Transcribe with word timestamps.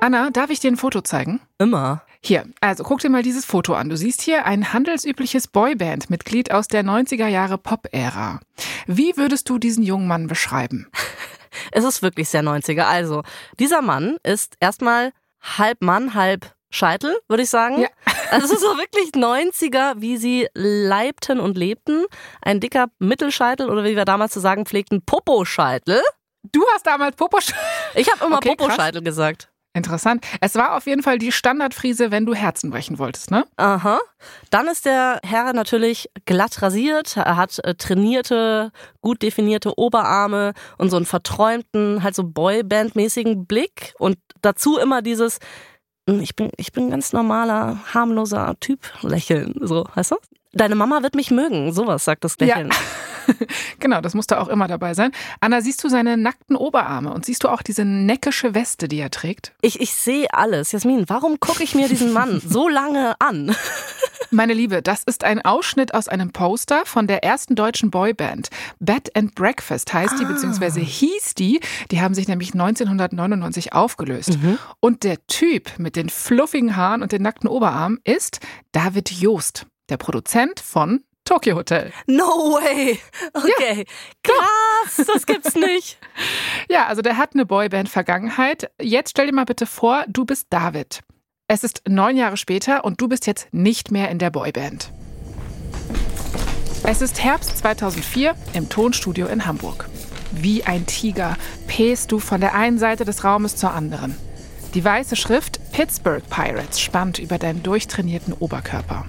Anna, 0.00 0.30
darf 0.30 0.50
ich 0.50 0.60
dir 0.60 0.70
ein 0.70 0.76
Foto 0.76 1.00
zeigen? 1.00 1.40
Immer. 1.58 2.02
Hier, 2.22 2.44
also 2.60 2.84
guck 2.84 3.00
dir 3.00 3.10
mal 3.10 3.22
dieses 3.22 3.44
Foto 3.44 3.74
an. 3.74 3.88
Du 3.88 3.96
siehst 3.96 4.22
hier 4.22 4.44
ein 4.46 4.72
handelsübliches 4.72 5.48
Boyband-Mitglied 5.48 6.52
aus 6.52 6.68
der 6.68 6.84
90er 6.84 7.26
Jahre 7.26 7.58
Pop-Ära. 7.58 8.40
Wie 8.86 9.16
würdest 9.16 9.48
du 9.48 9.58
diesen 9.58 9.82
jungen 9.82 10.06
Mann 10.06 10.26
beschreiben? 10.26 10.88
Es 11.72 11.82
ist 11.82 12.02
wirklich 12.02 12.28
sehr 12.28 12.42
90er. 12.42 12.82
Also, 12.82 13.22
dieser 13.58 13.82
Mann 13.82 14.18
ist 14.22 14.54
erstmal 14.60 15.12
halb 15.40 15.82
Mann, 15.82 16.14
halb 16.14 16.54
Scheitel, 16.70 17.16
würde 17.26 17.42
ich 17.42 17.50
sagen. 17.50 17.80
Ja. 17.80 17.88
Also 18.30 18.54
so 18.56 18.76
wirklich 18.76 19.12
90er, 19.12 19.94
wie 19.96 20.18
sie 20.18 20.48
leibten 20.52 21.40
und 21.40 21.56
lebten. 21.56 22.04
Ein 22.42 22.60
dicker 22.60 22.88
Mittelscheitel 22.98 23.70
oder 23.70 23.84
wie 23.84 23.96
wir 23.96 24.04
damals 24.04 24.34
zu 24.34 24.40
sagen 24.40 24.66
pflegten, 24.66 25.00
Poposcheitel. 25.02 26.02
Du 26.52 26.62
hast 26.74 26.86
damals 26.86 27.16
Popo. 27.16 27.38
Ich 27.94 28.12
habe 28.12 28.26
immer 28.26 28.36
Okay. 28.36 28.54
Poposcheitel 28.54 29.02
gesagt. 29.02 29.48
Interessant. 29.78 30.24
Es 30.40 30.54
war 30.54 30.76
auf 30.76 30.86
jeden 30.86 31.02
Fall 31.02 31.18
die 31.18 31.32
Standardfriese, 31.32 32.10
wenn 32.10 32.26
du 32.26 32.34
Herzen 32.34 32.70
brechen 32.70 32.98
wolltest, 32.98 33.30
ne? 33.30 33.44
Aha. 33.56 33.98
Dann 34.50 34.68
ist 34.68 34.84
der 34.84 35.20
Herr 35.24 35.52
natürlich 35.52 36.10
glatt 36.26 36.60
rasiert. 36.62 37.16
Er 37.16 37.36
hat 37.36 37.58
äh, 37.64 37.74
trainierte, 37.74 38.70
gut 39.00 39.22
definierte 39.22 39.78
Oberarme 39.78 40.52
und 40.76 40.90
so 40.90 40.96
einen 40.96 41.06
verträumten, 41.06 42.02
halt 42.02 42.14
so 42.14 42.22
Boyband-mäßigen 42.22 43.46
Blick. 43.46 43.94
Und 43.98 44.18
dazu 44.42 44.76
immer 44.78 45.00
dieses, 45.02 45.38
"Hm, 46.08 46.20
ich 46.20 46.36
bin, 46.36 46.50
ich 46.56 46.72
bin 46.72 46.90
ganz 46.90 47.12
normaler, 47.12 47.78
harmloser 47.94 48.54
Typ, 48.60 48.80
lächeln. 49.02 49.54
So, 49.60 49.86
weißt 49.94 50.12
du? 50.12 50.16
Deine 50.52 50.74
Mama 50.74 51.02
wird 51.02 51.14
mich 51.14 51.30
mögen. 51.30 51.72
Sowas 51.72 52.04
sagt 52.04 52.24
das 52.24 52.38
Lächeln. 52.38 52.70
genau, 53.78 54.00
das 54.00 54.14
musste 54.14 54.40
auch 54.40 54.48
immer 54.48 54.68
dabei 54.68 54.94
sein. 54.94 55.12
Anna, 55.40 55.60
siehst 55.60 55.82
du 55.84 55.88
seine 55.88 56.16
nackten 56.16 56.56
Oberarme 56.56 57.12
und 57.12 57.26
siehst 57.26 57.44
du 57.44 57.48
auch 57.48 57.62
diese 57.62 57.84
neckische 57.84 58.54
Weste, 58.54 58.88
die 58.88 58.98
er 58.98 59.10
trägt? 59.10 59.52
Ich, 59.60 59.80
ich 59.80 59.94
sehe 59.94 60.32
alles. 60.32 60.72
Jasmin, 60.72 61.04
warum 61.08 61.40
gucke 61.40 61.62
ich 61.62 61.74
mir 61.74 61.88
diesen 61.88 62.12
Mann 62.12 62.40
so 62.46 62.68
lange 62.68 63.14
an? 63.20 63.54
Meine 64.30 64.52
Liebe, 64.52 64.82
das 64.82 65.04
ist 65.04 65.24
ein 65.24 65.42
Ausschnitt 65.42 65.94
aus 65.94 66.08
einem 66.08 66.32
Poster 66.32 66.84
von 66.84 67.06
der 67.06 67.24
ersten 67.24 67.54
deutschen 67.54 67.90
Boyband. 67.90 68.50
Bed 68.78 69.14
and 69.16 69.34
Breakfast 69.34 69.92
heißt 69.92 70.20
die, 70.20 70.26
beziehungsweise 70.26 70.80
hieß 70.80 71.34
die. 71.34 71.60
Die 71.90 72.00
haben 72.00 72.14
sich 72.14 72.28
nämlich 72.28 72.52
1999 72.52 73.72
aufgelöst. 73.72 74.38
Und 74.80 75.04
der 75.04 75.26
Typ 75.28 75.78
mit 75.78 75.96
den 75.96 76.10
fluffigen 76.10 76.76
Haaren 76.76 77.02
und 77.02 77.12
den 77.12 77.22
nackten 77.22 77.48
Oberarmen 77.48 78.00
ist 78.04 78.40
David 78.72 79.10
Joost, 79.10 79.66
der 79.88 79.96
Produzent 79.96 80.60
von 80.60 81.04
Tokyo 81.24 81.56
Hotel. 81.56 81.92
No 82.06 82.24
way. 82.24 82.98
Okay. 83.34 83.84
Krass, 84.22 85.06
das 85.06 85.26
gibt's 85.26 85.54
nicht. 85.54 85.98
Ja, 86.70 86.86
also 86.86 87.00
der 87.00 87.16
hat 87.16 87.34
eine 87.34 87.46
Boyband-Vergangenheit. 87.46 88.70
Jetzt 88.80 89.10
stell 89.10 89.26
dir 89.26 89.32
mal 89.32 89.46
bitte 89.46 89.64
vor, 89.64 90.04
du 90.08 90.26
bist 90.26 90.48
David. 90.50 91.00
Es 91.46 91.64
ist 91.64 91.82
neun 91.88 92.16
Jahre 92.16 92.36
später 92.36 92.84
und 92.84 93.00
du 93.00 93.08
bist 93.08 93.26
jetzt 93.26 93.48
nicht 93.52 93.90
mehr 93.90 94.10
in 94.10 94.18
der 94.18 94.28
Boyband. 94.30 94.92
Es 96.82 97.00
ist 97.00 97.22
Herbst 97.22 97.56
2004 97.58 98.34
im 98.52 98.68
Tonstudio 98.68 99.28
in 99.28 99.46
Hamburg. 99.46 99.88
Wie 100.32 100.64
ein 100.64 100.84
Tiger 100.86 101.36
pähst 101.66 102.12
du 102.12 102.18
von 102.18 102.40
der 102.40 102.54
einen 102.54 102.78
Seite 102.78 103.04
des 103.04 103.24
Raumes 103.24 103.56
zur 103.56 103.72
anderen. 103.72 104.14
Die 104.74 104.84
weiße 104.84 105.16
Schrift 105.16 105.58
Pittsburgh 105.72 106.22
Pirates 106.28 106.80
spannt 106.80 107.18
über 107.18 107.38
deinen 107.38 107.62
durchtrainierten 107.62 108.34
Oberkörper. 108.34 109.06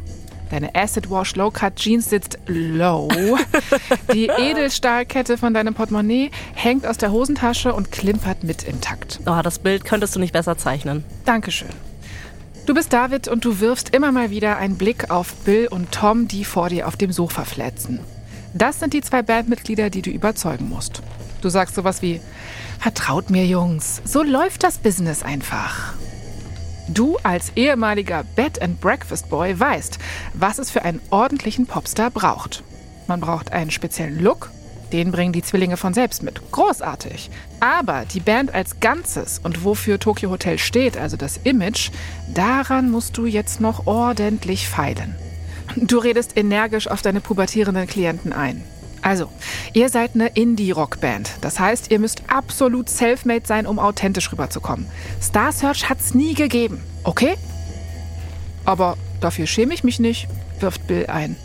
Deine 0.50 0.74
Acid 0.74 1.10
Wash 1.10 1.36
Low 1.36 1.52
Cut 1.52 1.76
Jeans 1.76 2.10
sitzt 2.10 2.40
low. 2.48 3.08
Die 4.14 4.28
Edelstahlkette 4.28 5.38
von 5.38 5.54
deinem 5.54 5.74
Portemonnaie 5.74 6.32
hängt 6.56 6.88
aus 6.88 6.98
der 6.98 7.12
Hosentasche 7.12 7.74
und 7.74 7.92
klimpert 7.92 8.44
mit 8.44 8.64
im 8.64 8.82
Takt. 8.82 9.20
Oh, 9.26 9.42
das 9.44 9.60
Bild 9.60 9.86
könntest 9.86 10.16
du 10.16 10.20
nicht 10.20 10.34
besser 10.34 10.58
zeichnen. 10.58 11.04
Dankeschön. 11.26 11.70
Du 12.66 12.74
bist 12.74 12.94
David 12.94 13.28
und 13.28 13.46
du 13.46 13.60
wirfst 13.60 13.96
immer 13.96 14.12
mal 14.12 14.30
wieder 14.30 14.58
einen 14.58 14.78
Blick 14.78 15.10
auf 15.10 15.34
Bill 15.38 15.68
und 15.68 15.92
Tom, 15.92 16.28
die 16.28 16.46
vor 16.46 16.70
dir 16.70 16.88
auf 16.88 16.98
dem 16.98 17.12
Sofa 17.12 17.46
flätzen. 17.46 18.00
Das 18.54 18.80
sind 18.80 18.94
die 18.94 19.02
zwei 19.02 19.22
Bandmitglieder, 19.22 19.90
die 19.90 20.02
du 20.02 20.10
überzeugen 20.10 20.70
musst. 20.70 21.02
Du 21.42 21.50
sagst 21.50 21.76
sowas 21.76 22.02
wie, 22.02 22.20
vertraut 22.80 23.30
mir 23.30 23.46
Jungs, 23.46 24.02
so 24.06 24.24
läuft 24.24 24.64
das 24.64 24.78
Business 24.78 25.24
einfach. 25.24 25.94
Du 26.94 27.18
als 27.22 27.52
ehemaliger 27.56 28.24
Bed 28.36 28.62
and 28.62 28.82
Breakfast 28.82 29.30
Boy 29.30 29.60
weißt, 29.60 30.00
was 30.34 30.58
es 30.58 30.72
für 30.72 30.84
einen 30.84 31.00
ordentlichen 31.12 31.68
Popstar 31.68 32.10
braucht. 32.10 32.64
Man 33.08 33.20
braucht 33.20 33.54
einen 33.54 33.70
speziellen 33.70 34.20
Look, 34.20 34.50
den 34.92 35.12
bringen 35.12 35.32
die 35.32 35.44
Zwillinge 35.44 35.78
von 35.78 35.94
selbst 35.94 36.24
mit. 36.24 36.42
Großartig. 36.52 37.30
Aber 37.60 38.06
die 38.06 38.20
Band 38.20 38.56
als 38.56 38.80
Ganzes 38.80 39.40
und 39.44 39.64
wofür 39.64 40.00
Tokyo 40.00 40.32
Hotel 40.32 40.58
steht, 40.58 40.98
also 40.98 41.16
das 41.16 41.40
Image, 41.44 41.92
daran 42.34 42.90
musst 42.90 43.18
du 43.18 43.28
jetzt 43.28 43.62
noch 43.62 43.86
ordentlich 43.86 44.68
feilen. 44.68 45.16
Du 45.76 46.00
redest 46.00 46.38
energisch 46.38 46.88
auf 46.88 47.04
deine 47.04 47.22
pubertierenden 47.22 47.86
Klienten 47.86 48.34
ein. 48.34 48.64
Also, 49.02 49.30
ihr 49.74 49.90
seid 49.90 50.16
eine 50.16 50.28
Indie-Rock-Band. 50.28 51.32
Das 51.42 51.60
heißt, 51.60 51.92
ihr 51.92 52.00
müsst 52.00 52.24
absolut 52.28 52.90
self-made 52.90 53.46
sein, 53.46 53.66
um 53.66 53.80
authentisch 53.80 54.32
rüberzukommen. 54.32 54.88
Star 55.22 55.52
Search 55.52 55.90
hat's 55.90 56.14
nie 56.14 56.34
gegeben, 56.34 56.82
okay? 57.04 57.36
Aber 58.66 58.98
dafür 59.22 59.48
schäme 59.48 59.74
ich 59.74 59.84
mich 59.84 60.00
nicht, 60.00 60.28
wirft 60.60 60.88
Bill 60.88 61.08
ein. 61.08 61.36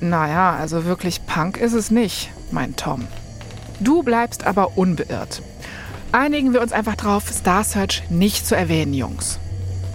Naja, 0.00 0.54
also 0.54 0.84
wirklich 0.84 1.26
Punk 1.26 1.56
ist 1.56 1.72
es 1.72 1.90
nicht, 1.90 2.30
meint 2.50 2.78
Tom. 2.78 3.06
Du 3.80 4.02
bleibst 4.02 4.44
aber 4.46 4.76
unbeirrt. 4.76 5.42
Einigen 6.12 6.52
wir 6.52 6.62
uns 6.62 6.72
einfach 6.72 6.94
drauf, 6.94 7.28
Star 7.30 7.64
Search 7.64 8.02
nicht 8.10 8.46
zu 8.46 8.56
erwähnen, 8.56 8.94
Jungs. 8.94 9.38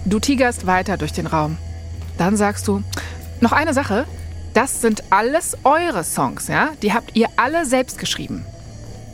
Du 0.04 0.20
tigerst 0.20 0.66
weiter 0.66 0.96
durch 0.96 1.12
den 1.12 1.26
Raum. 1.26 1.56
Dann 2.18 2.36
sagst 2.36 2.68
du, 2.68 2.82
noch 3.40 3.52
eine 3.52 3.74
Sache, 3.74 4.06
das 4.54 4.80
sind 4.80 5.04
alles 5.10 5.56
eure 5.64 6.04
Songs, 6.04 6.48
ja? 6.48 6.70
Die 6.82 6.92
habt 6.92 7.16
ihr 7.16 7.28
alle 7.36 7.66
selbst 7.66 7.98
geschrieben. 7.98 8.46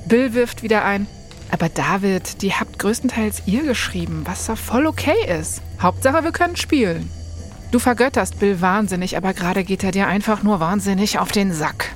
Bill 0.06 0.34
wirft 0.34 0.62
wieder 0.62 0.84
ein, 0.84 1.06
aber 1.50 1.68
David, 1.68 2.42
die 2.42 2.52
habt 2.52 2.78
größtenteils 2.78 3.42
ihr 3.46 3.62
geschrieben, 3.62 4.22
was 4.24 4.46
da 4.46 4.54
voll 4.54 4.86
okay 4.86 5.16
ist. 5.40 5.62
Hauptsache, 5.80 6.22
wir 6.22 6.32
können 6.32 6.56
spielen. 6.56 7.10
Du 7.70 7.78
vergötterst 7.78 8.38
Bill 8.38 8.60
wahnsinnig, 8.60 9.16
aber 9.16 9.32
gerade 9.32 9.64
geht 9.64 9.82
er 9.82 9.92
dir 9.92 10.06
einfach 10.06 10.42
nur 10.42 10.60
wahnsinnig 10.60 11.18
auf 11.18 11.32
den 11.32 11.52
Sack. 11.52 11.92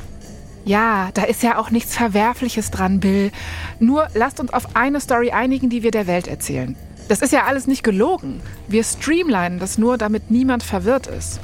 Ja, 0.65 1.10
da 1.12 1.25
ist 1.25 1.43
ja 1.43 1.59
auch 1.59 1.71
nichts 1.71 1.94
Verwerfliches 1.94 2.71
dran, 2.71 3.00
Bill. 3.00 3.31
Nur 3.78 4.09
lasst 4.15 4.41
uns 4.41 4.53
auf 4.53 4.75
eine 4.77 5.00
Story 5.00 5.31
einigen, 5.31 5.69
die 5.69 5.83
wir 5.83 5.91
der 5.91 6.06
Welt 6.06 6.27
erzählen. 6.27 6.77
Das 7.09 7.21
ist 7.21 7.33
ja 7.33 7.44
alles 7.44 7.66
nicht 7.66 7.83
gelogen. 7.83 8.41
Wir 8.66 8.83
streamlinen 8.83 9.59
das 9.59 9.77
nur, 9.77 9.99
damit 9.99 10.31
niemand 10.31 10.62
verwirrt 10.62 11.06
ist. 11.06 11.41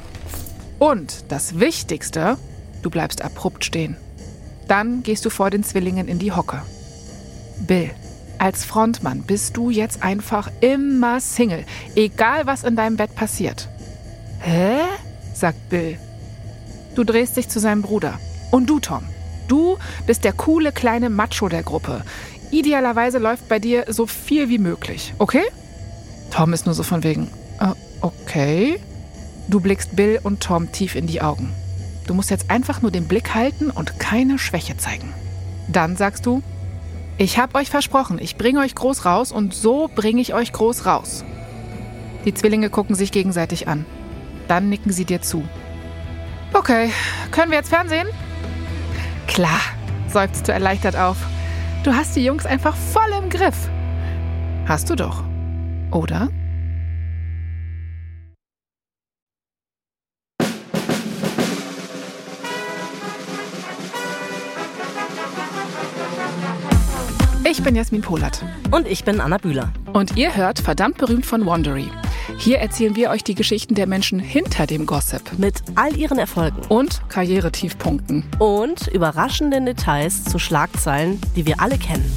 Und 0.81 1.25
das 1.27 1.59
Wichtigste, 1.59 2.39
du 2.81 2.89
bleibst 2.89 3.21
abrupt 3.21 3.63
stehen. 3.63 3.97
Dann 4.67 5.03
gehst 5.03 5.23
du 5.23 5.29
vor 5.29 5.51
den 5.51 5.63
Zwillingen 5.63 6.07
in 6.07 6.17
die 6.17 6.31
Hocke. 6.31 6.63
Bill, 7.59 7.91
als 8.39 8.65
Frontmann 8.65 9.21
bist 9.21 9.57
du 9.57 9.69
jetzt 9.69 10.01
einfach 10.01 10.49
immer 10.59 11.19
Single, 11.19 11.65
egal 11.95 12.47
was 12.47 12.63
in 12.63 12.75
deinem 12.75 12.97
Bett 12.97 13.13
passiert. 13.13 13.69
Hä? 14.39 14.79
sagt 15.35 15.69
Bill. 15.69 15.99
Du 16.95 17.03
drehst 17.03 17.37
dich 17.37 17.47
zu 17.47 17.59
seinem 17.59 17.83
Bruder. 17.83 18.19
Und 18.49 18.67
du, 18.67 18.79
Tom. 18.79 19.03
Du 19.47 19.77
bist 20.07 20.23
der 20.23 20.33
coole 20.33 20.71
kleine 20.71 21.11
Macho 21.11 21.47
der 21.47 21.61
Gruppe. 21.61 22.03
Idealerweise 22.49 23.19
läuft 23.19 23.47
bei 23.49 23.59
dir 23.59 23.85
so 23.89 24.07
viel 24.07 24.49
wie 24.49 24.57
möglich, 24.57 25.13
okay? 25.19 25.43
Tom 26.31 26.53
ist 26.53 26.65
nur 26.65 26.73
so 26.73 26.81
von 26.81 27.03
wegen, 27.03 27.27
äh, 27.59 27.67
okay. 28.01 28.79
Du 29.51 29.59
blickst 29.59 29.97
Bill 29.97 30.17
und 30.23 30.41
Tom 30.41 30.71
tief 30.71 30.95
in 30.95 31.07
die 31.07 31.21
Augen. 31.21 31.51
Du 32.07 32.13
musst 32.13 32.29
jetzt 32.29 32.49
einfach 32.49 32.81
nur 32.81 32.89
den 32.89 33.09
Blick 33.09 33.35
halten 33.35 33.69
und 33.69 33.99
keine 33.99 34.39
Schwäche 34.39 34.77
zeigen. 34.77 35.13
Dann 35.67 35.97
sagst 35.97 36.25
du, 36.25 36.41
ich 37.17 37.37
hab 37.37 37.53
euch 37.53 37.69
versprochen, 37.69 38.17
ich 38.17 38.37
bringe 38.37 38.61
euch 38.61 38.75
groß 38.75 39.03
raus 39.05 39.33
und 39.33 39.53
so 39.53 39.89
bringe 39.93 40.21
ich 40.21 40.33
euch 40.33 40.53
groß 40.53 40.85
raus. 40.85 41.25
Die 42.23 42.33
Zwillinge 42.33 42.69
gucken 42.69 42.95
sich 42.95 43.11
gegenseitig 43.11 43.67
an. 43.67 43.85
Dann 44.47 44.69
nicken 44.69 44.93
sie 44.93 45.03
dir 45.03 45.21
zu. 45.21 45.43
Okay, 46.53 46.89
können 47.31 47.51
wir 47.51 47.57
jetzt 47.57 47.69
Fernsehen? 47.69 48.07
Klar, 49.27 49.59
seufzt 50.07 50.47
du 50.47 50.53
erleichtert 50.53 50.95
auf. 50.95 51.17
Du 51.83 51.93
hast 51.93 52.15
die 52.15 52.23
Jungs 52.23 52.45
einfach 52.45 52.77
voll 52.77 53.11
im 53.21 53.29
Griff. 53.29 53.69
Hast 54.65 54.89
du 54.89 54.95
doch. 54.95 55.25
Oder? 55.91 56.29
Ich 67.61 67.65
bin 67.65 67.75
Jasmin 67.75 68.01
Polat. 68.01 68.43
Und 68.71 68.87
ich 68.87 69.03
bin 69.03 69.21
Anna 69.21 69.37
Bühler. 69.37 69.71
Und 69.93 70.17
ihr 70.17 70.35
hört 70.35 70.57
verdammt 70.57 70.97
berühmt 70.97 71.27
von 71.27 71.45
Wandery. 71.45 71.91
Hier 72.39 72.57
erzählen 72.57 72.95
wir 72.95 73.11
euch 73.11 73.23
die 73.23 73.35
Geschichten 73.35 73.75
der 73.75 73.85
Menschen 73.85 74.17
hinter 74.17 74.65
dem 74.65 74.87
Gossip 74.87 75.37
Mit 75.37 75.61
all 75.75 75.95
ihren 75.95 76.17
Erfolgen 76.17 76.59
und 76.69 77.07
Karrieretiefpunkten. 77.09 78.25
und 78.39 78.87
überraschenden 78.87 79.67
Details 79.67 80.23
zu 80.23 80.39
Schlagzeilen, 80.39 81.21
die 81.35 81.45
wir 81.45 81.61
alle 81.61 81.77
kennen. 81.77 82.11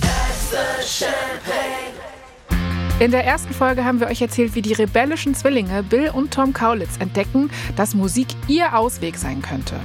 In 2.99 3.11
der 3.11 3.26
ersten 3.26 3.52
Folge 3.52 3.85
haben 3.85 4.00
wir 4.00 4.06
euch 4.06 4.23
erzählt, 4.23 4.55
wie 4.55 4.62
die 4.62 4.73
rebellischen 4.73 5.35
Zwillinge 5.35 5.82
Bill 5.82 6.08
und 6.08 6.32
Tom 6.32 6.55
Kaulitz 6.55 6.97
entdecken, 7.00 7.50
dass 7.76 7.94
Musik 7.94 8.29
ihr 8.49 8.75
Ausweg 8.75 9.19
sein 9.19 9.43
könnte. 9.43 9.79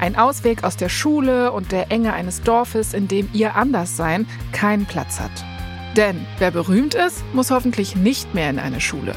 Ein 0.00 0.16
Ausweg 0.16 0.64
aus 0.64 0.78
der 0.78 0.88
Schule 0.88 1.52
und 1.52 1.72
der 1.72 1.92
Enge 1.92 2.14
eines 2.14 2.40
Dorfes, 2.40 2.94
in 2.94 3.06
dem 3.06 3.28
ihr 3.34 3.54
Anderssein 3.54 4.26
keinen 4.50 4.86
Platz 4.86 5.20
hat. 5.20 5.30
Denn 5.94 6.24
wer 6.38 6.50
berühmt 6.50 6.94
ist, 6.94 7.22
muss 7.34 7.50
hoffentlich 7.50 7.96
nicht 7.96 8.34
mehr 8.34 8.48
in 8.48 8.58
eine 8.58 8.80
Schule. 8.80 9.14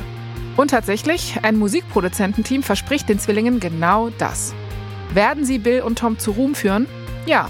Und 0.57 0.71
tatsächlich, 0.71 1.39
ein 1.41 1.57
Musikproduzententeam 1.57 2.63
verspricht 2.63 3.07
den 3.07 3.17
Zwillingen 3.17 3.61
genau 3.61 4.09
das. 4.17 4.53
Werden 5.13 5.45
sie 5.45 5.57
Bill 5.57 5.81
und 5.81 5.99
Tom 5.99 6.19
zu 6.19 6.31
Ruhm 6.31 6.53
führen? 6.53 6.87
Ja. 7.25 7.49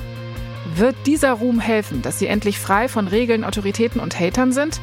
Wird 0.76 0.96
dieser 1.08 1.34
Ruhm 1.34 1.60
helfen, 1.60 2.04
dass 2.04 2.20
sie 2.20 2.28
endlich 2.28 2.60
frei 2.60 2.88
von 2.88 3.08
Regeln, 3.08 3.44
Autoritäten 3.44 4.00
und 4.00 4.20
Hatern 4.20 4.52
sind? 4.52 4.80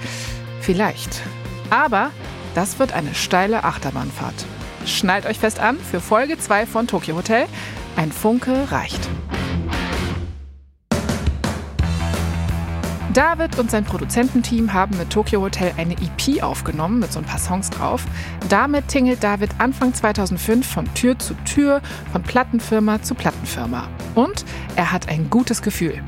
Vielleicht. 0.61 1.23
Aber 1.71 2.11
das 2.57 2.81
wird 2.81 2.93
eine 2.93 3.15
steile 3.15 3.63
Achterbahnfahrt. 3.63 4.45
Schnallt 4.87 5.27
euch 5.27 5.39
fest 5.39 5.61
an 5.61 5.79
für 5.79 6.01
Folge 6.01 6.37
2 6.37 6.67
von 6.67 6.87
Tokyo 6.87 7.17
Hotel. 7.17 7.47
Ein 7.97 8.13
Funke 8.13 8.71
reicht. 8.71 9.09
David 13.13 13.59
und 13.59 13.71
sein 13.71 13.85
Produzententeam 13.85 14.73
haben 14.73 14.97
mit 14.97 15.11
Tokyo 15.11 15.41
Hotel 15.41 15.73
eine 15.77 15.95
EP 15.95 16.43
aufgenommen 16.43 17.01
mit 17.01 17.13
so 17.13 17.19
ein 17.19 17.25
paar 17.25 17.41
Songs 17.41 17.69
drauf. 17.69 18.05
Damit 18.49 18.87
tingelt 18.87 19.25
David 19.25 19.51
Anfang 19.59 19.93
2005 19.93 20.67
von 20.67 20.95
Tür 20.95 21.19
zu 21.19 21.35
Tür, 21.45 21.83
von 22.13 22.23
Plattenfirma 22.23 23.03
zu 23.03 23.17
Plattenfirma. 23.17 23.89
Und 24.15 24.45
er 24.77 24.93
hat 24.93 25.09
ein 25.09 25.29
gutes 25.29 25.61
Gefühl. 25.61 26.01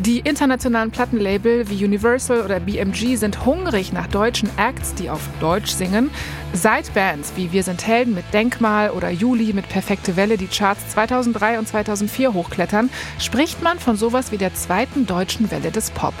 Die 0.00 0.20
internationalen 0.20 0.92
Plattenlabel 0.92 1.68
wie 1.68 1.84
Universal 1.84 2.42
oder 2.42 2.60
BMG 2.60 3.16
sind 3.16 3.44
hungrig 3.44 3.92
nach 3.92 4.06
deutschen 4.06 4.48
Acts, 4.56 4.94
die 4.94 5.10
auf 5.10 5.20
Deutsch 5.40 5.72
singen. 5.72 6.10
Seit 6.52 6.94
Bands 6.94 7.32
wie 7.34 7.50
Wir 7.50 7.64
sind 7.64 7.84
Helden 7.84 8.14
mit 8.14 8.32
Denkmal 8.32 8.90
oder 8.90 9.10
Juli 9.10 9.52
mit 9.52 9.68
Perfekte 9.68 10.14
Welle 10.14 10.36
die 10.36 10.46
Charts 10.46 10.90
2003 10.90 11.58
und 11.58 11.66
2004 11.66 12.32
hochklettern, 12.32 12.90
spricht 13.18 13.60
man 13.60 13.80
von 13.80 13.96
sowas 13.96 14.30
wie 14.30 14.38
der 14.38 14.54
zweiten 14.54 15.04
deutschen 15.04 15.50
Welle 15.50 15.72
des 15.72 15.90
Pop. 15.90 16.14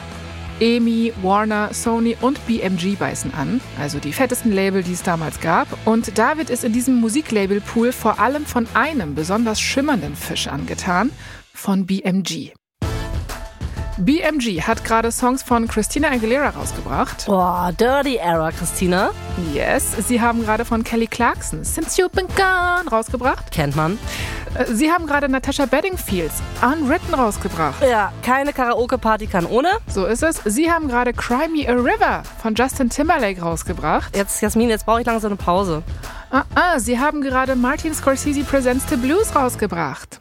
EMI, 0.58 1.12
Warner, 1.22 1.72
Sony 1.72 2.16
und 2.20 2.44
BMG 2.48 2.96
beißen 2.98 3.32
an, 3.32 3.60
also 3.80 4.00
die 4.00 4.12
fettesten 4.12 4.50
Label, 4.50 4.82
die 4.82 4.94
es 4.94 5.04
damals 5.04 5.40
gab. 5.40 5.68
Und 5.86 6.18
David 6.18 6.50
ist 6.50 6.64
in 6.64 6.72
diesem 6.72 6.96
Musiklabelpool 6.96 7.92
vor 7.92 8.18
allem 8.18 8.44
von 8.44 8.66
einem 8.74 9.14
besonders 9.14 9.60
schimmernden 9.60 10.16
Fisch 10.16 10.48
angetan, 10.48 11.10
von 11.54 11.86
BMG. 11.86 12.57
BMG 13.98 14.62
hat 14.62 14.84
gerade 14.84 15.10
Songs 15.10 15.42
von 15.42 15.66
Christina 15.66 16.08
Aguilera 16.10 16.50
rausgebracht. 16.50 17.26
Boah, 17.26 17.72
Dirty 17.78 18.16
Era, 18.16 18.52
Christina. 18.52 19.10
Yes, 19.52 19.92
sie 20.06 20.20
haben 20.20 20.44
gerade 20.44 20.64
von 20.64 20.84
Kelly 20.84 21.06
Clarkson 21.06 21.64
Since 21.64 22.00
You've 22.00 22.10
Been 22.10 22.28
Gone 22.28 22.88
rausgebracht. 22.90 23.50
Kennt 23.50 23.74
man. 23.76 23.98
Äh, 24.54 24.66
Sie 24.72 24.90
haben 24.90 25.06
gerade 25.06 25.28
Natasha 25.28 25.66
Bedingfields 25.66 26.34
Unwritten 26.62 27.14
rausgebracht. 27.14 27.82
Ja, 27.82 28.12
keine 28.22 28.52
Karaoke-Party 28.52 29.26
kann 29.26 29.46
ohne. 29.46 29.70
So 29.88 30.06
ist 30.06 30.22
es. 30.22 30.40
Sie 30.44 30.70
haben 30.70 30.88
gerade 30.88 31.12
Cry 31.12 31.48
Me 31.48 31.68
a 31.68 31.72
River 31.72 32.22
von 32.40 32.54
Justin 32.54 32.90
Timberlake 32.90 33.40
rausgebracht. 33.40 34.16
Jetzt, 34.16 34.40
Jasmin, 34.40 34.68
jetzt 34.70 34.86
brauche 34.86 35.00
ich 35.00 35.06
langsam 35.06 35.32
eine 35.32 35.36
Pause. 35.36 35.82
Ah, 36.30 36.44
ah, 36.54 36.78
Sie 36.78 36.98
haben 36.98 37.20
gerade 37.22 37.56
Martin 37.56 37.94
Scorsese 37.94 38.44
Presents 38.44 38.84
the 38.88 38.96
Blues 38.96 39.34
rausgebracht. 39.34 40.20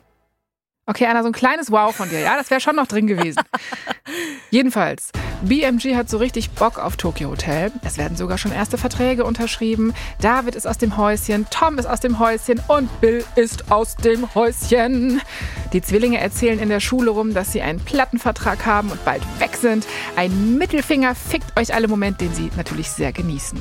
Okay, 0.89 1.05
Anna, 1.05 1.21
so 1.21 1.27
ein 1.27 1.33
kleines 1.33 1.69
Wow 1.69 1.93
von 1.93 2.09
dir, 2.09 2.21
ja? 2.21 2.37
Das 2.37 2.49
wäre 2.49 2.61
schon 2.61 2.77
noch 2.77 2.87
drin 2.87 3.07
gewesen. 3.07 3.41
Jedenfalls, 4.51 5.11
BMG 5.41 5.97
hat 5.97 6.09
so 6.09 6.15
richtig 6.17 6.51
Bock 6.51 6.79
auf 6.79 6.95
Tokyo 6.95 7.29
Hotel. 7.29 7.73
Es 7.83 7.97
werden 7.97 8.15
sogar 8.15 8.37
schon 8.37 8.53
erste 8.53 8.77
Verträge 8.77 9.25
unterschrieben. 9.25 9.93
David 10.21 10.55
ist 10.55 10.65
aus 10.65 10.77
dem 10.77 10.95
Häuschen, 10.95 11.45
Tom 11.49 11.77
ist 11.77 11.87
aus 11.87 11.99
dem 11.99 12.19
Häuschen 12.19 12.61
und 12.69 13.01
Bill 13.01 13.25
ist 13.35 13.69
aus 13.69 13.97
dem 13.97 14.33
Häuschen. 14.33 15.19
Die 15.73 15.81
Zwillinge 15.81 16.21
erzählen 16.21 16.57
in 16.57 16.69
der 16.69 16.79
Schule 16.79 17.11
rum, 17.11 17.33
dass 17.33 17.51
sie 17.51 17.61
einen 17.61 17.81
Plattenvertrag 17.81 18.65
haben 18.65 18.89
und 18.89 19.03
bald 19.03 19.21
weg 19.41 19.57
sind. 19.57 19.85
Ein 20.15 20.57
Mittelfinger 20.57 21.15
fickt 21.15 21.59
euch 21.59 21.73
alle 21.73 21.89
Moment, 21.89 22.21
den 22.21 22.33
sie 22.33 22.49
natürlich 22.55 22.89
sehr 22.89 23.11
genießen. 23.11 23.59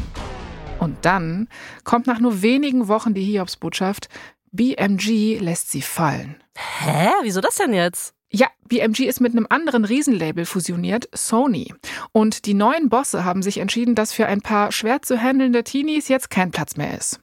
Und 0.78 1.04
dann 1.04 1.48
kommt 1.82 2.06
nach 2.06 2.20
nur 2.20 2.42
wenigen 2.42 2.86
Wochen 2.86 3.14
die 3.14 3.24
Hiobsbotschaft, 3.24 4.08
BMG 4.52 5.40
lässt 5.40 5.72
sie 5.72 5.82
fallen. 5.82 6.36
Hä? 6.56 7.10
Wieso 7.22 7.40
das 7.40 7.56
denn 7.56 7.72
jetzt? 7.72 8.14
Ja, 8.30 8.48
BMG 8.68 9.00
ist 9.06 9.20
mit 9.20 9.32
einem 9.32 9.46
anderen 9.48 9.84
Riesenlabel 9.84 10.46
fusioniert, 10.46 11.08
Sony. 11.14 11.72
Und 12.12 12.44
die 12.46 12.54
neuen 12.54 12.88
Bosse 12.88 13.24
haben 13.24 13.42
sich 13.42 13.58
entschieden, 13.58 13.94
dass 13.94 14.12
für 14.12 14.26
ein 14.26 14.40
paar 14.40 14.72
schwer 14.72 15.00
zu 15.02 15.20
handelnde 15.20 15.62
Teenies 15.62 16.08
jetzt 16.08 16.30
kein 16.30 16.50
Platz 16.50 16.76
mehr 16.76 16.96
ist. 16.96 17.20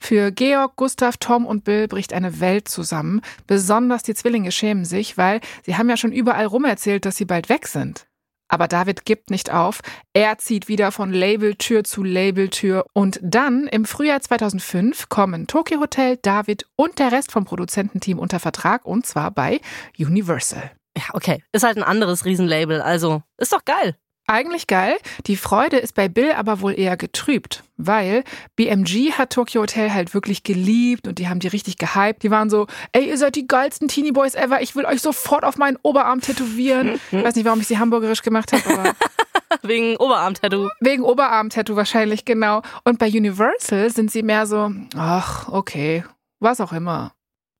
Für 0.00 0.32
Georg, 0.32 0.74
Gustav, 0.76 1.16
Tom 1.18 1.46
und 1.46 1.62
Bill 1.64 1.86
bricht 1.86 2.12
eine 2.12 2.40
Welt 2.40 2.66
zusammen. 2.66 3.20
Besonders 3.46 4.02
die 4.02 4.14
Zwillinge 4.14 4.50
schämen 4.50 4.84
sich, 4.84 5.16
weil 5.16 5.40
sie 5.64 5.76
haben 5.76 5.88
ja 5.88 5.96
schon 5.96 6.10
überall 6.10 6.46
rumerzählt, 6.46 7.04
dass 7.04 7.16
sie 7.16 7.24
bald 7.24 7.48
weg 7.48 7.68
sind. 7.68 8.06
Aber 8.52 8.68
David 8.68 9.06
gibt 9.06 9.30
nicht 9.30 9.50
auf. 9.50 9.80
Er 10.12 10.36
zieht 10.36 10.68
wieder 10.68 10.92
von 10.92 11.10
Labeltür 11.10 11.84
zu 11.84 12.02
Labeltür. 12.04 12.84
Und 12.92 13.18
dann, 13.22 13.66
im 13.66 13.86
Frühjahr 13.86 14.20
2005, 14.20 15.08
kommen 15.08 15.46
Tokyo 15.46 15.80
Hotel, 15.80 16.18
David 16.20 16.66
und 16.76 16.98
der 16.98 17.12
Rest 17.12 17.32
vom 17.32 17.46
Produzententeam 17.46 18.18
unter 18.18 18.40
Vertrag. 18.40 18.84
Und 18.84 19.06
zwar 19.06 19.30
bei 19.30 19.62
Universal. 19.98 20.70
Ja, 20.94 21.04
okay. 21.14 21.42
Ist 21.52 21.64
halt 21.64 21.78
ein 21.78 21.82
anderes 21.82 22.26
Riesenlabel. 22.26 22.82
Also, 22.82 23.22
ist 23.38 23.54
doch 23.54 23.64
geil. 23.64 23.96
Eigentlich 24.26 24.66
geil. 24.66 24.96
Die 25.26 25.36
Freude 25.36 25.76
ist 25.78 25.94
bei 25.94 26.08
Bill 26.08 26.32
aber 26.32 26.60
wohl 26.60 26.78
eher 26.78 26.96
getrübt, 26.96 27.64
weil 27.76 28.24
BMG 28.56 29.12
hat 29.12 29.30
Tokyo 29.30 29.62
Hotel 29.62 29.92
halt 29.92 30.14
wirklich 30.14 30.42
geliebt 30.44 31.08
und 31.08 31.18
die 31.18 31.28
haben 31.28 31.40
die 31.40 31.48
richtig 31.48 31.76
gehypt. 31.76 32.22
Die 32.22 32.30
waren 32.30 32.48
so, 32.48 32.66
ey, 32.92 33.08
ihr 33.08 33.18
seid 33.18 33.34
die 33.36 33.46
geilsten 33.46 33.88
Teenie 33.88 34.12
Boys 34.12 34.34
ever. 34.34 34.62
Ich 34.62 34.76
will 34.76 34.86
euch 34.86 35.02
sofort 35.02 35.44
auf 35.44 35.58
meinen 35.58 35.76
Oberarm 35.82 36.20
tätowieren. 36.20 37.00
Ich 37.12 37.24
weiß 37.24 37.34
nicht, 37.34 37.44
warum 37.44 37.60
ich 37.60 37.66
sie 37.66 37.78
hamburgerisch 37.78 38.22
gemacht 38.22 38.52
habe, 38.52 38.62
aber 38.66 38.94
Wegen 39.62 39.96
Oberarm-Tattoo. 39.96 40.68
wegen 40.80 41.02
Oberarm-Tattoo 41.02 41.76
wahrscheinlich 41.76 42.24
genau. 42.24 42.62
Und 42.84 42.98
bei 42.98 43.08
Universal 43.08 43.90
sind 43.90 44.10
sie 44.10 44.22
mehr 44.22 44.46
so, 44.46 44.72
ach, 44.96 45.48
okay, 45.48 46.04
was 46.40 46.60
auch 46.60 46.72
immer. 46.72 47.12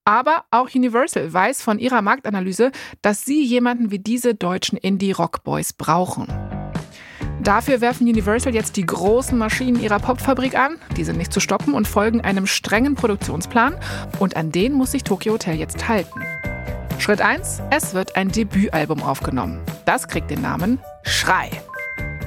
Aber 0.04 0.44
auch 0.50 0.68
Universal 0.74 1.32
weiß 1.32 1.62
von 1.62 1.78
ihrer 1.78 2.02
Marktanalyse, 2.02 2.72
dass 3.02 3.24
sie 3.24 3.44
jemanden 3.44 3.92
wie 3.92 4.00
diese 4.00 4.34
deutschen 4.34 4.76
Indie-Rock-Boys 4.76 5.74
brauchen. 5.74 6.26
Dafür 7.40 7.80
werfen 7.80 8.06
Universal 8.06 8.54
jetzt 8.54 8.76
die 8.76 8.86
großen 8.86 9.36
Maschinen 9.36 9.80
ihrer 9.80 9.98
Popfabrik 9.98 10.56
an, 10.56 10.76
die 10.96 11.04
sind 11.04 11.18
nicht 11.18 11.32
zu 11.32 11.40
stoppen 11.40 11.74
und 11.74 11.88
folgen 11.88 12.20
einem 12.20 12.46
strengen 12.46 12.94
Produktionsplan 12.94 13.76
und 14.18 14.36
an 14.36 14.52
den 14.52 14.72
muss 14.72 14.92
sich 14.92 15.02
Tokyo 15.02 15.34
Hotel 15.34 15.56
jetzt 15.56 15.88
halten. 15.88 16.20
Schritt 16.98 17.20
1, 17.20 17.62
es 17.70 17.94
wird 17.94 18.14
ein 18.14 18.28
Debütalbum 18.28 19.02
aufgenommen. 19.02 19.60
Das 19.86 20.06
kriegt 20.06 20.30
den 20.30 20.40
Namen 20.40 20.78
Schrei. 21.02 21.50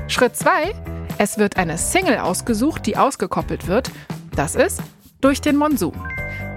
Schritt 0.07 0.35
2, 0.35 0.73
es 1.17 1.37
wird 1.37 1.55
eine 1.55 1.77
Single 1.77 2.17
ausgesucht, 2.17 2.85
die 2.85 2.97
ausgekoppelt 2.97 3.67
wird. 3.67 3.91
Das 4.35 4.55
ist 4.55 4.81
Durch 5.21 5.39
den 5.39 5.55
Monsun. 5.55 5.93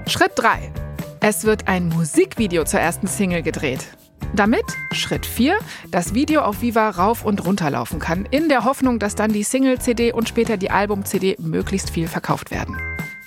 Schritt 0.07 0.33
3, 0.35 0.73
es 1.21 1.45
wird 1.45 1.69
ein 1.69 1.89
Musikvideo 1.89 2.65
zur 2.65 2.81
ersten 2.81 3.07
Single 3.07 3.43
gedreht. 3.43 3.87
Damit, 4.35 4.65
Schritt 4.93 5.25
4, 5.25 5.59
das 5.91 6.15
Video 6.15 6.43
auf 6.43 6.61
Viva 6.61 6.91
rauf 6.91 7.25
und 7.25 7.45
runter 7.45 7.71
laufen 7.71 7.99
kann, 7.99 8.27
in 8.31 8.49
der 8.49 8.65
Hoffnung, 8.65 8.99
dass 8.99 9.15
dann 9.15 9.33
die 9.33 9.43
Single-CD 9.43 10.13
und 10.13 10.29
später 10.29 10.57
die 10.57 10.71
Album-CD 10.71 11.37
möglichst 11.39 11.91
viel 11.91 12.09
verkauft 12.09 12.51
werden. 12.51 12.77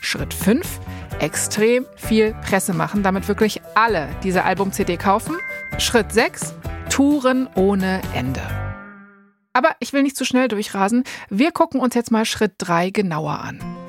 Schritt 0.02 0.34
5, 0.34 0.80
extrem 1.20 1.86
viel 1.96 2.34
Presse 2.46 2.74
machen, 2.74 3.04
damit 3.04 3.28
wirklich 3.28 3.62
alle 3.76 4.10
diese 4.24 4.44
Album-CD 4.44 4.98
kaufen. 4.98 5.36
Schritt 5.78 6.12
6, 6.12 6.54
Touren 6.90 7.48
ohne 7.56 8.02
Ende. 8.14 8.42
Aber 9.54 9.76
ich 9.80 9.92
will 9.94 10.04
nicht 10.04 10.16
zu 10.16 10.26
schnell 10.26 10.48
durchrasen. 10.48 11.04
Wir 11.30 11.52
gucken 11.52 11.80
uns 11.80 11.96
jetzt 11.96 12.12
mal 12.12 12.26
Schritt 12.26 12.54
3 12.58 12.90
genauer 12.92 13.40
an. 13.40 13.81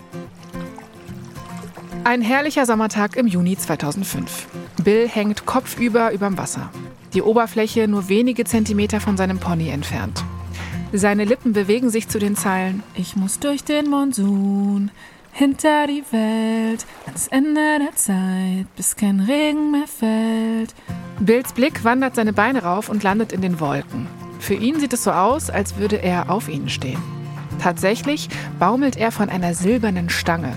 Ein 2.05 2.21
herrlicher 2.21 2.67
Sommertag 2.67 3.15
im 3.17 3.29
Juni 3.29 3.57
2005. 3.57 4.49
Bill 4.83 5.09
hängt 5.09 5.47
kopfüber 5.47 6.13
überm 6.13 6.37
Wasser. 6.37 6.69
Die 7.15 7.23
Oberfläche 7.23 7.87
nur 7.87 8.09
wenige 8.09 8.45
Zentimeter 8.45 9.01
von 9.01 9.17
seinem 9.17 9.39
Pony 9.39 9.69
entfernt. 9.69 10.25
Seine 10.93 11.25
Lippen 11.25 11.53
bewegen 11.53 11.91
sich 11.91 12.09
zu 12.09 12.19
den 12.19 12.35
Zeilen 12.35 12.83
Ich 12.97 13.15
muss 13.15 13.39
durch 13.39 13.63
den 13.63 13.89
Monsun, 13.89 14.91
hinter 15.31 15.87
die 15.87 16.03
Welt, 16.11 16.87
ans 17.07 17.29
Ende 17.29 17.79
der 17.79 17.95
Zeit, 17.95 18.67
bis 18.75 18.97
kein 18.97 19.21
Regen 19.21 19.71
mehr 19.71 19.87
fällt. 19.87 20.75
Bills 21.21 21.53
Blick 21.53 21.85
wandert 21.85 22.17
seine 22.17 22.33
Beine 22.33 22.65
rauf 22.65 22.89
und 22.89 23.05
landet 23.05 23.33
in 23.33 23.43
den 23.43 23.61
Wolken. 23.61 24.09
Für 24.41 24.55
ihn 24.55 24.81
sieht 24.81 24.93
es 24.93 25.05
so 25.05 25.13
aus, 25.13 25.51
als 25.51 25.77
würde 25.77 26.03
er 26.03 26.31
auf 26.31 26.49
ihnen 26.49 26.69
stehen. 26.69 27.01
Tatsächlich 27.61 28.29
baumelt 28.59 28.97
er 28.97 29.13
von 29.13 29.29
einer 29.29 29.55
silbernen 29.55 30.11
Stange. 30.11 30.53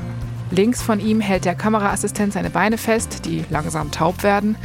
Links 0.52 0.82
von 0.82 1.00
ihm 1.00 1.22
hält 1.22 1.46
der 1.46 1.56
Kameraassistent 1.56 2.34
seine 2.34 2.50
Beine 2.50 2.78
fest, 2.78 3.25
die 3.25 3.44
langsam 3.50 3.92
taub 3.92 4.24
werden. 4.24 4.56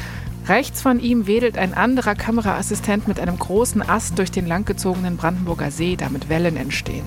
Rechts 0.47 0.83
von 0.83 1.01
ihm 1.01 1.27
wedelt 1.27 1.57
ein 1.57 1.75
anderer 1.75 2.15
Kameraassistent 2.15 3.09
mit 3.09 3.19
einem 3.21 3.39
großen 3.39 3.89
Ast 3.89 4.19
durch 4.19 4.31
den 4.31 4.47
langgezogenen 4.47 5.17
Brandenburger 5.17 5.71
See, 5.71 5.97
damit 5.97 6.29
Wellen 6.29 6.57
entstehen. 6.57 7.05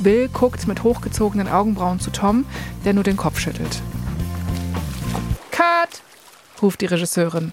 Bill 0.00 0.28
guckt 0.28 0.66
mit 0.66 0.82
hochgezogenen 0.82 1.48
Augenbrauen 1.48 2.00
zu 2.00 2.10
Tom, 2.10 2.46
der 2.84 2.94
nur 2.94 3.04
den 3.04 3.16
Kopf 3.16 3.38
schüttelt. 3.38 3.82
Cut! 5.50 6.02
ruft 6.62 6.80
die 6.80 6.86
Regisseurin. 6.86 7.52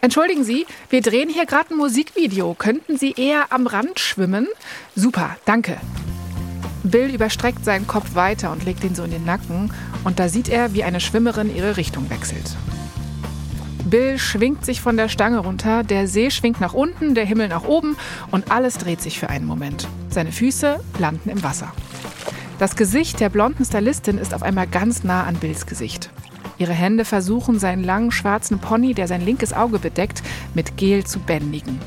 Entschuldigen 0.00 0.44
Sie, 0.44 0.66
wir 0.90 1.00
drehen 1.00 1.30
hier 1.30 1.46
gerade 1.46 1.70
ein 1.70 1.78
Musikvideo. 1.78 2.54
Könnten 2.54 2.98
Sie 2.98 3.12
eher 3.12 3.46
am 3.50 3.66
Rand 3.66 3.98
schwimmen? 3.98 4.46
Super, 4.94 5.38
danke. 5.46 5.80
Bill 6.84 7.14
überstreckt 7.14 7.64
seinen 7.64 7.86
Kopf 7.86 8.14
weiter 8.14 8.52
und 8.52 8.64
legt 8.64 8.84
ihn 8.84 8.94
so 8.94 9.04
in 9.04 9.10
den 9.10 9.24
Nacken 9.24 9.72
und 10.04 10.18
da 10.18 10.28
sieht 10.28 10.50
er, 10.50 10.74
wie 10.74 10.84
eine 10.84 11.00
Schwimmerin 11.00 11.54
ihre 11.54 11.78
Richtung 11.78 12.10
wechselt. 12.10 12.56
Bill 13.88 14.18
schwingt 14.18 14.64
sich 14.64 14.80
von 14.80 14.96
der 14.96 15.08
Stange 15.08 15.38
runter, 15.38 15.82
der 15.82 16.06
See 16.06 16.30
schwingt 16.30 16.60
nach 16.60 16.74
unten, 16.74 17.14
der 17.14 17.24
Himmel 17.24 17.48
nach 17.48 17.64
oben 17.64 17.96
und 18.30 18.50
alles 18.50 18.76
dreht 18.78 19.00
sich 19.00 19.18
für 19.18 19.30
einen 19.30 19.46
Moment. 19.46 19.88
Seine 20.10 20.30
Füße 20.30 20.80
landen 20.98 21.30
im 21.30 21.42
Wasser. 21.42 21.72
Das 22.58 22.76
Gesicht 22.76 23.18
der 23.18 23.30
blonden 23.30 23.64
Stylistin 23.64 24.18
ist 24.18 24.34
auf 24.34 24.42
einmal 24.42 24.66
ganz 24.66 25.04
nah 25.04 25.24
an 25.24 25.36
Bills 25.36 25.66
Gesicht. 25.66 26.10
Ihre 26.58 26.72
Hände 26.72 27.04
versuchen, 27.04 27.58
seinen 27.58 27.82
langen 27.82 28.12
schwarzen 28.12 28.58
Pony, 28.58 28.94
der 28.94 29.08
sein 29.08 29.24
linkes 29.24 29.52
Auge 29.52 29.78
bedeckt, 29.78 30.22
mit 30.54 30.76
Gel 30.76 31.04
zu 31.04 31.18
bändigen. 31.18 31.80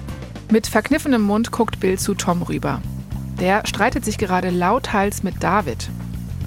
Mit 0.52 0.68
verkniffenem 0.68 1.22
Mund 1.22 1.52
guckt 1.52 1.80
Bill 1.80 1.98
zu 1.98 2.16
Tom 2.16 2.42
rüber. 2.42 2.82
Der 3.40 3.66
streitet 3.66 4.04
sich 4.04 4.18
gerade 4.18 4.50
lauthals 4.50 5.24
mit 5.24 5.44
David. 5.44 5.90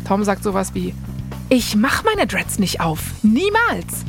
Tom 0.06 0.24
sagt 0.24 0.42
sowas 0.42 0.74
wie: 0.74 0.94
Ich 1.48 1.76
mach 1.76 2.04
meine 2.04 2.26
Dreads 2.26 2.58
nicht 2.58 2.80
auf. 2.80 3.00
Niemals! 3.22 4.04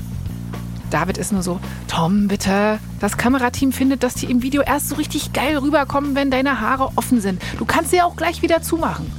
David 0.89 1.17
ist 1.17 1.31
nur 1.31 1.43
so: 1.43 1.59
Tom, 1.87 2.27
bitte. 2.27 2.79
Das 2.99 3.17
Kamerateam 3.17 3.71
findet, 3.71 4.03
dass 4.03 4.15
die 4.15 4.29
im 4.29 4.41
Video 4.41 4.61
erst 4.61 4.89
so 4.89 4.95
richtig 4.95 5.31
geil 5.33 5.57
rüberkommen, 5.57 6.15
wenn 6.15 6.31
deine 6.31 6.59
Haare 6.59 6.91
offen 6.95 7.21
sind. 7.21 7.41
Du 7.59 7.65
kannst 7.65 7.91
sie 7.91 8.01
auch 8.01 8.15
gleich 8.15 8.41
wieder 8.41 8.61
zumachen. 8.61 9.11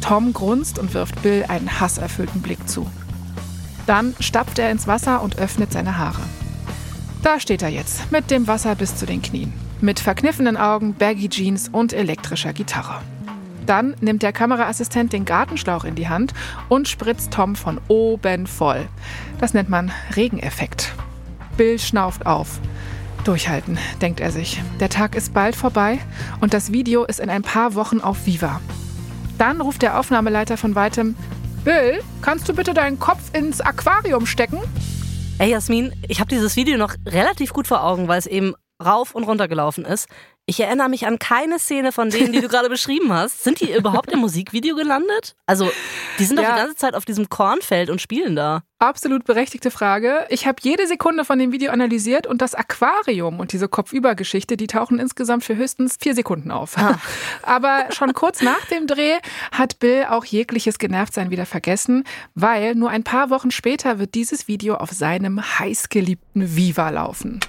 Tom 0.00 0.34
grunzt 0.34 0.78
und 0.78 0.92
wirft 0.92 1.22
Bill 1.22 1.46
einen 1.48 1.80
hasserfüllten 1.80 2.42
Blick 2.42 2.68
zu. 2.68 2.86
Dann 3.86 4.14
stapft 4.20 4.58
er 4.58 4.70
ins 4.70 4.86
Wasser 4.86 5.22
und 5.22 5.38
öffnet 5.38 5.72
seine 5.72 5.96
Haare. 5.96 6.22
Da 7.22 7.40
steht 7.40 7.62
er 7.62 7.70
jetzt, 7.70 8.12
mit 8.12 8.30
dem 8.30 8.46
Wasser 8.46 8.74
bis 8.74 8.96
zu 8.96 9.06
den 9.06 9.22
Knien. 9.22 9.63
Mit 9.84 10.00
verkniffenen 10.00 10.56
Augen, 10.56 10.94
Baggy 10.94 11.28
Jeans 11.28 11.68
und 11.68 11.92
elektrischer 11.92 12.54
Gitarre. 12.54 13.02
Dann 13.66 13.94
nimmt 14.00 14.22
der 14.22 14.32
Kameraassistent 14.32 15.12
den 15.12 15.26
Gartenschlauch 15.26 15.84
in 15.84 15.94
die 15.94 16.08
Hand 16.08 16.32
und 16.70 16.88
spritzt 16.88 17.34
Tom 17.34 17.54
von 17.54 17.78
oben 17.88 18.46
voll. 18.46 18.88
Das 19.40 19.52
nennt 19.52 19.68
man 19.68 19.92
Regeneffekt. 20.16 20.94
Bill 21.58 21.78
schnauft 21.78 22.24
auf. 22.24 22.60
Durchhalten, 23.24 23.76
denkt 24.00 24.20
er 24.20 24.30
sich. 24.30 24.62
Der 24.80 24.88
Tag 24.88 25.14
ist 25.14 25.34
bald 25.34 25.54
vorbei 25.54 25.98
und 26.40 26.54
das 26.54 26.72
Video 26.72 27.04
ist 27.04 27.20
in 27.20 27.28
ein 27.28 27.42
paar 27.42 27.74
Wochen 27.74 28.00
auf 28.00 28.24
Viva. 28.24 28.62
Dann 29.36 29.60
ruft 29.60 29.82
der 29.82 30.00
Aufnahmeleiter 30.00 30.56
von 30.56 30.74
weitem 30.74 31.14
Bill, 31.62 32.00
kannst 32.22 32.48
du 32.48 32.54
bitte 32.54 32.72
deinen 32.72 32.98
Kopf 32.98 33.34
ins 33.34 33.60
Aquarium 33.60 34.24
stecken? 34.24 34.60
Ey, 35.36 35.50
Jasmin, 35.50 35.92
ich 36.08 36.20
habe 36.20 36.30
dieses 36.30 36.56
Video 36.56 36.78
noch 36.78 36.94
relativ 37.04 37.52
gut 37.52 37.66
vor 37.66 37.84
Augen, 37.84 38.08
weil 38.08 38.18
es 38.18 38.26
eben 38.26 38.54
rauf 38.82 39.14
und 39.14 39.24
runter 39.24 39.48
gelaufen 39.48 39.84
ist. 39.84 40.08
Ich 40.46 40.60
erinnere 40.60 40.90
mich 40.90 41.06
an 41.06 41.18
keine 41.18 41.58
Szene 41.58 41.90
von 41.90 42.10
denen, 42.10 42.32
die 42.32 42.42
du 42.42 42.48
gerade 42.50 42.68
beschrieben 42.68 43.10
hast. 43.12 43.42
Sind 43.42 43.60
die 43.60 43.72
überhaupt 43.72 44.12
im 44.12 44.18
Musikvideo 44.18 44.76
gelandet? 44.76 45.36
Also, 45.46 45.70
die 46.18 46.24
sind 46.24 46.38
doch 46.38 46.42
ja. 46.42 46.52
die 46.52 46.60
ganze 46.60 46.76
Zeit 46.76 46.94
auf 46.94 47.06
diesem 47.06 47.30
Kornfeld 47.30 47.88
und 47.88 48.02
spielen 48.02 48.36
da. 48.36 48.62
Absolut 48.78 49.24
berechtigte 49.24 49.70
Frage. 49.70 50.26
Ich 50.28 50.46
habe 50.46 50.58
jede 50.60 50.86
Sekunde 50.86 51.24
von 51.24 51.38
dem 51.38 51.50
Video 51.50 51.72
analysiert 51.72 52.26
und 52.26 52.42
das 52.42 52.54
Aquarium 52.54 53.40
und 53.40 53.54
diese 53.54 53.68
Kopfübergeschichte, 53.68 54.58
die 54.58 54.66
tauchen 54.66 54.98
insgesamt 54.98 55.44
für 55.44 55.56
höchstens 55.56 55.96
vier 55.98 56.14
Sekunden 56.14 56.50
auf. 56.50 56.76
Ah. 56.76 56.98
Aber 57.42 57.86
schon 57.90 58.12
kurz 58.12 58.42
nach 58.42 58.66
dem 58.66 58.86
Dreh 58.86 59.14
hat 59.50 59.78
Bill 59.78 60.04
auch 60.10 60.26
jegliches 60.26 60.78
Genervtsein 60.78 61.30
wieder 61.30 61.46
vergessen, 61.46 62.04
weil 62.34 62.74
nur 62.74 62.90
ein 62.90 63.04
paar 63.04 63.30
Wochen 63.30 63.50
später 63.50 63.98
wird 63.98 64.14
dieses 64.14 64.46
Video 64.46 64.74
auf 64.74 64.90
seinem 64.90 65.40
heißgeliebten 65.58 66.54
Viva 66.54 66.90
laufen. 66.90 67.40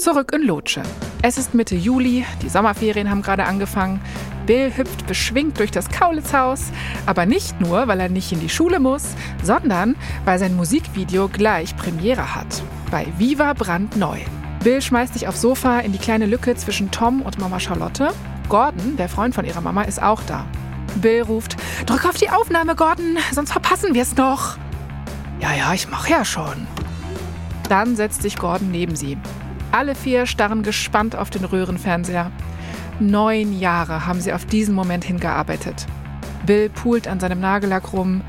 Zurück 0.00 0.32
in 0.32 0.46
Lotsche. 0.46 0.82
Es 1.20 1.36
ist 1.36 1.52
Mitte 1.52 1.76
Juli, 1.76 2.24
die 2.40 2.48
Sommerferien 2.48 3.10
haben 3.10 3.20
gerade 3.20 3.44
angefangen. 3.44 4.00
Bill 4.46 4.74
hüpft 4.74 5.06
beschwingt 5.06 5.58
durch 5.58 5.70
das 5.70 5.90
Kaulitzhaus, 5.90 6.72
aber 7.04 7.26
nicht 7.26 7.60
nur, 7.60 7.86
weil 7.86 8.00
er 8.00 8.08
nicht 8.08 8.32
in 8.32 8.40
die 8.40 8.48
Schule 8.48 8.80
muss, 8.80 9.08
sondern 9.42 9.96
weil 10.24 10.38
sein 10.38 10.56
Musikvideo 10.56 11.28
gleich 11.28 11.76
Premiere 11.76 12.34
hat. 12.34 12.62
Bei 12.90 13.06
Viva 13.18 13.52
brandneu. 13.52 14.16
Bill 14.64 14.80
schmeißt 14.80 15.12
sich 15.12 15.28
aufs 15.28 15.42
Sofa 15.42 15.80
in 15.80 15.92
die 15.92 15.98
kleine 15.98 16.24
Lücke 16.24 16.56
zwischen 16.56 16.90
Tom 16.90 17.20
und 17.20 17.38
Mama 17.38 17.60
Charlotte. 17.60 18.14
Gordon, 18.48 18.96
der 18.96 19.10
Freund 19.10 19.34
von 19.34 19.44
ihrer 19.44 19.60
Mama, 19.60 19.82
ist 19.82 20.02
auch 20.02 20.22
da. 20.22 20.46
Bill 21.02 21.24
ruft: 21.24 21.56
Drück 21.84 22.06
auf 22.06 22.16
die 22.16 22.30
Aufnahme, 22.30 22.74
Gordon, 22.74 23.18
sonst 23.32 23.52
verpassen 23.52 23.92
wir 23.92 24.00
es 24.00 24.16
noch. 24.16 24.56
Ja, 25.40 25.52
ja, 25.52 25.74
ich 25.74 25.90
mach 25.90 26.08
ja 26.08 26.24
schon. 26.24 26.66
Dann 27.68 27.96
setzt 27.96 28.22
sich 28.22 28.38
Gordon 28.38 28.70
neben 28.70 28.96
sie. 28.96 29.18
Alle 29.72 29.94
vier 29.94 30.26
starren 30.26 30.62
gespannt 30.62 31.14
auf 31.14 31.30
den 31.30 31.44
Röhrenfernseher. 31.44 32.30
Neun 32.98 33.58
Jahre 33.58 34.06
haben 34.06 34.20
sie 34.20 34.32
auf 34.32 34.44
diesen 34.44 34.74
Moment 34.74 35.04
hingearbeitet. 35.04 35.86
Bill 36.44 36.68
pult 36.68 37.06
an 37.06 37.20
seinem 37.20 37.40
Nagellack 37.40 37.92
rum. 37.92 38.22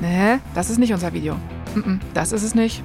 Nee, 0.00 0.38
das 0.54 0.70
ist 0.70 0.78
nicht 0.78 0.92
unser 0.92 1.12
Video. 1.12 1.36
Das 2.14 2.32
ist 2.32 2.42
es 2.42 2.54
nicht. 2.54 2.82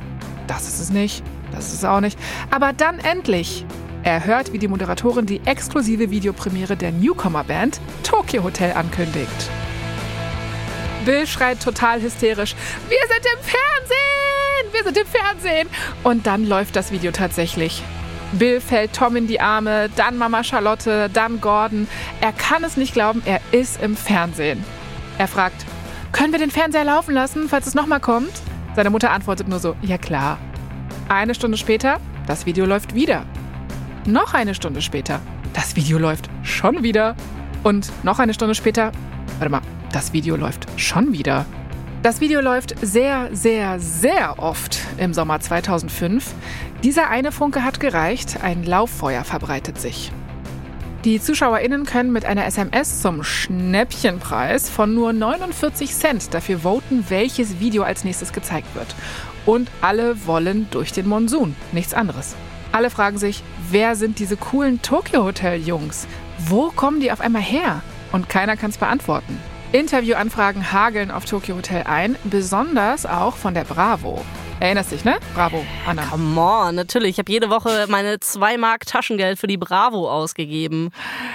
Das 0.47 0.67
ist 0.67 0.79
es 0.79 0.89
nicht. 0.89 1.23
Das 1.51 1.67
ist 1.67 1.75
es 1.75 1.85
auch 1.85 2.01
nicht. 2.01 2.19
Aber 2.49 2.73
dann 2.73 2.99
endlich. 2.99 3.65
Er 4.03 4.25
hört, 4.25 4.51
wie 4.51 4.59
die 4.59 4.67
Moderatorin 4.67 5.25
die 5.25 5.41
exklusive 5.45 6.09
Videopremiere 6.09 6.75
der 6.75 6.91
Newcomer-Band 6.91 7.79
Tokyo 8.03 8.43
Hotel 8.43 8.73
ankündigt. 8.73 9.49
Bill 11.05 11.25
schreit 11.27 11.61
total 11.61 12.01
hysterisch: 12.01 12.55
Wir 12.89 12.97
sind 13.07 13.25
im 13.33 13.43
Fernsehen! 13.43 14.73
Wir 14.73 14.83
sind 14.83 14.97
im 14.97 15.07
Fernsehen! 15.07 15.67
Und 16.03 16.27
dann 16.27 16.47
läuft 16.47 16.75
das 16.75 16.91
Video 16.91 17.11
tatsächlich. 17.11 17.83
Bill 18.33 18.61
fällt 18.61 18.93
Tom 18.93 19.15
in 19.15 19.27
die 19.27 19.41
Arme, 19.41 19.89
dann 19.95 20.17
Mama 20.17 20.43
Charlotte, 20.43 21.09
dann 21.13 21.41
Gordon. 21.41 21.88
Er 22.21 22.31
kann 22.31 22.63
es 22.63 22.77
nicht 22.77 22.93
glauben, 22.93 23.21
er 23.25 23.41
ist 23.51 23.81
im 23.81 23.95
Fernsehen. 23.95 24.63
Er 25.17 25.27
fragt, 25.27 25.65
können 26.11 26.31
wir 26.31 26.39
den 26.39 26.51
Fernseher 26.51 26.85
laufen 26.85 27.13
lassen, 27.13 27.50
falls 27.50 27.67
es 27.67 27.73
nochmal 27.73 28.00
kommt? 28.00 28.31
Seine 28.75 28.89
Mutter 28.89 29.11
antwortet 29.11 29.47
nur 29.47 29.59
so, 29.59 29.75
ja 29.81 29.97
klar. 29.97 30.38
Eine 31.09 31.35
Stunde 31.35 31.57
später, 31.57 32.00
das 32.25 32.45
Video 32.45 32.65
läuft 32.65 32.95
wieder. 32.95 33.25
Noch 34.05 34.33
eine 34.33 34.55
Stunde 34.55 34.81
später, 34.81 35.19
das 35.53 35.75
Video 35.75 35.97
läuft 35.97 36.29
schon 36.43 36.83
wieder. 36.83 37.15
Und 37.63 37.91
noch 38.03 38.19
eine 38.19 38.33
Stunde 38.33 38.55
später, 38.55 38.91
warte 39.39 39.51
mal, 39.51 39.61
das 39.91 40.13
Video 40.13 40.35
läuft 40.35 40.67
schon 40.79 41.11
wieder. 41.11 41.45
Das 42.01 42.19
Video 42.19 42.41
läuft 42.41 42.75
sehr, 42.81 43.29
sehr, 43.31 43.79
sehr 43.79 44.39
oft 44.39 44.79
im 44.97 45.13
Sommer 45.13 45.39
2005. 45.39 46.33
Dieser 46.83 47.11
eine 47.11 47.31
Funke 47.31 47.63
hat 47.63 47.79
gereicht, 47.79 48.39
ein 48.41 48.63
Lauffeuer 48.63 49.23
verbreitet 49.23 49.79
sich. 49.79 50.11
Die 51.05 51.21
ZuschauerInnen 51.21 51.85
können 51.85 52.11
mit 52.11 52.25
einer 52.25 52.45
SMS 52.45 53.01
zum 53.01 53.23
Schnäppchenpreis 53.23 54.67
von 54.67 54.95
nur 54.95 55.13
49 55.13 55.93
Cent 55.93 56.33
dafür 56.33 56.59
voten, 56.59 57.05
welches 57.09 57.59
Video 57.59 57.83
als 57.83 58.03
nächstes 58.03 58.33
gezeigt 58.33 58.73
wird. 58.73 58.95
Und 59.45 59.69
alle 59.81 60.25
wollen 60.25 60.67
durch 60.71 60.91
den 60.91 61.07
Monsun, 61.07 61.55
nichts 61.71 61.93
anderes. 61.93 62.35
Alle 62.71 62.89
fragen 62.89 63.19
sich, 63.19 63.43
wer 63.69 63.95
sind 63.95 64.17
diese 64.17 64.38
coolen 64.38 64.81
Tokyo 64.81 65.23
Hotel 65.23 65.59
Jungs? 65.59 66.07
Wo 66.39 66.71
kommen 66.71 67.00
die 67.00 67.11
auf 67.11 67.21
einmal 67.21 67.43
her? 67.43 67.83
Und 68.11 68.27
keiner 68.27 68.57
kann 68.57 68.71
es 68.71 68.79
beantworten. 68.79 69.39
Interviewanfragen 69.71 70.71
hageln 70.71 71.11
auf 71.11 71.25
Tokyo 71.25 71.57
Hotel 71.57 71.83
ein, 71.83 72.15
besonders 72.23 73.05
auch 73.05 73.35
von 73.35 73.53
der 73.53 73.65
Bravo. 73.65 74.25
Erinnerst 74.61 74.91
dich, 74.91 75.03
ne? 75.03 75.17
Bravo, 75.33 75.65
Anna. 75.87 76.03
Come 76.03 76.39
on, 76.39 76.75
natürlich. 76.75 77.09
Ich 77.09 77.17
habe 77.17 77.31
jede 77.31 77.49
Woche 77.49 77.87
meine 77.89 78.19
2 78.19 78.59
Mark 78.59 78.85
Taschengeld 78.85 79.39
für 79.39 79.47
die 79.47 79.57
Bravo 79.57 80.07
ausgegeben. 80.07 80.91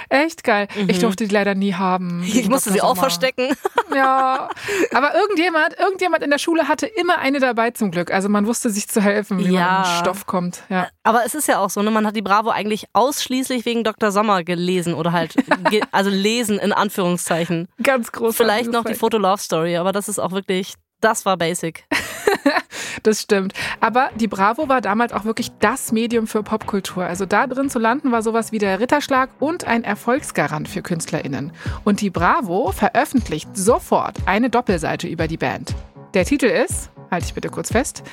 Echt 0.07 0.45
geil. 0.45 0.69
Mhm. 0.73 0.89
Ich 0.89 0.99
durfte 0.99 1.27
die 1.27 1.33
leider 1.33 1.53
nie 1.53 1.73
haben. 1.73 2.23
Ich 2.25 2.47
musste 2.47 2.71
sie 2.71 2.81
auch 2.81 2.95
mal. 2.95 3.01
verstecken. 3.01 3.49
Ja. 3.95 4.49
Aber 4.93 5.15
irgendjemand, 5.15 5.79
irgendjemand 5.79 6.21
in 6.21 6.29
der 6.29 6.37
Schule 6.37 6.67
hatte 6.67 6.85
immer 6.85 7.17
eine 7.17 7.39
dabei 7.39 7.71
zum 7.71 7.89
Glück. 7.89 8.11
Also 8.11 8.29
man 8.29 8.45
wusste 8.45 8.69
sich 8.69 8.87
zu 8.87 9.01
helfen, 9.01 9.39
wie 9.39 9.53
ja. 9.53 9.61
man 9.61 9.77
in 9.79 9.99
Stoff 10.01 10.27
kommt. 10.27 10.61
Ja. 10.69 10.89
Aber 11.03 11.25
es 11.25 11.33
ist 11.33 11.47
ja 11.47 11.57
auch 11.59 11.69
so, 11.69 11.81
ne? 11.81 11.89
Man 11.89 12.05
hat 12.05 12.15
die 12.15 12.21
Bravo 12.21 12.49
eigentlich 12.49 12.85
ausschließlich 12.93 13.65
wegen 13.65 13.83
Dr. 13.83 14.11
Sommer 14.11 14.43
gelesen 14.43 14.93
oder 14.93 15.13
halt, 15.13 15.35
ge 15.71 15.81
also 15.91 16.11
lesen 16.11 16.59
in 16.59 16.73
Anführungszeichen. 16.73 17.69
Ganz 17.81 18.11
groß. 18.11 18.35
Vielleicht 18.35 18.71
noch 18.71 18.83
die 18.83 18.93
Foto-Love-Story, 18.93 19.77
aber 19.77 19.93
das 19.93 20.09
ist 20.09 20.19
auch 20.19 20.31
wirklich 20.31 20.75
das 21.01 21.25
war 21.25 21.37
basic. 21.37 21.85
das 23.03 23.21
stimmt. 23.21 23.53
Aber 23.79 24.09
die 24.15 24.27
Bravo 24.27 24.69
war 24.69 24.81
damals 24.81 25.13
auch 25.13 25.25
wirklich 25.25 25.51
das 25.59 25.91
Medium 25.91 26.27
für 26.27 26.43
Popkultur. 26.43 27.05
Also 27.05 27.25
da 27.25 27.47
drin 27.47 27.69
zu 27.69 27.79
landen 27.79 28.11
war 28.11 28.21
sowas 28.21 28.51
wie 28.51 28.59
der 28.59 28.79
Ritterschlag 28.79 29.29
und 29.39 29.65
ein 29.65 29.83
Erfolgsgarant 29.83 30.67
für 30.67 30.81
KünstlerInnen. 30.81 31.51
Und 31.83 32.01
die 32.01 32.09
Bravo 32.09 32.71
veröffentlicht 32.71 33.49
sofort 33.53 34.17
eine 34.25 34.49
Doppelseite 34.49 35.07
über 35.07 35.27
die 35.27 35.37
Band. 35.37 35.75
Der 36.13 36.25
Titel 36.25 36.45
ist, 36.45 36.89
halte 37.11 37.27
ich 37.27 37.33
bitte 37.33 37.49
kurz 37.49 37.71
fest, 37.71 38.03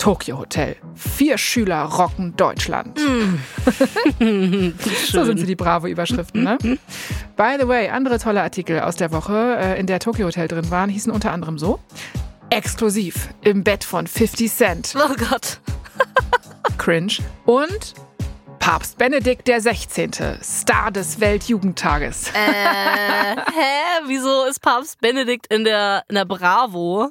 Tokyo 0.00 0.38
Hotel. 0.38 0.76
Vier 0.94 1.36
Schüler 1.36 1.82
rocken 1.82 2.34
Deutschland. 2.34 2.98
Mm. 2.98 3.38
so 5.12 5.24
sind 5.24 5.38
sie 5.38 5.44
die 5.44 5.56
bravo 5.56 5.86
Überschriften, 5.88 6.42
ne? 6.42 6.56
By 7.36 7.56
the 7.60 7.68
way, 7.68 7.90
andere 7.90 8.18
tolle 8.18 8.42
Artikel 8.42 8.80
aus 8.80 8.96
der 8.96 9.12
Woche, 9.12 9.58
äh, 9.60 9.78
in 9.78 9.86
der 9.86 10.00
Tokyo 10.00 10.26
Hotel 10.26 10.48
drin 10.48 10.70
waren, 10.70 10.88
hießen 10.88 11.12
unter 11.12 11.32
anderem 11.32 11.58
so: 11.58 11.80
Exklusiv 12.50 13.28
im 13.42 13.62
Bett 13.62 13.84
von 13.84 14.08
50 14.08 14.52
Cent. 14.52 14.94
Oh 14.96 15.14
Gott. 15.14 15.60
Cringe. 16.78 17.12
Und 17.46 17.94
Papst 18.58 18.98
Benedikt 18.98 19.48
XVI., 19.48 20.10
Star 20.42 20.90
des 20.90 21.20
Weltjugendtages. 21.20 22.30
Äh, 22.30 23.36
hä? 23.36 24.02
Wieso 24.06 24.46
ist 24.46 24.60
Papst 24.60 25.00
Benedikt 25.00 25.46
in 25.52 25.62
der, 25.62 26.02
in 26.08 26.16
der 26.16 26.24
Bravo? 26.24 27.10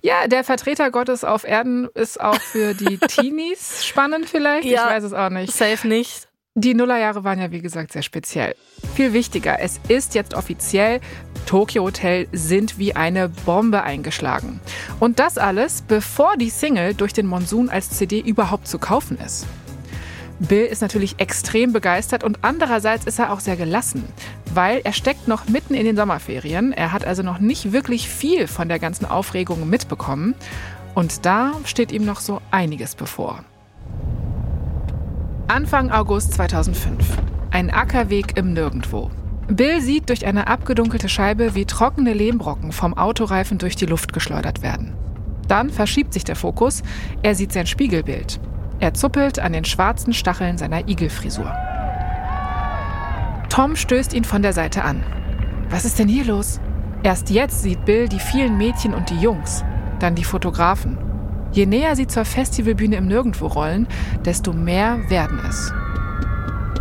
Ja, 0.00 0.26
der 0.28 0.44
Vertreter 0.44 0.90
Gottes 0.90 1.24
auf 1.24 1.44
Erden 1.44 1.88
ist 1.94 2.18
auch 2.20 2.40
für 2.40 2.74
die 2.74 2.98
Teenies 3.06 3.84
spannend 3.84 4.28
vielleicht. 4.28 4.66
Ja. 4.66 4.86
Ich 4.86 4.90
weiß 4.94 5.04
es 5.04 5.12
auch 5.12 5.30
nicht. 5.30 5.52
Safe 5.52 5.86
nicht. 5.86 6.28
Die 6.56 6.72
Nullerjahre 6.72 7.24
waren 7.24 7.40
ja, 7.40 7.50
wie 7.50 7.60
gesagt, 7.60 7.90
sehr 7.90 8.02
speziell. 8.02 8.54
Viel 8.94 9.12
wichtiger, 9.12 9.58
es 9.58 9.80
ist 9.88 10.14
jetzt 10.14 10.34
offiziell, 10.34 11.00
Tokyo 11.46 11.82
Hotel 11.82 12.28
sind 12.30 12.78
wie 12.78 12.94
eine 12.94 13.28
Bombe 13.28 13.82
eingeschlagen. 13.82 14.60
Und 15.00 15.18
das 15.18 15.36
alles, 15.36 15.82
bevor 15.82 16.36
die 16.36 16.50
Single 16.50 16.94
durch 16.94 17.12
den 17.12 17.26
Monsun 17.26 17.70
als 17.70 17.90
CD 17.90 18.20
überhaupt 18.20 18.68
zu 18.68 18.78
kaufen 18.78 19.18
ist. 19.18 19.46
Bill 20.38 20.66
ist 20.66 20.80
natürlich 20.80 21.18
extrem 21.18 21.72
begeistert 21.72 22.22
und 22.22 22.38
andererseits 22.42 23.04
ist 23.04 23.18
er 23.18 23.32
auch 23.32 23.40
sehr 23.40 23.56
gelassen, 23.56 24.04
weil 24.54 24.80
er 24.84 24.92
steckt 24.92 25.26
noch 25.26 25.48
mitten 25.48 25.74
in 25.74 25.84
den 25.84 25.96
Sommerferien. 25.96 26.72
Er 26.72 26.92
hat 26.92 27.04
also 27.04 27.24
noch 27.24 27.40
nicht 27.40 27.72
wirklich 27.72 28.08
viel 28.08 28.46
von 28.46 28.68
der 28.68 28.78
ganzen 28.78 29.06
Aufregung 29.06 29.68
mitbekommen. 29.68 30.36
Und 30.94 31.26
da 31.26 31.54
steht 31.64 31.90
ihm 31.90 32.04
noch 32.04 32.20
so 32.20 32.40
einiges 32.52 32.94
bevor. 32.94 33.44
Anfang 35.46 35.90
August 35.90 36.32
2005. 36.32 37.18
Ein 37.50 37.70
Ackerweg 37.70 38.38
im 38.38 38.54
Nirgendwo. 38.54 39.10
Bill 39.46 39.82
sieht 39.82 40.08
durch 40.08 40.24
eine 40.24 40.46
abgedunkelte 40.46 41.10
Scheibe, 41.10 41.54
wie 41.54 41.66
trockene 41.66 42.14
Lehmbrocken 42.14 42.72
vom 42.72 42.94
Autoreifen 42.96 43.58
durch 43.58 43.76
die 43.76 43.84
Luft 43.84 44.14
geschleudert 44.14 44.62
werden. 44.62 44.94
Dann 45.46 45.68
verschiebt 45.68 46.14
sich 46.14 46.24
der 46.24 46.34
Fokus, 46.34 46.82
er 47.22 47.34
sieht 47.34 47.52
sein 47.52 47.66
Spiegelbild. 47.66 48.40
Er 48.80 48.94
zuppelt 48.94 49.38
an 49.38 49.52
den 49.52 49.66
schwarzen 49.66 50.14
Stacheln 50.14 50.56
seiner 50.56 50.88
Igelfrisur. 50.88 51.54
Tom 53.50 53.76
stößt 53.76 54.14
ihn 54.14 54.24
von 54.24 54.40
der 54.40 54.54
Seite 54.54 54.82
an. 54.82 55.04
Was 55.68 55.84
ist 55.84 55.98
denn 55.98 56.08
hier 56.08 56.24
los? 56.24 56.58
Erst 57.02 57.28
jetzt 57.28 57.62
sieht 57.62 57.84
Bill 57.84 58.08
die 58.08 58.18
vielen 58.18 58.56
Mädchen 58.56 58.94
und 58.94 59.10
die 59.10 59.20
Jungs, 59.20 59.62
dann 59.98 60.14
die 60.14 60.24
Fotografen. 60.24 60.96
Je 61.54 61.66
näher 61.66 61.94
sie 61.94 62.08
zur 62.08 62.24
Festivalbühne 62.24 62.96
im 62.96 63.06
Nirgendwo 63.06 63.46
rollen, 63.46 63.86
desto 64.24 64.52
mehr 64.52 64.98
werden 65.08 65.38
es. 65.48 65.72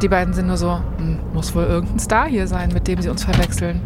Die 0.02 0.08
beiden 0.08 0.34
sind 0.34 0.48
nur 0.48 0.58
so, 0.58 0.82
hm, 0.98 1.20
muss 1.32 1.54
wohl 1.54 1.66
irgendein 1.66 2.00
Star 2.00 2.28
hier 2.28 2.48
sein, 2.48 2.72
mit 2.74 2.88
dem 2.88 3.00
sie 3.00 3.10
uns 3.10 3.24
verwechseln. 3.24 3.80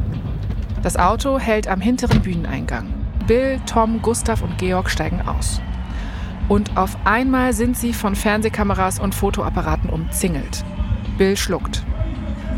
Das 0.81 0.95
Auto 0.95 1.39
hält 1.39 1.67
am 1.67 1.81
hinteren 1.81 2.21
Bühneneingang. 2.21 2.87
Bill, 3.27 3.59
Tom, 3.65 4.01
Gustav 4.01 4.41
und 4.41 4.57
Georg 4.57 4.89
steigen 4.89 5.21
aus. 5.27 5.61
Und 6.47 6.77
auf 6.77 6.97
einmal 7.03 7.51
sind 7.51 7.75
sie 7.75 7.91
von 7.91 8.15
Fernsehkameras 8.15 8.97
und 8.97 9.13
Fotoapparaten 9.13 9.89
umzingelt. 9.89 10.63
Bill 11.17 11.35
schluckt. 11.35 11.83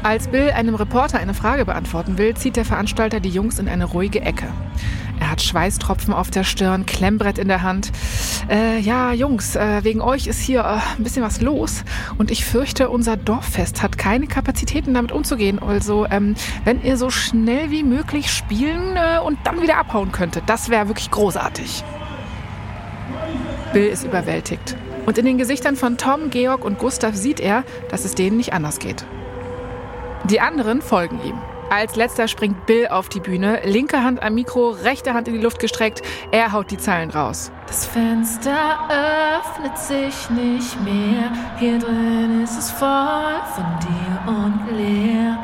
Als 0.03 0.27
Bill 0.27 0.51
einem 0.51 0.75
Reporter 0.75 1.17
eine 1.17 1.33
Frage 1.33 1.65
beantworten 1.65 2.19
will, 2.19 2.35
zieht 2.35 2.57
der 2.57 2.65
Veranstalter 2.65 3.19
die 3.19 3.29
Jungs 3.29 3.57
in 3.57 3.67
eine 3.67 3.85
ruhige 3.85 4.21
Ecke. 4.21 4.45
Er 5.19 5.31
hat 5.31 5.41
Schweißtropfen 5.41 6.13
auf 6.13 6.31
der 6.31 6.43
Stirn, 6.43 6.85
Klemmbrett 6.85 7.37
in 7.37 7.47
der 7.47 7.61
Hand. 7.61 7.91
Äh, 8.49 8.79
ja, 8.79 9.11
Jungs, 9.11 9.55
äh, 9.55 9.83
wegen 9.83 10.01
euch 10.01 10.27
ist 10.27 10.39
hier 10.39 10.61
äh, 10.61 10.97
ein 10.97 11.03
bisschen 11.03 11.23
was 11.23 11.41
los. 11.41 11.83
Und 12.17 12.31
ich 12.31 12.45
fürchte, 12.45 12.89
unser 12.89 13.17
Dorffest 13.17 13.81
hat 13.81 13.97
keine 13.97 14.27
Kapazitäten, 14.27 14.93
damit 14.93 15.11
umzugehen. 15.11 15.59
Also, 15.59 16.05
ähm, 16.09 16.35
wenn 16.63 16.81
ihr 16.81 16.97
so 16.97 17.09
schnell 17.09 17.69
wie 17.69 17.83
möglich 17.83 18.31
spielen 18.31 18.95
äh, 18.95 19.19
und 19.19 19.39
dann 19.43 19.61
wieder 19.61 19.77
abhauen 19.77 20.11
könntet, 20.11 20.43
das 20.47 20.69
wäre 20.69 20.87
wirklich 20.87 21.11
großartig. 21.11 21.83
Bill 23.73 23.87
ist 23.87 24.03
überwältigt. 24.03 24.75
Und 25.05 25.17
in 25.17 25.25
den 25.25 25.37
Gesichtern 25.37 25.75
von 25.75 25.97
Tom, 25.97 26.29
Georg 26.29 26.63
und 26.63 26.79
Gustav 26.79 27.15
sieht 27.15 27.39
er, 27.39 27.63
dass 27.89 28.05
es 28.05 28.15
denen 28.15 28.37
nicht 28.37 28.53
anders 28.53 28.79
geht. 28.79 29.05
Die 30.25 30.39
anderen 30.39 30.81
folgen 30.81 31.19
ihm. 31.23 31.35
Als 31.69 31.95
letzter 31.95 32.27
springt 32.27 32.65
Bill 32.65 32.87
auf 32.87 33.09
die 33.09 33.19
Bühne, 33.19 33.61
linke 33.63 34.03
Hand 34.03 34.23
am 34.23 34.33
Mikro, 34.33 34.69
rechte 34.69 35.13
Hand 35.13 35.27
in 35.27 35.35
die 35.35 35.39
Luft 35.39 35.59
gestreckt. 35.59 36.01
Er 36.31 36.51
haut 36.51 36.71
die 36.71 36.77
Zeilen 36.77 37.11
raus. 37.11 37.51
Das 37.67 37.85
Fenster 37.85 38.89
öffnet 38.89 39.77
sich 39.77 40.29
nicht 40.31 40.81
mehr. 40.81 41.31
Hier 41.59 41.77
drin 41.77 42.41
ist 42.43 42.57
es 42.57 42.71
voll 42.71 43.41
von 43.53 43.65
dir 43.81 44.31
und 44.31 44.77
leer. 44.77 45.37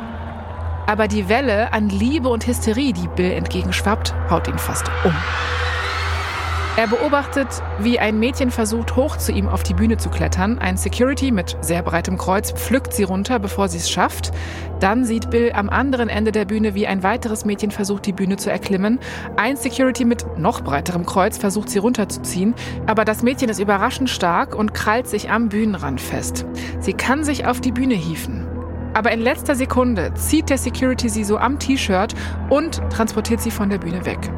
Aber 0.88 1.08
die 1.08 1.30
Welle 1.30 1.72
an 1.74 1.90
Liebe 1.90 2.30
und 2.30 2.48
Hysterie, 2.48 2.92
die 2.92 3.08
Bill 3.08 3.32
entgegenschwappt, 3.32 4.16
haut 4.30 4.48
ihn 4.48 4.58
fast 4.58 4.90
um. 5.04 5.14
Er 6.78 6.88
beobachtet, 6.88 7.48
wie 7.80 8.00
ein 8.00 8.20
Mädchen 8.20 8.52
versucht, 8.52 8.98
hoch 8.98 9.16
zu 9.16 9.32
ihm 9.32 9.48
auf 9.48 9.64
die 9.64 9.74
Bühne 9.74 9.96
zu 9.96 10.10
klettern. 10.10 10.60
Ein 10.60 10.76
Security 10.76 11.32
mit 11.32 11.56
sehr 11.62 11.82
breitem 11.82 12.18
Kreuz 12.18 12.52
pflückt 12.52 12.92
sie 12.92 13.04
runter, 13.04 13.40
bevor 13.40 13.70
sie 13.70 13.78
es 13.78 13.90
schafft. 13.90 14.34
Dann 14.82 15.06
sieht 15.06 15.30
Bill 15.30 15.54
am 15.54 15.70
anderen 15.70 16.10
Ende 16.10 16.34
der 16.34 16.44
Bühne, 16.44 16.76
wie 16.76 16.86
ein 16.86 17.02
weiteres 17.02 17.46
Mädchen 17.46 17.72
versucht, 17.72 18.06
die 18.06 18.12
Bühne 18.12 18.36
zu 18.36 18.52
erklimmen. 18.52 19.00
Ein 19.38 19.56
Security 19.56 20.04
mit 20.04 20.26
noch 20.38 20.66
breiterem 20.66 21.06
Kreuz 21.06 21.38
versucht, 21.38 21.70
sie 21.70 21.80
runterzuziehen. 21.80 22.54
Aber 22.88 23.06
das 23.06 23.24
Mädchen 23.24 23.48
ist 23.48 23.60
überraschend 23.60 24.10
stark 24.10 24.54
und 24.54 24.74
krallt 24.74 25.08
sich 25.08 25.32
am 25.32 25.48
Bühnenrand 25.48 26.02
fest. 26.02 26.46
Sie 26.82 26.94
kann 26.94 27.24
sich 27.24 27.48
auf 27.48 27.62
die 27.62 27.72
Bühne 27.72 27.96
hieven. 27.96 28.46
Aber 28.94 29.14
in 29.14 29.22
letzter 29.22 29.56
Sekunde 29.56 30.14
zieht 30.16 30.50
der 30.50 30.58
Security 30.58 31.08
sie 31.08 31.24
so 31.24 31.38
am 31.38 31.58
T-Shirt 31.58 32.14
und 32.50 32.82
transportiert 32.90 33.40
sie 33.40 33.52
von 33.52 33.70
der 33.70 33.78
Bühne 33.78 34.06
weg. 34.06 34.30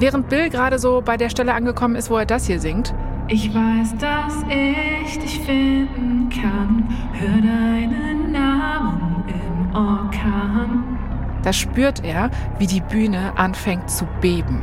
Während 0.00 0.30
Bill 0.30 0.48
gerade 0.48 0.78
so 0.78 1.02
bei 1.04 1.18
der 1.18 1.28
Stelle 1.28 1.52
angekommen 1.52 1.94
ist, 1.94 2.10
wo 2.10 2.16
er 2.16 2.24
das 2.26 2.46
hier 2.46 2.58
singt, 2.58 2.94
Ich 3.28 3.54
weiß, 3.54 3.96
dass 3.98 4.42
ich 4.48 5.18
dich 5.18 5.40
finden 5.40 6.28
kann. 6.30 6.88
Hör 7.12 7.40
deinen 7.42 8.32
Namen 8.32 9.24
im 9.28 9.76
Orkan. 9.76 10.98
da 11.42 11.52
spürt 11.52 12.02
er, 12.04 12.30
wie 12.58 12.66
die 12.66 12.80
Bühne 12.80 13.38
anfängt 13.38 13.90
zu 13.90 14.06
beben. 14.20 14.62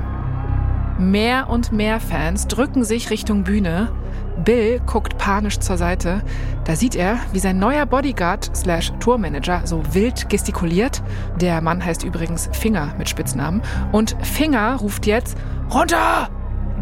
Mehr 1.00 1.50
und 1.50 1.72
mehr 1.72 2.00
Fans 2.00 2.48
drücken 2.48 2.84
sich 2.84 3.10
Richtung 3.12 3.44
Bühne. 3.44 3.90
Bill 4.44 4.80
guckt 4.86 5.18
panisch 5.18 5.60
zur 5.60 5.78
Seite. 5.78 6.22
Da 6.66 6.76
sieht 6.76 6.96
er, 6.96 7.20
wie 7.32 7.40
sein 7.40 7.60
neuer 7.60 7.86
Bodyguard 7.86 8.56
slash 8.56 8.92
Tourmanager 9.00 9.62
so 9.66 9.82
wild 9.94 10.30
gestikuliert. 10.30 11.02
Der 11.40 11.62
Mann 11.62 11.84
heißt 11.84 12.04
übrigens 12.04 12.50
Finger 12.52 12.94
mit 12.98 13.10
Spitznamen. 13.10 13.62
Und 13.92 14.16
Finger 14.22 14.76
ruft 14.76 15.06
jetzt 15.06 15.38
runter! 15.74 16.30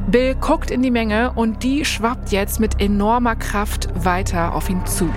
Bill 0.08 0.36
guckt 0.36 0.70
in 0.70 0.84
die 0.84 0.92
Menge 0.92 1.32
und 1.34 1.64
die 1.64 1.84
schwappt 1.84 2.32
jetzt 2.32 2.60
mit 2.60 2.80
enormer 2.80 3.36
Kraft 3.36 3.90
weiter 4.06 4.54
auf 4.54 4.70
ihn 4.70 4.86
zu. 4.86 5.10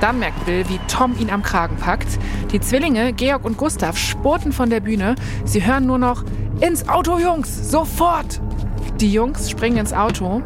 Dann 0.00 0.18
merkt 0.18 0.46
Bill, 0.46 0.66
wie 0.68 0.80
Tom 0.88 1.14
ihn 1.18 1.28
am 1.28 1.42
Kragen 1.42 1.76
packt. 1.76 2.18
Die 2.52 2.60
Zwillinge, 2.60 3.12
Georg 3.12 3.44
und 3.44 3.58
Gustav, 3.58 3.98
spurten 3.98 4.52
von 4.52 4.70
der 4.70 4.80
Bühne. 4.80 5.14
Sie 5.44 5.64
hören 5.64 5.84
nur 5.84 5.98
noch, 5.98 6.24
ins 6.60 6.88
Auto, 6.88 7.18
Jungs, 7.18 7.70
sofort! 7.70 8.40
Die 9.00 9.10
Jungs 9.10 9.48
springen 9.48 9.78
ins 9.78 9.94
Auto. 9.94 10.42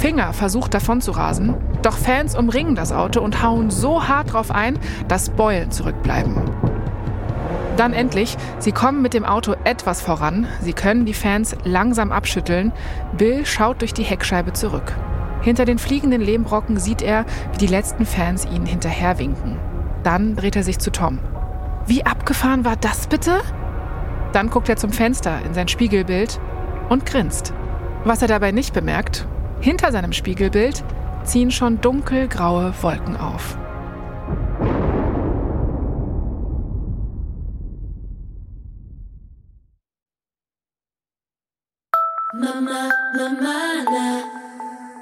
Finger 0.00 0.32
versucht 0.32 0.74
davon 0.74 1.00
zu 1.00 1.12
rasen, 1.12 1.54
doch 1.82 1.96
Fans 1.96 2.36
umringen 2.36 2.74
das 2.74 2.90
Auto 2.90 3.20
und 3.20 3.40
hauen 3.40 3.70
so 3.70 4.08
hart 4.08 4.32
drauf 4.32 4.50
ein, 4.50 4.76
dass 5.06 5.30
Beulen 5.30 5.70
zurückbleiben. 5.70 6.34
Dann 7.76 7.92
endlich, 7.92 8.36
sie 8.58 8.72
kommen 8.72 9.00
mit 9.00 9.14
dem 9.14 9.24
Auto 9.24 9.54
etwas 9.62 10.00
voran, 10.00 10.48
sie 10.60 10.72
können 10.72 11.04
die 11.04 11.14
Fans 11.14 11.54
langsam 11.62 12.10
abschütteln. 12.10 12.72
Bill 13.16 13.46
schaut 13.46 13.80
durch 13.80 13.94
die 13.94 14.02
Heckscheibe 14.02 14.52
zurück. 14.52 14.92
Hinter 15.42 15.66
den 15.66 15.78
fliegenden 15.78 16.20
Lehmbrocken 16.20 16.80
sieht 16.80 17.00
er, 17.00 17.26
wie 17.52 17.58
die 17.58 17.66
letzten 17.68 18.06
Fans 18.06 18.44
ihnen 18.44 18.66
hinterherwinken. 18.66 19.56
Dann 20.02 20.34
dreht 20.34 20.56
er 20.56 20.64
sich 20.64 20.80
zu 20.80 20.90
Tom. 20.90 21.20
Wie 21.86 22.04
abgefahren 22.04 22.64
war 22.64 22.74
das 22.74 23.06
bitte? 23.06 23.40
Dann 24.32 24.50
guckt 24.50 24.68
er 24.68 24.76
zum 24.76 24.90
Fenster 24.90 25.38
in 25.46 25.54
sein 25.54 25.68
Spiegelbild 25.68 26.40
und 26.88 27.06
grinst. 27.06 27.52
Was 28.04 28.22
er 28.22 28.28
dabei 28.28 28.52
nicht 28.52 28.72
bemerkt, 28.72 29.26
hinter 29.60 29.92
seinem 29.92 30.12
Spiegelbild 30.12 30.84
ziehen 31.24 31.50
schon 31.50 31.80
dunkelgraue 31.80 32.72
Wolken 32.82 33.16
auf. 33.16 33.58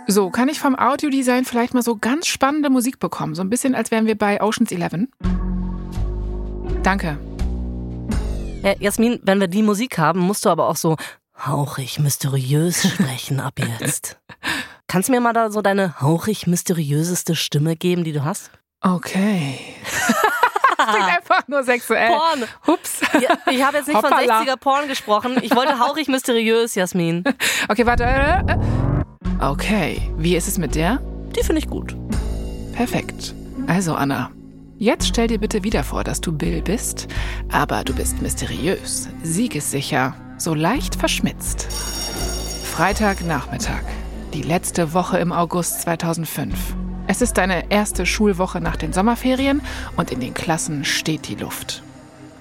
So, 0.07 0.31
kann 0.31 0.49
ich 0.49 0.61
vom 0.61 0.79
Audiodesign 0.79 1.45
vielleicht 1.45 1.75
mal 1.75 1.83
so 1.83 1.97
ganz 1.97 2.27
spannende 2.27 2.71
Musik 2.71 2.99
bekommen? 2.99 3.35
So 3.35 3.43
ein 3.43 3.51
bisschen, 3.51 3.75
als 3.75 3.91
wären 3.91 4.07
wir 4.07 4.17
bei 4.17 4.41
Oceans 4.41 4.71
11. 4.71 5.09
Danke. 6.83 7.19
Ja, 8.63 8.75
Jasmin, 8.79 9.21
wenn 9.23 9.41
wir 9.41 9.49
die 9.49 9.63
Musik 9.63 9.99
haben, 9.99 10.21
musst 10.21 10.45
du 10.45 10.51
aber 10.51 10.69
auch 10.69 10.77
so 10.77 10.97
hauchig 11.39 11.99
mysteriös 11.99 12.89
sprechen 12.89 13.41
ab 13.41 13.55
jetzt. 13.59 14.19
Kannst 14.87 15.09
du 15.09 15.13
mir 15.13 15.21
mal 15.21 15.33
da 15.33 15.51
so 15.51 15.63
deine 15.63 16.01
hauchig 16.01 16.47
mysteriöseste 16.47 17.35
Stimme 17.35 17.77
geben, 17.77 18.05
die 18.05 18.13
du 18.13 18.25
hast? 18.25 18.51
Okay. 18.81 19.59
das 20.77 20.87
klingt 20.89 21.09
einfach 21.09 21.49
nur 21.49 21.63
sexuell. 21.65 22.09
Porn. 22.09 22.45
Hups. 22.67 23.01
Ja, 23.15 23.37
ich 23.51 23.63
habe 23.65 23.79
jetzt 23.79 23.89
nicht 23.89 24.01
von 24.01 24.11
Hoppala. 24.11 24.43
60er 24.43 24.57
Porn 24.57 24.89
gesprochen. 24.89 25.39
Ich 25.43 25.55
wollte 25.57 25.79
hauchig 25.79 26.09
mysteriös, 26.09 26.75
Jasmin. 26.75 27.25
Okay, 27.69 27.87
warte. 27.87 28.05
äh, 28.05 28.41
äh. 28.53 28.59
Okay, 29.41 30.03
wie 30.17 30.37
ist 30.37 30.49
es 30.49 30.59
mit 30.59 30.75
der? 30.75 31.01
Die 31.35 31.43
finde 31.43 31.61
ich 31.61 31.69
gut. 31.69 31.97
Perfekt. 32.75 33.35
Also, 33.67 33.95
Anna, 33.95 34.31
jetzt 34.77 35.09
stell 35.09 35.29
dir 35.29 35.39
bitte 35.39 35.65
wieder 35.65 35.83
vor, 35.83 36.05
dass 36.05 36.21
du 36.21 36.33
Bill 36.33 36.61
bist, 36.63 37.09
aber 37.51 37.83
du 37.85 37.95
bist 37.95 38.21
mysteriös, 38.21 39.09
siegessicher, 39.23 40.15
so 40.45 40.55
leicht 40.55 40.95
verschmitzt. 40.95 41.67
Freitagnachmittag, 42.65 43.83
die 44.35 44.43
letzte 44.43 44.93
Woche 44.93 45.19
im 45.19 45.33
August 45.33 45.81
2005. 45.81 46.77
Es 47.07 47.23
ist 47.23 47.39
deine 47.39 47.71
erste 47.71 48.05
Schulwoche 48.05 48.61
nach 48.61 48.77
den 48.77 48.93
Sommerferien 48.93 49.63
und 49.97 50.13
in 50.13 50.21
den 50.21 50.35
Klassen 50.35 50.85
steht 50.85 51.29
die 51.29 51.35
Luft. 51.35 51.83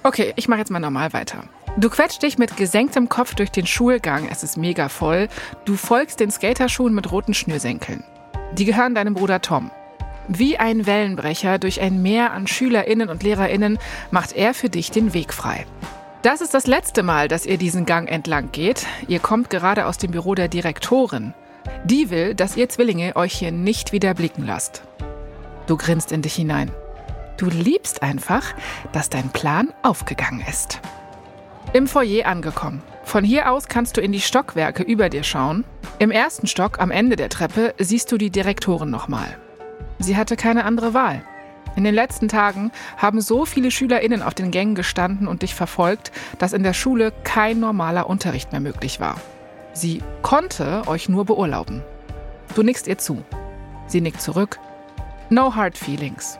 Okay, 0.02 0.34
ich 0.36 0.48
mache 0.48 0.60
jetzt 0.60 0.70
mal 0.70 0.80
normal 0.80 1.14
weiter. 1.14 1.44
Du 1.78 1.88
quetscht 1.88 2.22
dich 2.22 2.36
mit 2.36 2.56
gesenktem 2.56 3.08
Kopf 3.08 3.34
durch 3.34 3.50
den 3.50 3.66
Schulgang, 3.66 4.28
es 4.30 4.42
ist 4.42 4.58
mega 4.58 4.88
voll. 4.90 5.28
Du 5.64 5.76
folgst 5.76 6.20
den 6.20 6.30
Skaterschuhen 6.30 6.94
mit 6.94 7.10
roten 7.10 7.32
Schnürsenkeln. 7.32 8.04
Die 8.52 8.66
gehören 8.66 8.94
deinem 8.94 9.14
Bruder 9.14 9.40
Tom. 9.40 9.70
Wie 10.28 10.58
ein 10.58 10.86
Wellenbrecher 10.86 11.58
durch 11.58 11.80
ein 11.80 12.02
Meer 12.02 12.32
an 12.32 12.46
SchülerInnen 12.46 13.08
und 13.08 13.22
LehrerInnen 13.22 13.78
macht 14.10 14.32
er 14.32 14.52
für 14.52 14.68
dich 14.68 14.90
den 14.90 15.14
Weg 15.14 15.32
frei. 15.32 15.66
Das 16.24 16.40
ist 16.40 16.54
das 16.54 16.66
letzte 16.66 17.02
Mal, 17.02 17.28
dass 17.28 17.44
ihr 17.44 17.58
diesen 17.58 17.84
Gang 17.84 18.10
entlang 18.10 18.50
geht. 18.50 18.86
Ihr 19.08 19.18
kommt 19.18 19.50
gerade 19.50 19.84
aus 19.84 19.98
dem 19.98 20.10
Büro 20.10 20.34
der 20.34 20.48
Direktorin. 20.48 21.34
Die 21.84 22.08
will, 22.08 22.34
dass 22.34 22.56
ihr 22.56 22.66
Zwillinge 22.70 23.14
euch 23.14 23.34
hier 23.34 23.52
nicht 23.52 23.92
wieder 23.92 24.14
blicken 24.14 24.46
lasst. 24.46 24.84
Du 25.66 25.76
grinst 25.76 26.12
in 26.12 26.22
dich 26.22 26.34
hinein. 26.34 26.70
Du 27.36 27.50
liebst 27.50 28.02
einfach, 28.02 28.54
dass 28.92 29.10
dein 29.10 29.28
Plan 29.28 29.74
aufgegangen 29.82 30.42
ist. 30.48 30.80
Im 31.74 31.86
Foyer 31.86 32.24
angekommen. 32.24 32.80
Von 33.02 33.22
hier 33.22 33.52
aus 33.52 33.68
kannst 33.68 33.98
du 33.98 34.00
in 34.00 34.12
die 34.12 34.22
Stockwerke 34.22 34.82
über 34.82 35.10
dir 35.10 35.24
schauen. 35.24 35.62
Im 35.98 36.10
ersten 36.10 36.46
Stock 36.46 36.80
am 36.80 36.90
Ende 36.90 37.16
der 37.16 37.28
Treppe 37.28 37.74
siehst 37.76 38.10
du 38.10 38.16
die 38.16 38.30
Direktorin 38.30 38.88
nochmal. 38.88 39.36
Sie 39.98 40.16
hatte 40.16 40.36
keine 40.36 40.64
andere 40.64 40.94
Wahl. 40.94 41.22
In 41.76 41.84
den 41.84 41.94
letzten 41.94 42.28
Tagen 42.28 42.70
haben 42.96 43.20
so 43.20 43.44
viele 43.44 43.70
SchülerInnen 43.70 44.22
auf 44.22 44.34
den 44.34 44.50
Gängen 44.50 44.74
gestanden 44.74 45.26
und 45.26 45.42
dich 45.42 45.54
verfolgt, 45.54 46.12
dass 46.38 46.52
in 46.52 46.62
der 46.62 46.72
Schule 46.72 47.12
kein 47.24 47.60
normaler 47.60 48.08
Unterricht 48.08 48.52
mehr 48.52 48.60
möglich 48.60 49.00
war. 49.00 49.16
Sie 49.72 50.02
konnte 50.22 50.86
euch 50.86 51.08
nur 51.08 51.24
beurlauben. 51.24 51.82
Du 52.54 52.62
nickst 52.62 52.86
ihr 52.86 52.98
zu. 52.98 53.24
Sie 53.88 54.00
nickt 54.00 54.20
zurück. 54.20 54.60
No 55.30 55.54
hard 55.54 55.76
feelings. 55.76 56.38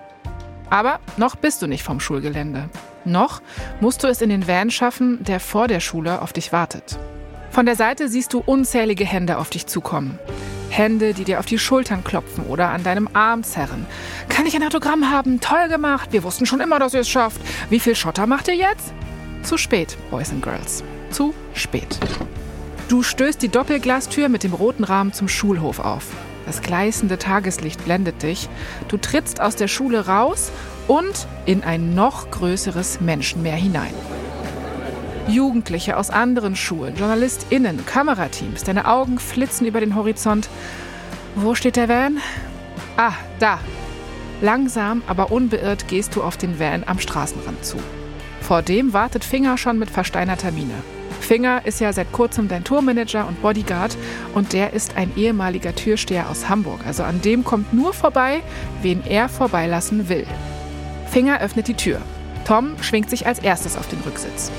Aber 0.70 1.00
noch 1.16 1.34
bist 1.34 1.60
du 1.62 1.66
nicht 1.66 1.82
vom 1.82 1.98
Schulgelände. 1.98 2.68
Noch 3.04 3.42
musst 3.80 4.02
du 4.02 4.06
es 4.06 4.22
in 4.22 4.30
den 4.30 4.46
Van 4.46 4.70
schaffen, 4.70 5.22
der 5.24 5.40
vor 5.40 5.68
der 5.68 5.80
Schule 5.80 6.22
auf 6.22 6.32
dich 6.32 6.52
wartet. 6.52 6.98
Von 7.50 7.66
der 7.66 7.76
Seite 7.76 8.08
siehst 8.08 8.32
du 8.32 8.42
unzählige 8.44 9.04
Hände 9.04 9.38
auf 9.38 9.50
dich 9.50 9.66
zukommen. 9.66 10.18
Hände, 10.76 11.14
die 11.14 11.24
dir 11.24 11.38
auf 11.38 11.46
die 11.46 11.58
Schultern 11.58 12.02
klopfen 12.02 12.46
oder 12.46 12.70
an 12.70 12.82
deinem 12.82 13.08
Arm 13.12 13.44
zerren. 13.44 13.86
Kann 14.28 14.44
ich 14.46 14.56
ein 14.56 14.64
Autogramm 14.64 15.10
haben? 15.10 15.40
Toll 15.40 15.68
gemacht. 15.68 16.12
Wir 16.12 16.24
wussten 16.24 16.46
schon 16.46 16.60
immer, 16.60 16.78
dass 16.78 16.94
ihr 16.94 17.00
es 17.00 17.08
schafft. 17.08 17.40
Wie 17.70 17.78
viel 17.78 17.94
Schotter 17.94 18.26
macht 18.26 18.48
ihr 18.48 18.56
jetzt? 18.56 18.92
Zu 19.44 19.56
spät, 19.56 19.96
Boys 20.10 20.30
and 20.30 20.42
Girls. 20.42 20.82
Zu 21.10 21.32
spät. 21.54 21.98
Du 22.88 23.02
stößt 23.02 23.40
die 23.40 23.48
Doppelglastür 23.48 24.28
mit 24.28 24.42
dem 24.42 24.52
roten 24.52 24.84
Rahmen 24.84 25.12
zum 25.12 25.28
Schulhof 25.28 25.78
auf. 25.78 26.06
Das 26.46 26.60
gleißende 26.60 27.18
Tageslicht 27.18 27.84
blendet 27.84 28.22
dich. 28.22 28.48
Du 28.88 28.96
trittst 28.96 29.40
aus 29.40 29.56
der 29.56 29.68
Schule 29.68 30.06
raus 30.06 30.50
und 30.88 31.26
in 31.46 31.62
ein 31.62 31.94
noch 31.94 32.30
größeres 32.30 33.00
Menschenmeer 33.00 33.56
hinein. 33.56 33.94
Jugendliche 35.28 35.96
aus 35.96 36.10
anderen 36.10 36.54
Schulen, 36.54 36.96
JournalistInnen, 36.96 37.86
Kamerateams, 37.86 38.62
deine 38.62 38.86
Augen 38.86 39.18
flitzen 39.18 39.66
über 39.66 39.80
den 39.80 39.94
Horizont. 39.94 40.48
Wo 41.34 41.54
steht 41.54 41.76
der 41.76 41.88
Van? 41.88 42.18
Ah, 42.96 43.14
da. 43.38 43.58
Langsam, 44.42 45.02
aber 45.06 45.32
unbeirrt 45.32 45.88
gehst 45.88 46.14
du 46.14 46.22
auf 46.22 46.36
den 46.36 46.58
Van 46.58 46.84
am 46.84 46.98
Straßenrand 46.98 47.64
zu. 47.64 47.78
Vor 48.42 48.60
dem 48.60 48.92
wartet 48.92 49.24
Finger 49.24 49.56
schon 49.56 49.78
mit 49.78 49.88
versteinerter 49.88 50.52
Miene. 50.52 50.74
Finger 51.20 51.64
ist 51.64 51.80
ja 51.80 51.90
seit 51.94 52.12
kurzem 52.12 52.48
dein 52.48 52.64
Tourmanager 52.64 53.26
und 53.26 53.40
Bodyguard 53.40 53.96
und 54.34 54.52
der 54.52 54.74
ist 54.74 54.96
ein 54.98 55.10
ehemaliger 55.16 55.74
Türsteher 55.74 56.28
aus 56.28 56.50
Hamburg. 56.50 56.80
Also 56.86 57.02
an 57.02 57.22
dem 57.22 57.44
kommt 57.44 57.72
nur 57.72 57.94
vorbei, 57.94 58.42
wen 58.82 59.02
er 59.06 59.30
vorbeilassen 59.30 60.10
will. 60.10 60.26
Finger 61.10 61.40
öffnet 61.40 61.68
die 61.68 61.74
Tür. 61.74 62.02
Tom 62.46 62.76
schwingt 62.82 63.08
sich 63.08 63.26
als 63.26 63.38
erstes 63.38 63.78
auf 63.78 63.88
den 63.88 64.00
Rücksitz. 64.00 64.52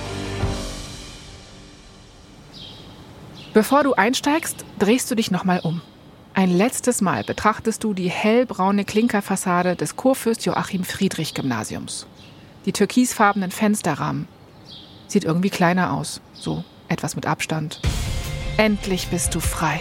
Bevor 3.55 3.85
du 3.85 3.93
einsteigst, 3.93 4.65
drehst 4.79 5.09
du 5.09 5.15
dich 5.15 5.31
nochmal 5.31 5.61
um. 5.63 5.81
Ein 6.33 6.49
letztes 6.49 6.99
Mal 6.99 7.23
betrachtest 7.23 7.85
du 7.85 7.93
die 7.93 8.09
hellbraune 8.09 8.83
Klinkerfassade 8.83 9.77
des 9.77 9.95
Kurfürst 9.95 10.45
Joachim 10.45 10.83
Friedrich 10.83 11.33
Gymnasiums. 11.33 12.05
Die 12.65 12.73
türkisfarbenen 12.73 13.51
Fensterrahmen. 13.51 14.27
Sieht 15.07 15.23
irgendwie 15.23 15.51
kleiner 15.51 15.93
aus, 15.93 16.19
so 16.33 16.65
etwas 16.89 17.15
mit 17.15 17.27
Abstand. 17.27 17.79
Endlich 18.57 19.07
bist 19.07 19.33
du 19.33 19.39
frei. 19.39 19.79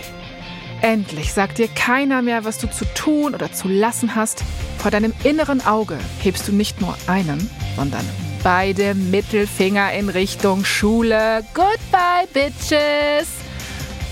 Endlich 0.81 1.33
sagt 1.33 1.59
dir 1.59 1.67
keiner 1.67 2.23
mehr, 2.23 2.45
was 2.45 2.59
du 2.59 2.71
zu 2.71 2.85
tun 2.95 3.35
oder 3.35 3.53
zu 3.53 3.67
lassen 3.67 4.15
hast. 4.15 4.45
Vor 4.79 4.93
deinem 4.93 5.13
inneren 5.25 5.67
Auge 5.67 5.99
hebst 6.21 6.47
du 6.47 6.53
nicht 6.53 6.81
nur 6.81 6.97
einen, 7.09 7.51
sondern 7.75 8.09
beide 8.45 8.95
Mittelfinger 8.95 9.93
in 9.95 10.11
Richtung 10.11 10.65
Schule. 10.65 11.45
Goodbye, 11.55 12.29
Bitches! 12.33 13.44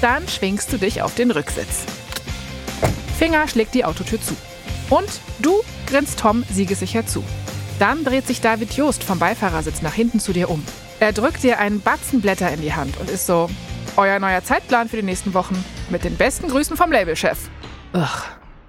Dann 0.03 0.27
schwingst 0.27 0.73
du 0.73 0.79
dich 0.79 1.01
auf 1.01 1.15
den 1.15 1.31
Rücksitz. 1.31 1.85
Finger 3.21 3.47
schlägt 3.47 3.73
die 3.73 3.85
Autotür 3.85 4.21
zu. 4.21 4.35
Und 4.91 5.21
du 5.39 5.63
grinst 5.87 6.19
Tom 6.19 6.43
siegessicher 6.51 7.07
zu. 7.07 7.23
Dann 7.79 8.03
dreht 8.03 8.27
sich 8.27 8.41
David 8.41 8.73
Joost 8.73 9.05
vom 9.05 9.21
Beifahrersitz 9.21 9.81
nach 9.81 9.95
hinten 9.95 10.19
zu 10.19 10.33
dir 10.33 10.51
um. 10.51 10.65
Er 10.99 11.13
drückt 11.13 11.45
dir 11.45 11.61
einen 11.61 11.81
Batzen 11.81 12.21
Blätter 12.21 12.51
in 12.51 12.63
die 12.63 12.75
Hand 12.75 12.97
und 12.99 13.11
ist 13.11 13.27
so, 13.27 13.49
euer 13.97 14.19
neuer 14.19 14.43
Zeitplan 14.43 14.89
für 14.89 14.97
die 14.97 15.05
nächsten 15.05 15.35
Wochen. 15.35 15.65
Mit 15.89 16.03
den 16.03 16.17
besten 16.17 16.49
Grüßen 16.49 16.77
vom 16.77 16.91
Labelchef. 16.91 17.39
Ugh. 17.95 18.09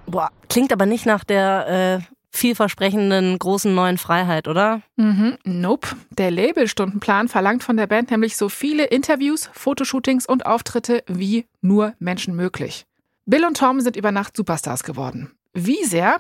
Boah, 0.06 0.30
klingt 0.50 0.72
aber 0.72 0.86
nicht 0.86 1.08
nach 1.08 1.24
der 1.24 2.00
äh, 2.00 2.13
vielversprechenden 2.34 3.38
großen 3.38 3.74
neuen 3.74 3.98
Freiheit, 3.98 4.48
oder? 4.48 4.82
Mhm, 4.96 5.38
nope. 5.46 5.90
Der 6.10 6.32
Labelstundenplan 6.32 7.28
verlangt 7.28 7.64
von 7.64 7.78
der 7.78 7.88
Band 7.88 8.12
nämlich 8.12 8.36
so 8.36 8.50
viele 8.50 8.86
Interviews, 8.86 9.50
Fotoshootings 9.54 10.26
und 10.26 10.46
Auftritte 10.46 11.04
wie 11.08 11.46
nur 11.62 11.94
Menschen 12.00 12.36
möglich. 12.36 12.86
Bill 13.26 13.46
und 13.46 13.58
Tom 13.58 13.80
sind 13.80 13.96
über 13.96 14.12
Nacht 14.12 14.36
Superstars 14.36 14.84
geworden. 14.84 15.32
Wie 15.54 15.84
sehr? 15.84 16.20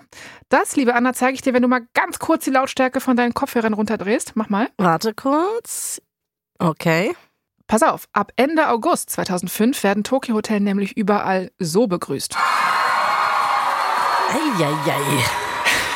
Das, 0.49 0.75
liebe 0.75 0.93
Anna, 0.93 1.13
zeige 1.13 1.33
ich 1.33 1.41
dir, 1.41 1.53
wenn 1.53 1.63
du 1.63 1.67
mal 1.67 1.87
ganz 1.95 2.19
kurz 2.19 2.45
die 2.45 2.51
Lautstärke 2.51 2.99
von 3.01 3.17
deinen 3.17 3.33
Kopfhörern 3.33 3.73
runterdrehst. 3.73 4.33
Mach 4.35 4.49
mal. 4.49 4.69
Warte 4.77 5.13
kurz. 5.15 5.99
Okay. 6.59 7.15
Pass 7.65 7.81
auf, 7.81 8.07
ab 8.13 8.31
Ende 8.35 8.69
August 8.69 9.09
2005 9.09 9.83
werden 9.83 10.03
Tokyo 10.03 10.35
Hotel 10.35 10.59
nämlich 10.59 10.95
überall 10.95 11.51
so 11.57 11.87
begrüßt. 11.87 12.37
Eieiei. 14.29 15.42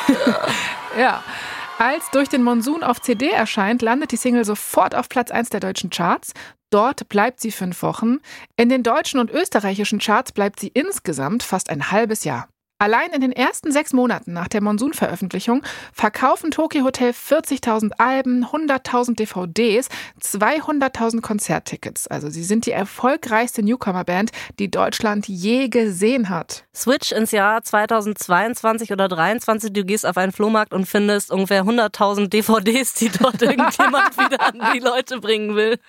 Ja. 0.98 1.22
Als 1.78 2.10
durch 2.10 2.28
den 2.28 2.42
Monsun 2.42 2.82
auf 2.82 3.00
CD 3.00 3.28
erscheint, 3.28 3.82
landet 3.82 4.10
die 4.10 4.16
Single 4.16 4.44
sofort 4.44 4.96
auf 4.96 5.08
Platz 5.08 5.30
1 5.30 5.50
der 5.50 5.60
deutschen 5.60 5.90
Charts. 5.90 6.32
Dort 6.70 7.08
bleibt 7.08 7.38
sie 7.40 7.52
fünf 7.52 7.82
Wochen. 7.82 8.18
In 8.56 8.68
den 8.68 8.82
deutschen 8.82 9.20
und 9.20 9.30
österreichischen 9.30 10.00
Charts 10.00 10.32
bleibt 10.32 10.58
sie 10.58 10.72
insgesamt 10.74 11.44
fast 11.44 11.70
ein 11.70 11.92
halbes 11.92 12.24
Jahr. 12.24 12.48
Allein 12.80 13.10
in 13.12 13.20
den 13.20 13.32
ersten 13.32 13.72
sechs 13.72 13.92
Monaten 13.92 14.32
nach 14.32 14.46
der 14.46 14.62
Monsun-Veröffentlichung 14.62 15.64
verkaufen 15.92 16.52
Tokyo 16.52 16.84
Hotel 16.84 17.10
40.000 17.10 17.90
Alben, 17.98 18.44
100.000 18.44 19.16
DVDs, 19.16 19.88
200.000 20.22 21.20
Konzerttickets. 21.20 22.06
Also 22.06 22.30
sie 22.30 22.44
sind 22.44 22.66
die 22.66 22.70
erfolgreichste 22.70 23.64
Newcomer-Band, 23.64 24.30
die 24.60 24.70
Deutschland 24.70 25.26
je 25.26 25.68
gesehen 25.68 26.28
hat. 26.28 26.66
Switch 26.72 27.10
ins 27.10 27.32
Jahr 27.32 27.64
2022 27.64 28.92
oder 28.92 29.08
2023. 29.08 29.72
Du 29.72 29.84
gehst 29.84 30.06
auf 30.06 30.16
einen 30.16 30.30
Flohmarkt 30.30 30.72
und 30.72 30.86
findest 30.86 31.32
ungefähr 31.32 31.64
100.000 31.64 32.28
DVDs, 32.28 32.94
die 32.94 33.08
dort 33.08 33.42
irgendjemand 33.42 34.16
wieder 34.16 34.40
an 34.40 34.72
die 34.72 34.78
Leute 34.78 35.18
bringen 35.18 35.56
will. 35.56 35.80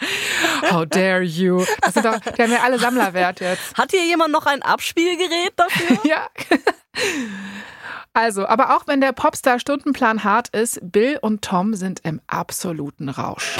How 0.72 0.88
dare 0.88 1.22
you? 1.22 1.64
Das 1.82 1.94
sind 1.94 2.06
doch, 2.06 2.20
die 2.20 2.42
haben 2.42 2.52
ja 2.52 2.64
alle 2.64 2.80
Sammlerwert 2.80 3.42
jetzt. 3.42 3.78
Hat 3.78 3.92
hier 3.92 4.06
jemand 4.06 4.32
noch 4.32 4.48
ein 4.48 4.64
Abspielgerät 4.64 5.54
dafür? 5.56 6.00
Ja. 6.10 6.28
Also, 8.14 8.48
aber 8.48 8.76
auch 8.76 8.88
wenn 8.88 9.02
der 9.02 9.12
Popstar-Stundenplan 9.12 10.24
hart 10.24 10.50
ist, 10.50 10.80
Bill 10.82 11.20
und 11.22 11.44
Tom 11.44 11.74
sind 11.74 12.02
im 12.04 12.20
absoluten 12.28 13.10
Rausch. 13.10 13.58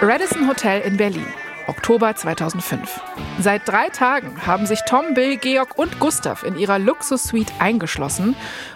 Radisson 0.00 0.48
Hotel 0.48 0.80
in 0.82 0.96
Berlin. 0.96 1.26
Oktober 1.68 2.16
2005. 2.16 3.00
Seit 3.40 3.68
drei 3.68 3.90
Tagen 3.90 4.46
haben 4.46 4.66
sich 4.66 4.80
Tom, 4.86 5.12
Bill, 5.14 5.36
Georg 5.36 5.78
und 5.78 6.00
Gustav 6.00 6.42
in 6.42 6.56
ihrer 6.56 6.78
Luxus-Suite 6.78 7.52
eingeschlossen 7.58 8.34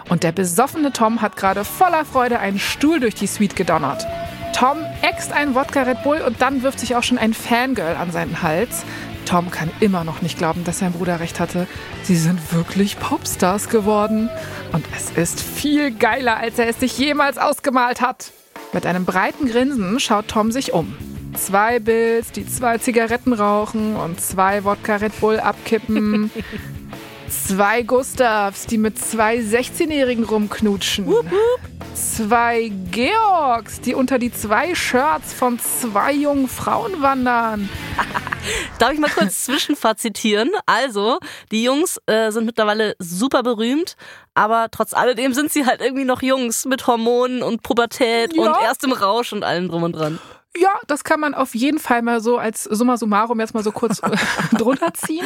und 0.09 0.23
der 0.23 0.31
besoffene 0.31 0.93
Tom 0.93 1.21
hat 1.21 1.35
gerade 1.35 1.65
voller 1.65 2.05
Freude 2.05 2.39
einen 2.39 2.59
Stuhl 2.59 2.99
durch 2.99 3.15
die 3.15 3.27
Suite 3.27 3.55
gedonnert. 3.55 4.05
Tom 4.53 4.77
äxt 5.01 5.33
einen 5.33 5.55
Wodka 5.55 5.81
Red 5.81 6.03
Bull 6.03 6.21
und 6.21 6.41
dann 6.41 6.61
wirft 6.61 6.79
sich 6.79 6.95
auch 6.95 7.03
schon 7.03 7.17
ein 7.17 7.33
Fangirl 7.33 7.95
an 7.95 8.11
seinen 8.11 8.43
Hals. 8.43 8.85
Tom 9.25 9.51
kann 9.51 9.69
immer 9.79 10.03
noch 10.03 10.21
nicht 10.21 10.37
glauben, 10.37 10.63
dass 10.63 10.79
sein 10.79 10.93
Bruder 10.93 11.19
recht 11.19 11.39
hatte. 11.39 11.67
Sie 12.03 12.15
sind 12.15 12.53
wirklich 12.53 12.99
Popstars 12.99 13.69
geworden. 13.69 14.29
Und 14.71 14.85
es 14.95 15.11
ist 15.11 15.41
viel 15.41 15.91
geiler, 15.91 16.37
als 16.37 16.59
er 16.59 16.67
es 16.67 16.79
sich 16.79 16.97
jemals 16.97 17.37
ausgemalt 17.37 18.01
hat. 18.01 18.31
Mit 18.73 18.85
einem 18.85 19.05
breiten 19.05 19.47
Grinsen 19.47 19.99
schaut 19.99 20.27
Tom 20.27 20.51
sich 20.51 20.73
um. 20.73 20.95
Zwei 21.35 21.79
Bills, 21.79 22.31
die 22.31 22.47
zwei 22.47 22.77
Zigaretten 22.77 23.33
rauchen 23.33 23.95
und 23.95 24.21
zwei 24.21 24.63
Wodka 24.63 24.97
Red 24.97 25.19
Bull 25.19 25.39
abkippen. 25.39 26.31
zwei 27.29 27.83
Gustavs, 27.83 28.65
die 28.65 28.77
mit 28.77 28.97
zwei 28.99 29.37
16-Jährigen 29.37 30.23
rumknutschen. 30.23 31.05
Wup, 31.07 31.25
wup. 31.31 31.59
Zwei 31.95 32.71
Georgs, 32.91 33.81
die 33.81 33.93
unter 33.93 34.17
die 34.17 34.31
zwei 34.31 34.73
Shirts 34.73 35.31
von 35.33 35.59
zwei 35.59 36.11
jungen 36.13 36.47
Frauen 36.47 37.01
wandern. 37.01 37.69
Darf 38.79 38.93
ich 38.93 38.99
mal 38.99 39.09
kurz 39.11 39.45
zwischenfazitieren? 39.45 40.49
Also, 40.65 41.19
die 41.51 41.63
Jungs 41.63 41.99
äh, 42.07 42.31
sind 42.31 42.45
mittlerweile 42.45 42.95
super 42.99 43.43
berühmt, 43.43 43.95
aber 44.33 44.67
trotz 44.71 44.93
alledem 44.93 45.33
sind 45.33 45.51
sie 45.51 45.65
halt 45.65 45.81
irgendwie 45.81 46.05
noch 46.05 46.21
Jungs 46.23 46.65
mit 46.65 46.87
Hormonen 46.87 47.43
und 47.43 47.61
Pubertät 47.63 48.35
Ja. 48.35 48.41
und 48.43 48.63
erstem 48.63 48.91
Rausch 48.91 49.31
und 49.33 49.43
allem 49.43 49.69
drum 49.69 49.83
und 49.83 49.93
dran. 49.95 50.19
Ja, 50.55 50.69
das 50.85 51.03
kann 51.03 51.19
man 51.19 51.33
auf 51.33 51.55
jeden 51.55 51.79
Fall 51.79 52.03
mal 52.03 52.21
so 52.21 52.37
als 52.37 52.63
Summa 52.63 52.97
summarum 52.97 53.39
jetzt 53.39 53.55
mal 53.55 53.63
so 53.63 53.71
kurz 53.71 54.01
drunter 54.57 54.93
ziehen. 54.93 55.25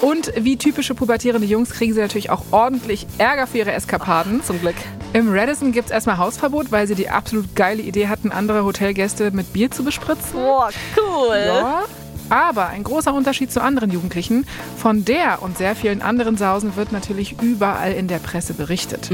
Und 0.00 0.32
wie 0.36 0.56
typische 0.56 0.94
pubertierende 0.94 1.46
Jungs 1.46 1.70
kriegen 1.70 1.94
sie 1.94 2.00
natürlich 2.00 2.30
auch 2.30 2.44
ordentlich 2.52 3.06
Ärger 3.18 3.48
für 3.48 3.58
ihre 3.58 3.72
Eskapaden. 3.72 4.42
Zum 4.44 4.60
Glück. 4.60 4.76
Im 5.14 5.32
Radisson 5.32 5.72
gibt's 5.72 5.90
erstmal 5.90 6.18
Hausverbot, 6.18 6.70
weil 6.70 6.86
sie 6.86 6.94
die 6.94 7.10
absolut 7.10 7.56
geile 7.56 7.82
Idee 7.82 8.06
hatten, 8.06 8.30
andere 8.30 8.64
Hotelgäste 8.64 9.32
mit 9.32 9.52
Bier 9.52 9.70
zu 9.70 9.82
bespritzen. 9.82 10.34
Boah, 10.34 10.70
cool. 10.96 11.36
Ja. 11.36 11.84
Aber 12.28 12.68
ein 12.68 12.84
großer 12.84 13.12
Unterschied 13.12 13.52
zu 13.52 13.62
anderen 13.62 13.90
Jugendlichen. 13.90 14.46
Von 14.76 15.04
der 15.04 15.42
und 15.42 15.58
sehr 15.58 15.76
vielen 15.76 16.02
anderen 16.02 16.36
Sausen 16.36 16.76
wird 16.76 16.92
natürlich 16.92 17.40
überall 17.42 17.92
in 17.92 18.08
der 18.08 18.18
Presse 18.18 18.54
berichtet. 18.54 19.10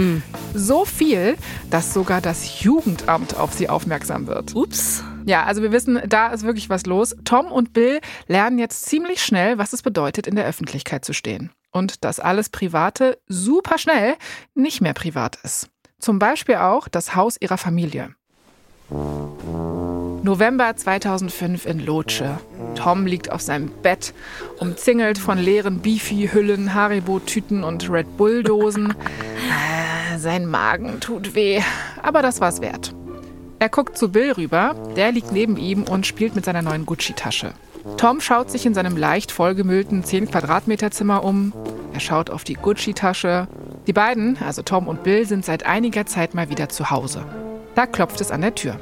So 0.55 0.85
viel, 0.85 1.37
dass 1.71 1.93
sogar 1.93 2.21
das 2.21 2.63
Jugendamt 2.63 3.37
auf 3.37 3.53
sie 3.53 3.69
aufmerksam 3.69 4.27
wird. 4.27 4.55
Ups. 4.55 5.03
Ja, 5.25 5.45
also 5.45 5.63
wir 5.63 5.73
wissen, 5.73 6.01
da 6.07 6.29
ist 6.29 6.45
wirklich 6.45 6.71
was 6.71 6.87
los. 6.87 7.15
Tom 7.25 7.53
und 7.53 7.73
Bill 7.73 8.01
lernen 8.29 8.59
jetzt 8.59 8.87
ziemlich 8.87 9.23
schnell, 9.23 9.59
was 9.59 9.73
es 9.73 9.83
bedeutet, 9.83 10.27
in 10.27 10.37
der 10.37 10.47
Öffentlichkeit 10.47 11.05
zu 11.05 11.13
stehen. 11.13 11.51
Und 11.71 12.05
dass 12.05 12.19
alles 12.19 12.49
Private 12.49 13.19
super 13.27 13.77
schnell 13.79 14.17
nicht 14.55 14.81
mehr 14.81 14.95
privat 14.95 15.39
ist. 15.43 15.69
Zum 15.99 16.19
Beispiel 16.19 16.57
auch 16.57 16.89
das 16.89 17.15
Haus 17.15 17.37
ihrer 17.41 17.59
Familie. 17.59 18.15
November 20.23 20.75
2005 20.75 21.65
in 21.67 21.85
Lotsche. 21.85 22.39
Tom 22.75 23.07
liegt 23.07 23.31
auf 23.31 23.41
seinem 23.41 23.71
Bett, 23.83 24.13
umzingelt 24.59 25.17
von 25.19 25.39
leeren 25.39 25.81
Beefy-Hüllen, 25.81 26.75
Haribo-Tüten 26.75 27.63
und 27.65 27.89
Red 27.89 28.17
Bull-Dosen. 28.17 28.91
Äh, 28.91 30.19
Sein 30.19 30.47
Magen 30.47 31.01
tut 31.01 31.35
weh, 31.35 31.61
aber 32.03 32.23
das 32.23 32.41
war's 32.41 32.61
wert. 32.61 32.95
Er 33.61 33.69
guckt 33.69 33.97
zu 33.97 34.11
Bill 34.11 34.33
rüber, 34.33 34.75
der 34.97 35.13
liegt 35.13 35.33
neben 35.33 35.57
ihm 35.57 35.85
und 35.85 36.07
spielt 36.07 36.35
mit 36.35 36.45
seiner 36.45 36.63
neuen 36.63 36.87
Gucci-Tasche. 36.87 37.53
Tom 37.97 38.21
schaut 38.21 38.51
sich 38.51 38.67
in 38.67 38.75
seinem 38.75 38.97
leicht 38.97 39.33
vollgemüllten 39.33 40.05
10 40.05 40.31
Quadratmeter 40.31 40.91
Zimmer 40.91 41.25
um. 41.25 41.53
Er 41.93 42.01
schaut 42.01 42.31
auf 42.31 42.45
die 42.45 42.55
Gucci-Tasche. 42.55 43.49
Die 43.87 43.93
beiden, 43.93 44.37
also 44.45 44.63
Tom 44.63 44.89
und 44.89 45.03
Bill, 45.05 45.27
sind 45.27 45.45
seit 45.45 45.65
einiger 45.65 46.07
Zeit 46.07 46.35
mal 46.35 46.51
wieder 46.51 46.69
zu 46.69 46.91
Hause. 46.91 47.25
Da 47.75 47.87
klopft 47.87 48.21
es 48.21 48.31
an 48.31 48.43
der 48.43 48.55
Tür. 48.55 48.77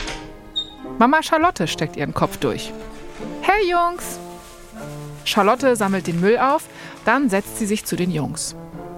Mama 0.99 1.23
Charlotte 1.23 1.67
steckt 1.67 1.97
ihren 1.97 2.15
Kopf 2.15 2.39
durch. 2.39 2.73
Hey 3.43 3.71
Jungs! 3.71 4.19
Charlotte 5.25 5.77
sammelt 5.77 6.07
den 6.07 6.21
Müll 6.21 6.39
auf, 6.39 6.65
dann 7.05 7.29
setzt 7.29 7.59
sie 7.59 7.67
sich 7.67 7.85
zu 7.85 7.97
den 7.97 8.11
Jungs. 8.11 8.57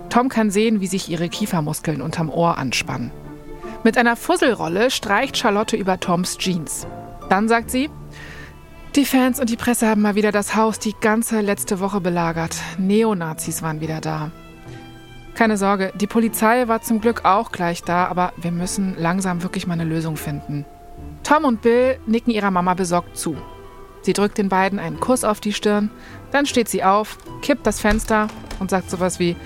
Tom 0.08 0.28
kann 0.28 0.50
sehen, 0.50 0.80
wie 0.80 0.87
sich 0.87 1.08
ihre 1.08 1.28
Kiefermuskeln 1.28 2.00
unterm 2.00 2.30
Ohr 2.30 2.56
anspannen. 2.56 3.11
Mit 3.82 3.98
einer 3.98 4.14
Fusselrolle 4.14 4.90
streicht 4.90 5.37
Charlotte 5.37 5.76
über 5.76 5.98
Toms 5.98 6.38
Jeans. 6.38 6.87
Dann 7.30 7.48
sagt 7.48 7.70
sie, 7.70 7.90
die 8.94 9.04
Fans 9.04 9.40
und 9.40 9.50
die 9.50 9.56
Presse 9.56 9.88
haben 9.88 10.02
mal 10.02 10.14
wieder 10.14 10.32
das 10.32 10.54
Haus 10.54 10.78
die 10.78 10.94
ganze 11.00 11.40
letzte 11.40 11.80
Woche 11.80 12.00
belagert. 12.00 12.56
Neonazis 12.78 13.61
waren 13.61 13.80
wieder 13.80 14.00
da. 14.00 14.30
Keine 15.34 15.56
Sorge, 15.56 15.92
die 16.00 16.06
Polizei 16.06 16.68
war 16.68 16.80
zum 16.80 17.00
Glück 17.00 17.24
auch 17.24 17.52
gleich 17.52 17.82
da, 17.82 18.06
aber 18.06 18.32
wir 18.37 18.50
müssen 18.50 18.96
langsam 18.98 19.42
wirklich 19.42 19.66
mal 19.66 19.74
eine 19.74 19.84
Lösung 19.84 20.16
finden. 20.16 20.64
Tom 21.22 21.44
und 21.44 21.62
Bill 21.62 21.98
nicken 22.07 22.33
ihrer 22.33 22.50
Mama 22.50 22.74
besorgt 22.74 23.16
zu. 23.16 23.37
Sie 24.02 24.12
drückt 24.12 24.38
den 24.38 24.48
beiden 24.48 24.78
einen 24.78 25.00
Kuss 25.00 25.24
auf 25.24 25.40
die 25.40 25.52
Stirn, 25.52 25.90
dann 26.31 26.46
steht 26.46 26.68
sie 26.68 26.85
auf, 26.85 27.18
kippt 27.42 27.66
das 27.66 27.81
Fenster 27.81 28.28
und 28.61 28.70
sagt 28.70 28.90
sowas 28.90 29.18
wie, 29.18 29.37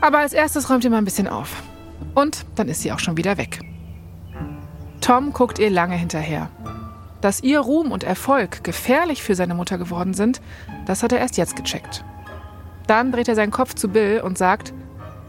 aber 0.00 0.18
als 0.18 0.32
erstes 0.32 0.70
räumt 0.70 0.84
ihr 0.84 0.90
mal 0.90 0.98
ein 0.98 1.04
bisschen 1.04 1.28
auf. 1.28 1.62
Und 2.14 2.46
dann 2.54 2.68
ist 2.68 2.82
sie 2.82 2.92
auch 2.92 2.98
schon 2.98 3.16
wieder 3.16 3.36
weg. 3.36 3.60
Tom 5.00 5.32
guckt 5.32 5.58
ihr 5.58 5.70
lange 5.70 5.96
hinterher. 5.96 6.50
Dass 7.20 7.42
ihr 7.42 7.60
Ruhm 7.60 7.92
und 7.92 8.04
Erfolg 8.04 8.64
gefährlich 8.64 9.22
für 9.22 9.34
seine 9.34 9.54
Mutter 9.54 9.76
geworden 9.76 10.14
sind, 10.14 10.40
das 10.86 11.02
hat 11.02 11.12
er 11.12 11.18
erst 11.18 11.36
jetzt 11.36 11.56
gecheckt. 11.56 12.04
Dann 12.86 13.12
dreht 13.12 13.28
er 13.28 13.34
seinen 13.34 13.50
Kopf 13.50 13.74
zu 13.74 13.88
Bill 13.88 14.20
und 14.22 14.38
sagt, 14.38 14.72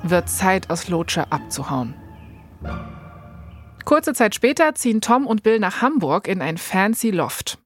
wird 0.04 0.30
Zeit 0.30 0.70
aus 0.70 0.88
Lotsche 0.88 1.32
abzuhauen. 1.32 1.94
Kurze 3.86 4.14
Zeit 4.14 4.36
später 4.36 4.76
ziehen 4.76 5.02
Tom 5.02 5.28
und 5.28 5.44
Bill 5.44 5.60
nach 5.60 5.82
Hamburg 5.82 6.28
in 6.28 6.42
ein 6.42 6.58
fancy 6.58 7.12
Loft. 7.12 7.58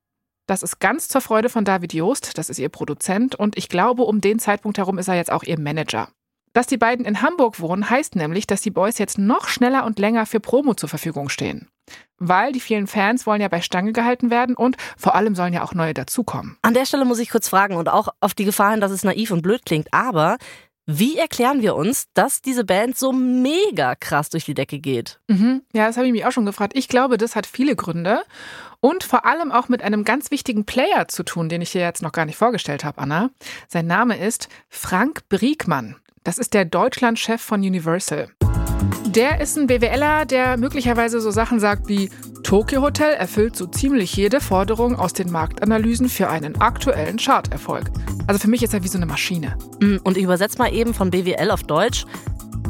Das 0.47 0.62
ist 0.62 0.80
ganz 0.80 1.08
zur 1.08 1.21
Freude 1.21 1.49
von 1.49 1.65
David 1.65 1.93
Joost, 1.93 2.38
das 2.38 2.49
ist 2.49 2.60
ihr 2.60 2.69
Produzent 2.69 3.36
und 3.36 3.58
ich 3.58 3.67
glaube, 3.67 4.04
um 4.04 4.21
den 4.21 4.39
Zeitpunkt 4.39 4.78
herum 4.78 4.99
ist 4.99 5.08
er 5.08 5.15
jetzt 5.15 5.32
auch 5.32 5.43
ihr 5.43 5.60
Manager. 5.60 6.10
Dass 6.54 6.67
die 6.67 6.78
beiden 6.78 7.04
in 7.04 7.21
Hamburg 7.21 7.60
wohnen, 7.60 7.89
heißt 7.89 8.15
nämlich, 8.15 8.47
dass 8.47 8.62
die 8.62 8.71
Boys 8.71 8.97
jetzt 8.97 9.17
noch 9.17 9.49
schneller 9.49 9.86
und 9.86 9.99
länger 9.99 10.25
für 10.25 10.39
Promo 10.39 10.73
zur 10.73 10.88
Verfügung 10.88 11.28
stehen. 11.28 11.67
Weil 12.17 12.54
die 12.54 12.62
vielen 12.62 12.88
Fans 12.88 13.25
wollen 13.25 13.41
ja 13.41 13.49
bei 13.49 13.62
Stange 13.62 13.91
gehalten 13.91 14.30
werden 14.30 14.56
und 14.56 14.78
vor 14.95 15.15
allem 15.15 15.36
sollen 15.36 15.51
ja 15.51 15.63
auch 15.63 15.73
neue 15.73 15.93
dazukommen. 15.93 16.58
An 16.62 16.73
der 16.73 16.86
Stelle 16.86 17.04
muss 17.04 17.19
ich 17.19 17.30
kurz 17.30 17.49
fragen 17.49 17.75
und 17.75 17.89
auch 17.89 18.08
auf 18.21 18.34
die 18.34 18.45
Gefahr 18.45 18.71
hin, 18.71 18.80
dass 18.80 18.91
es 18.91 19.04
naiv 19.04 19.32
und 19.32 19.41
blöd 19.41 19.65
klingt, 19.65 19.93
aber 19.93 20.38
wie 20.86 21.17
erklären 21.17 21.62
wir 21.62 21.76
uns, 21.76 22.08
dass 22.13 22.41
diese 22.41 22.63
Band 22.63 22.98
so 22.98 23.12
mega 23.12 23.95
krass 23.95 24.30
durch 24.30 24.45
die 24.45 24.54
Decke 24.54 24.80
geht? 24.80 25.19
Mhm. 25.28 25.63
Ja, 25.74 25.88
das 25.88 25.98
habe 25.98 26.06
ich 26.06 26.13
mich 26.13 26.26
auch 26.26 26.32
schon 26.32 26.45
gefragt. 26.45 26.74
Ich 26.76 26.88
glaube, 26.88 27.17
das 27.17 27.36
hat 27.36 27.48
viele 27.48 27.76
Gründe 27.76 28.21
und 28.82 29.04
vor 29.04 29.26
allem 29.26 29.52
auch 29.52 29.67
mit 29.67 29.82
einem 29.82 30.04
ganz 30.04 30.30
wichtigen 30.30 30.65
Player 30.65 31.08
zu 31.08 31.24
tun, 31.24 31.50
den 31.50 31.62
ich 31.62 31.71
dir 31.71 31.82
jetzt 31.82 32.04
noch 32.04 32.12
gar 32.12 32.26
nicht 32.26 32.38
vorgestellt 32.38 32.84
habe, 32.84 33.00
Anna. 33.00 33.32
Sein 33.67 33.88
Name 33.88 34.17
ist 34.17 34.48
Frank 34.69 35.28
Briegmann. 35.28 35.95
Das 36.24 36.38
ist 36.38 36.54
der 36.54 36.65
Deutschlandchef 36.65 37.41
von 37.41 37.62
Universal. 37.62 38.30
Der 39.08 39.39
ist 39.39 39.58
ein 39.58 39.68
BWLer, 39.68 40.26
der 40.26 40.58
möglicherweise 40.58 41.22
so 41.22 41.32
Sachen 41.32 41.60
sagt 41.60 41.88
wie 41.88 42.10
Tokyo 42.44 42.82
Hotel 42.82 43.13
erfüllt 43.13 43.56
so 43.56 43.65
ziemlich 43.65 44.15
jede 44.15 44.39
Forderung 44.41 44.96
aus 44.98 45.13
den 45.13 45.32
Marktanalysen 45.32 46.10
für 46.10 46.30
einen 46.30 46.60
aktuellen 46.62 47.18
Charterfolg. 47.18 47.89
Also 48.28 48.39
für 48.39 48.50
mich 48.50 48.62
ist 48.62 48.74
er 48.74 48.84
wie 48.84 48.88
so 48.88 48.98
eine 48.98 49.06
Maschine. 49.06 49.58
Mm, 49.80 49.98
Und 50.04 50.18
ich 50.18 50.24
übersetze 50.24 50.58
mal 50.58 50.72
eben 50.74 50.94
von 50.94 51.10
BWL 51.12 51.50
auf 51.50 51.63
Deutsch. 51.63 52.06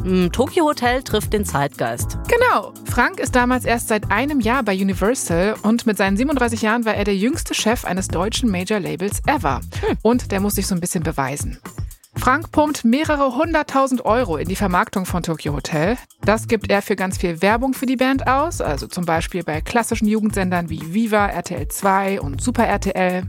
Mm, 0.04 0.28
Tokyo 0.28 0.64
Hotel 0.64 1.02
trifft 1.02 1.32
den 1.32 1.44
Zeitgeist. 1.44 2.16
Genau. 2.28 2.72
Frank 2.84 3.18
ist 3.18 3.34
damals 3.34 3.64
erst 3.64 3.88
seit 3.88 4.10
einem 4.10 4.40
Jahr 4.40 4.62
bei 4.62 4.74
Universal 4.74 5.56
und 5.62 5.84
mit 5.84 5.96
seinen 5.98 6.16
37 6.16 6.62
Jahren 6.62 6.84
war 6.84 6.94
er 6.94 7.04
der 7.04 7.16
jüngste 7.16 7.52
Chef 7.54 7.84
eines 7.84 8.08
deutschen 8.08 8.50
Major-Labels 8.50 9.20
ever. 9.26 9.60
Und 10.02 10.30
der 10.32 10.40
muss 10.40 10.54
sich 10.54 10.66
so 10.66 10.74
ein 10.74 10.80
bisschen 10.80 11.02
beweisen. 11.02 11.58
Frank 12.18 12.50
pumpt 12.50 12.84
mehrere 12.84 13.36
hunderttausend 13.36 14.04
Euro 14.04 14.36
in 14.36 14.48
die 14.48 14.56
Vermarktung 14.56 15.06
von 15.06 15.22
Tokyo 15.22 15.54
Hotel. 15.54 15.96
Das 16.22 16.48
gibt 16.48 16.70
er 16.70 16.82
für 16.82 16.96
ganz 16.96 17.18
viel 17.18 17.40
Werbung 17.42 17.72
für 17.74 17.86
die 17.86 17.96
Band 17.96 18.26
aus, 18.26 18.60
also 18.60 18.86
zum 18.86 19.04
Beispiel 19.04 19.44
bei 19.44 19.60
klassischen 19.60 20.08
Jugendsendern 20.08 20.68
wie 20.68 20.92
Viva, 20.92 21.26
RTL 21.26 21.68
2 21.68 22.20
und 22.20 22.40
Super 22.40 22.66
RTL. 22.66 23.24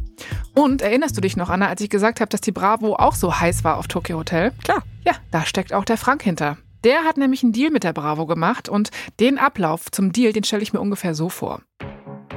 Und 0.56 0.82
erinnerst 0.82 1.16
du 1.16 1.22
dich 1.22 1.38
noch, 1.38 1.50
Anna, 1.50 1.68
als 1.68 1.82
ich 1.82 1.90
gesagt 1.90 2.22
habe, 2.22 2.30
dass 2.30 2.42
die 2.42 2.52
Bravo 2.52 2.96
auch 2.96 3.14
so 3.14 3.40
heiß 3.40 3.64
war 3.64 3.78
auf 3.78 3.88
Tokyo 3.88 4.18
Hotel? 4.18 4.52
Klar. 4.64 4.84
Ja, 5.06 5.14
da 5.32 5.46
steckt 5.46 5.74
auch 5.74 5.86
der 5.86 5.98
Frank 5.98 6.24
hinter. 6.24 6.58
Der 6.84 7.04
hat 7.04 7.18
nämlich 7.18 7.44
einen 7.44 7.54
Deal 7.54 7.72
mit 7.72 7.84
der 7.84 7.94
Bravo 7.94 8.26
gemacht 8.26 8.70
und 8.70 8.92
den 9.20 9.38
Ablauf 9.38 9.92
zum 9.92 10.12
Deal, 10.12 10.34
den 10.34 10.44
stelle 10.44 10.64
ich 10.64 10.74
mir 10.74 10.80
ungefähr 10.80 11.14
so 11.14 11.30
vor. 11.30 11.62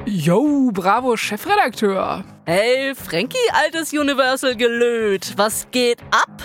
Yo, 0.05 0.71
Bravo 0.73 1.15
Chefredakteur. 1.15 2.23
Hey, 2.45 2.93
Frankie, 2.95 3.37
altes 3.53 3.93
Universal 3.93 4.55
gelöt. 4.55 5.33
Was 5.37 5.67
geht 5.71 5.99
ab? 6.09 6.41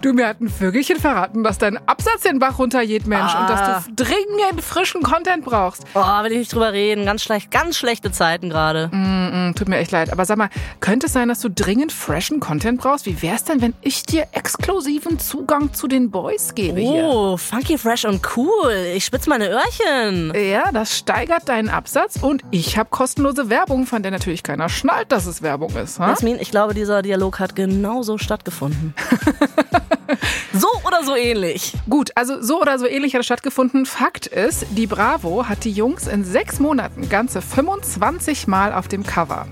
Du, 0.00 0.12
mir 0.12 0.28
hat 0.28 0.40
ein 0.40 0.48
Vögelchen 0.48 0.96
verraten, 1.00 1.42
dass 1.42 1.58
dein 1.58 1.76
Absatz 1.88 2.22
den 2.22 2.38
Bach 2.38 2.58
runtergeht, 2.60 3.06
Mensch, 3.08 3.32
Ah. 3.34 3.40
und 3.40 3.50
dass 3.50 3.86
du 3.86 3.94
dringend 4.04 4.62
frischen 4.62 5.02
Content 5.02 5.44
brauchst. 5.44 5.82
Oh, 5.94 6.00
will 6.22 6.30
ich 6.32 6.38
nicht 6.38 6.52
drüber 6.52 6.72
reden. 6.72 7.04
Ganz 7.04 7.22
schlecht, 7.24 7.50
ganz 7.50 7.76
schlechte 7.76 8.12
Zeiten 8.12 8.48
gerade. 8.48 8.88
Mm, 8.94 9.54
tut 9.56 9.68
mir 9.68 9.78
echt 9.78 9.90
leid. 9.90 10.12
Aber 10.12 10.24
sag 10.24 10.38
mal, 10.38 10.50
könnte 10.78 11.06
es 11.06 11.12
sein, 11.12 11.28
dass 11.28 11.40
du 11.40 11.50
dringend 11.50 11.90
freshen 11.92 12.38
Content 12.38 12.80
brauchst? 12.80 13.06
Wie 13.06 13.20
wär's 13.22 13.42
denn, 13.42 13.60
wenn 13.60 13.74
ich 13.80 14.04
dir 14.04 14.26
exklusiven 14.32 15.18
Zugang 15.18 15.72
zu 15.72 15.88
den 15.88 16.10
Boys 16.12 16.54
gebe 16.54 16.80
hier? 16.80 17.04
Oh, 17.04 17.36
funky, 17.36 17.76
fresh 17.76 18.04
und 18.04 18.20
cool. 18.36 18.72
Ich 18.94 19.04
spitz 19.04 19.26
meine 19.26 19.48
Öhrchen. 19.50 20.32
Ja, 20.34 20.70
das 20.70 20.96
steigert 20.96 21.48
deinen 21.48 21.68
Absatz 21.70 22.16
und 22.22 22.42
ich 22.52 22.78
habe 22.78 22.88
kostenlose 22.90 23.50
Werbung, 23.50 23.84
von 23.86 24.02
der 24.04 24.12
natürlich 24.12 24.44
keiner 24.44 24.68
schnallt, 24.68 25.10
dass 25.10 25.26
es 25.26 25.42
Werbung 25.42 25.74
ist. 25.76 25.98
Ha? 25.98 26.08
Jasmin, 26.08 26.38
ich 26.40 26.52
glaube, 26.52 26.72
dieser 26.74 27.02
Dialog 27.02 27.40
hat 27.40 27.56
genauso 27.56 28.16
stattgefunden. 28.16 28.94
so 30.52 30.68
oder 30.86 31.04
so 31.04 31.16
ähnlich. 31.16 31.72
Gut, 31.88 32.10
also 32.14 32.40
so 32.42 32.60
oder 32.60 32.78
so 32.78 32.86
ähnlich 32.86 33.14
hat 33.14 33.20
es 33.20 33.26
stattgefunden. 33.26 33.86
Fakt 33.86 34.26
ist, 34.26 34.66
die 34.70 34.86
Bravo 34.86 35.48
hat 35.48 35.64
die 35.64 35.72
Jungs 35.72 36.06
in 36.06 36.24
sechs 36.24 36.60
Monaten 36.60 37.08
ganze 37.08 37.42
25 37.42 38.46
Mal 38.46 38.72
auf 38.72 38.88
dem 38.88 39.04
Cover. 39.04 39.46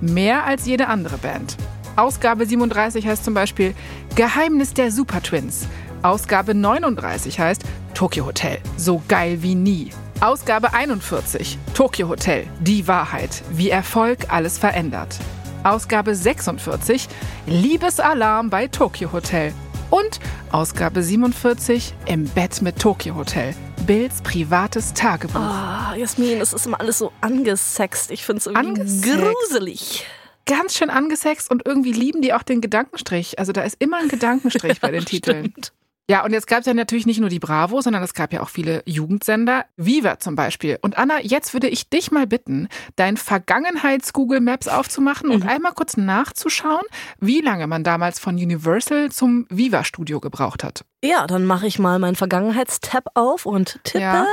Mehr 0.00 0.44
als 0.44 0.66
jede 0.66 0.88
andere 0.88 1.18
Band. 1.18 1.56
Ausgabe 1.96 2.46
37 2.46 3.06
heißt 3.06 3.24
zum 3.24 3.34
Beispiel 3.34 3.74
Geheimnis 4.14 4.74
der 4.74 4.90
Super 4.90 5.22
Twins. 5.22 5.66
Ausgabe 6.02 6.54
39 6.54 7.38
heißt 7.38 7.62
Tokyo 7.94 8.26
Hotel, 8.26 8.58
so 8.76 9.02
geil 9.08 9.42
wie 9.42 9.54
nie. 9.54 9.90
Ausgabe 10.20 10.72
41, 10.72 11.58
Tokyo 11.74 12.08
Hotel, 12.08 12.46
die 12.60 12.86
Wahrheit, 12.86 13.42
wie 13.50 13.70
Erfolg 13.70 14.18
alles 14.28 14.58
verändert. 14.58 15.16
Ausgabe 15.62 16.14
46, 16.14 17.08
Liebesalarm 17.46 18.48
bei 18.50 18.66
Tokyo 18.66 19.12
Hotel. 19.12 19.52
Und 19.90 20.20
Ausgabe 20.52 21.02
47, 21.02 21.94
im 22.06 22.24
Bett 22.26 22.62
mit 22.62 22.78
Tokyo 22.78 23.16
Hotel, 23.16 23.54
Bills 23.86 24.22
privates 24.22 24.94
Tagebuch. 24.94 25.40
Ah, 25.40 25.94
Jasmin, 25.96 26.40
es 26.40 26.52
ist 26.52 26.66
immer 26.66 26.80
alles 26.80 26.98
so 26.98 27.12
angesext. 27.20 28.10
Ich 28.12 28.24
finde 28.24 28.38
es 28.38 28.46
irgendwie 28.46 28.80
Angesext? 28.80 29.20
gruselig. 29.20 30.06
Ganz 30.46 30.74
schön 30.76 30.90
angesext 30.90 31.50
und 31.50 31.66
irgendwie 31.66 31.92
lieben 31.92 32.22
die 32.22 32.32
auch 32.32 32.42
den 32.42 32.60
Gedankenstrich. 32.60 33.38
Also 33.38 33.52
da 33.52 33.62
ist 33.62 33.76
immer 33.78 33.98
ein 33.98 34.08
Gedankenstrich 34.08 34.80
bei 34.80 34.90
den 34.90 35.04
Titeln. 35.04 35.46
Stimmt. 35.52 35.72
Ja, 36.10 36.24
und 36.24 36.32
jetzt 36.32 36.48
gab 36.48 36.60
es 36.60 36.66
ja 36.66 36.74
natürlich 36.74 37.06
nicht 37.06 37.20
nur 37.20 37.28
die 37.28 37.38
Bravo, 37.38 37.80
sondern 37.82 38.02
es 38.02 38.14
gab 38.14 38.32
ja 38.32 38.42
auch 38.42 38.48
viele 38.48 38.82
Jugendsender. 38.84 39.66
Viva 39.76 40.18
zum 40.18 40.34
Beispiel. 40.34 40.76
Und 40.82 40.98
Anna, 40.98 41.20
jetzt 41.22 41.52
würde 41.52 41.68
ich 41.68 41.88
dich 41.88 42.10
mal 42.10 42.26
bitten, 42.26 42.66
dein 42.96 43.16
Vergangenheits-Google 43.16 44.40
Maps 44.40 44.66
aufzumachen 44.66 45.30
und 45.30 45.46
einmal 45.46 45.72
kurz 45.72 45.96
nachzuschauen, 45.96 46.82
wie 47.20 47.40
lange 47.40 47.68
man 47.68 47.84
damals 47.84 48.18
von 48.18 48.34
Universal 48.34 49.12
zum 49.12 49.46
Viva-Studio 49.50 50.18
gebraucht 50.18 50.64
hat. 50.64 50.84
Ja, 51.04 51.28
dann 51.28 51.46
mache 51.46 51.68
ich 51.68 51.78
mal 51.78 52.00
meinen 52.00 52.16
Vergangenheitstab 52.16 53.04
auf 53.14 53.46
und 53.46 53.78
tippe. 53.84 54.02
Ja. 54.02 54.26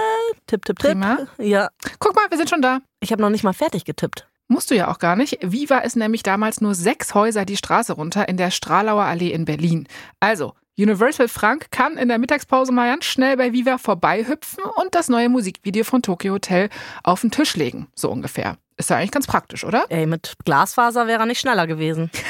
Tipp, 0.47 0.65
tipp, 0.65 0.79
tipp. 0.79 0.89
Prima. 0.89 1.19
Ja, 1.37 1.69
Guck 1.99 2.15
mal, 2.15 2.25
wir 2.29 2.37
sind 2.37 2.49
schon 2.49 2.63
da. 2.63 2.79
ich 3.01 3.11
habe 3.11 3.21
noch 3.21 3.29
nicht 3.29 3.43
mal 3.43 3.53
fertig 3.53 3.85
getippt. 3.85 4.27
Musst 4.47 4.71
du 4.71 4.75
ja 4.75 4.89
auch 4.89 4.97
gar 4.97 5.15
nicht. 5.15 5.37
Viva 5.43 5.77
ist 5.79 5.95
nämlich 5.95 6.23
damals 6.23 6.59
nur 6.59 6.73
sechs 6.73 7.13
Häuser 7.13 7.45
die 7.45 7.57
Straße 7.57 7.93
runter 7.93 8.27
in 8.29 8.37
der 8.37 8.49
Stralauer 8.49 9.03
Allee 9.03 9.29
in 9.31 9.45
Berlin. 9.45 9.87
Also, 10.19 10.53
Universal 10.77 11.27
Frank 11.27 11.71
kann 11.71 11.97
in 11.97 12.07
der 12.07 12.19
Mittagspause 12.19 12.71
mal 12.71 12.87
ganz 12.87 13.05
schnell 13.05 13.35
bei 13.35 13.51
Viva 13.51 13.79
vorbeihüpfen 13.79 14.63
und 14.75 14.93
das 14.93 15.09
neue 15.09 15.27
Musikvideo 15.27 15.83
von 15.83 16.03
Tokyo 16.03 16.33
Hotel 16.33 16.69
auf 17.03 17.21
den 17.21 17.31
Tisch 17.31 17.55
legen, 17.55 17.87
so 17.95 18.11
ungefähr. 18.11 18.57
Ist 18.77 18.91
ja 18.91 18.97
eigentlich 18.97 19.11
ganz 19.11 19.25
praktisch, 19.25 19.63
oder? 19.63 19.85
Ey, 19.89 20.05
mit 20.05 20.35
Glasfaser 20.45 21.07
wäre 21.07 21.21
er 21.21 21.25
nicht 21.25 21.39
schneller 21.39 21.67
gewesen. 21.67 22.11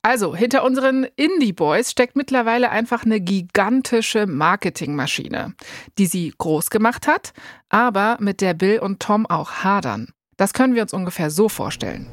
Also, 0.00 0.34
hinter 0.34 0.64
unseren 0.64 1.06
Indie-Boys 1.16 1.90
steckt 1.90 2.16
mittlerweile 2.16 2.70
einfach 2.70 3.04
eine 3.04 3.20
gigantische 3.20 4.26
Marketingmaschine, 4.26 5.54
die 5.98 6.06
sie 6.06 6.32
groß 6.38 6.70
gemacht 6.70 7.06
hat, 7.06 7.32
aber 7.68 8.16
mit 8.20 8.40
der 8.40 8.54
Bill 8.54 8.78
und 8.78 9.00
Tom 9.00 9.26
auch 9.26 9.64
hadern. 9.64 10.08
Das 10.36 10.54
können 10.54 10.74
wir 10.74 10.82
uns 10.82 10.94
ungefähr 10.94 11.30
so 11.30 11.48
vorstellen. 11.48 12.06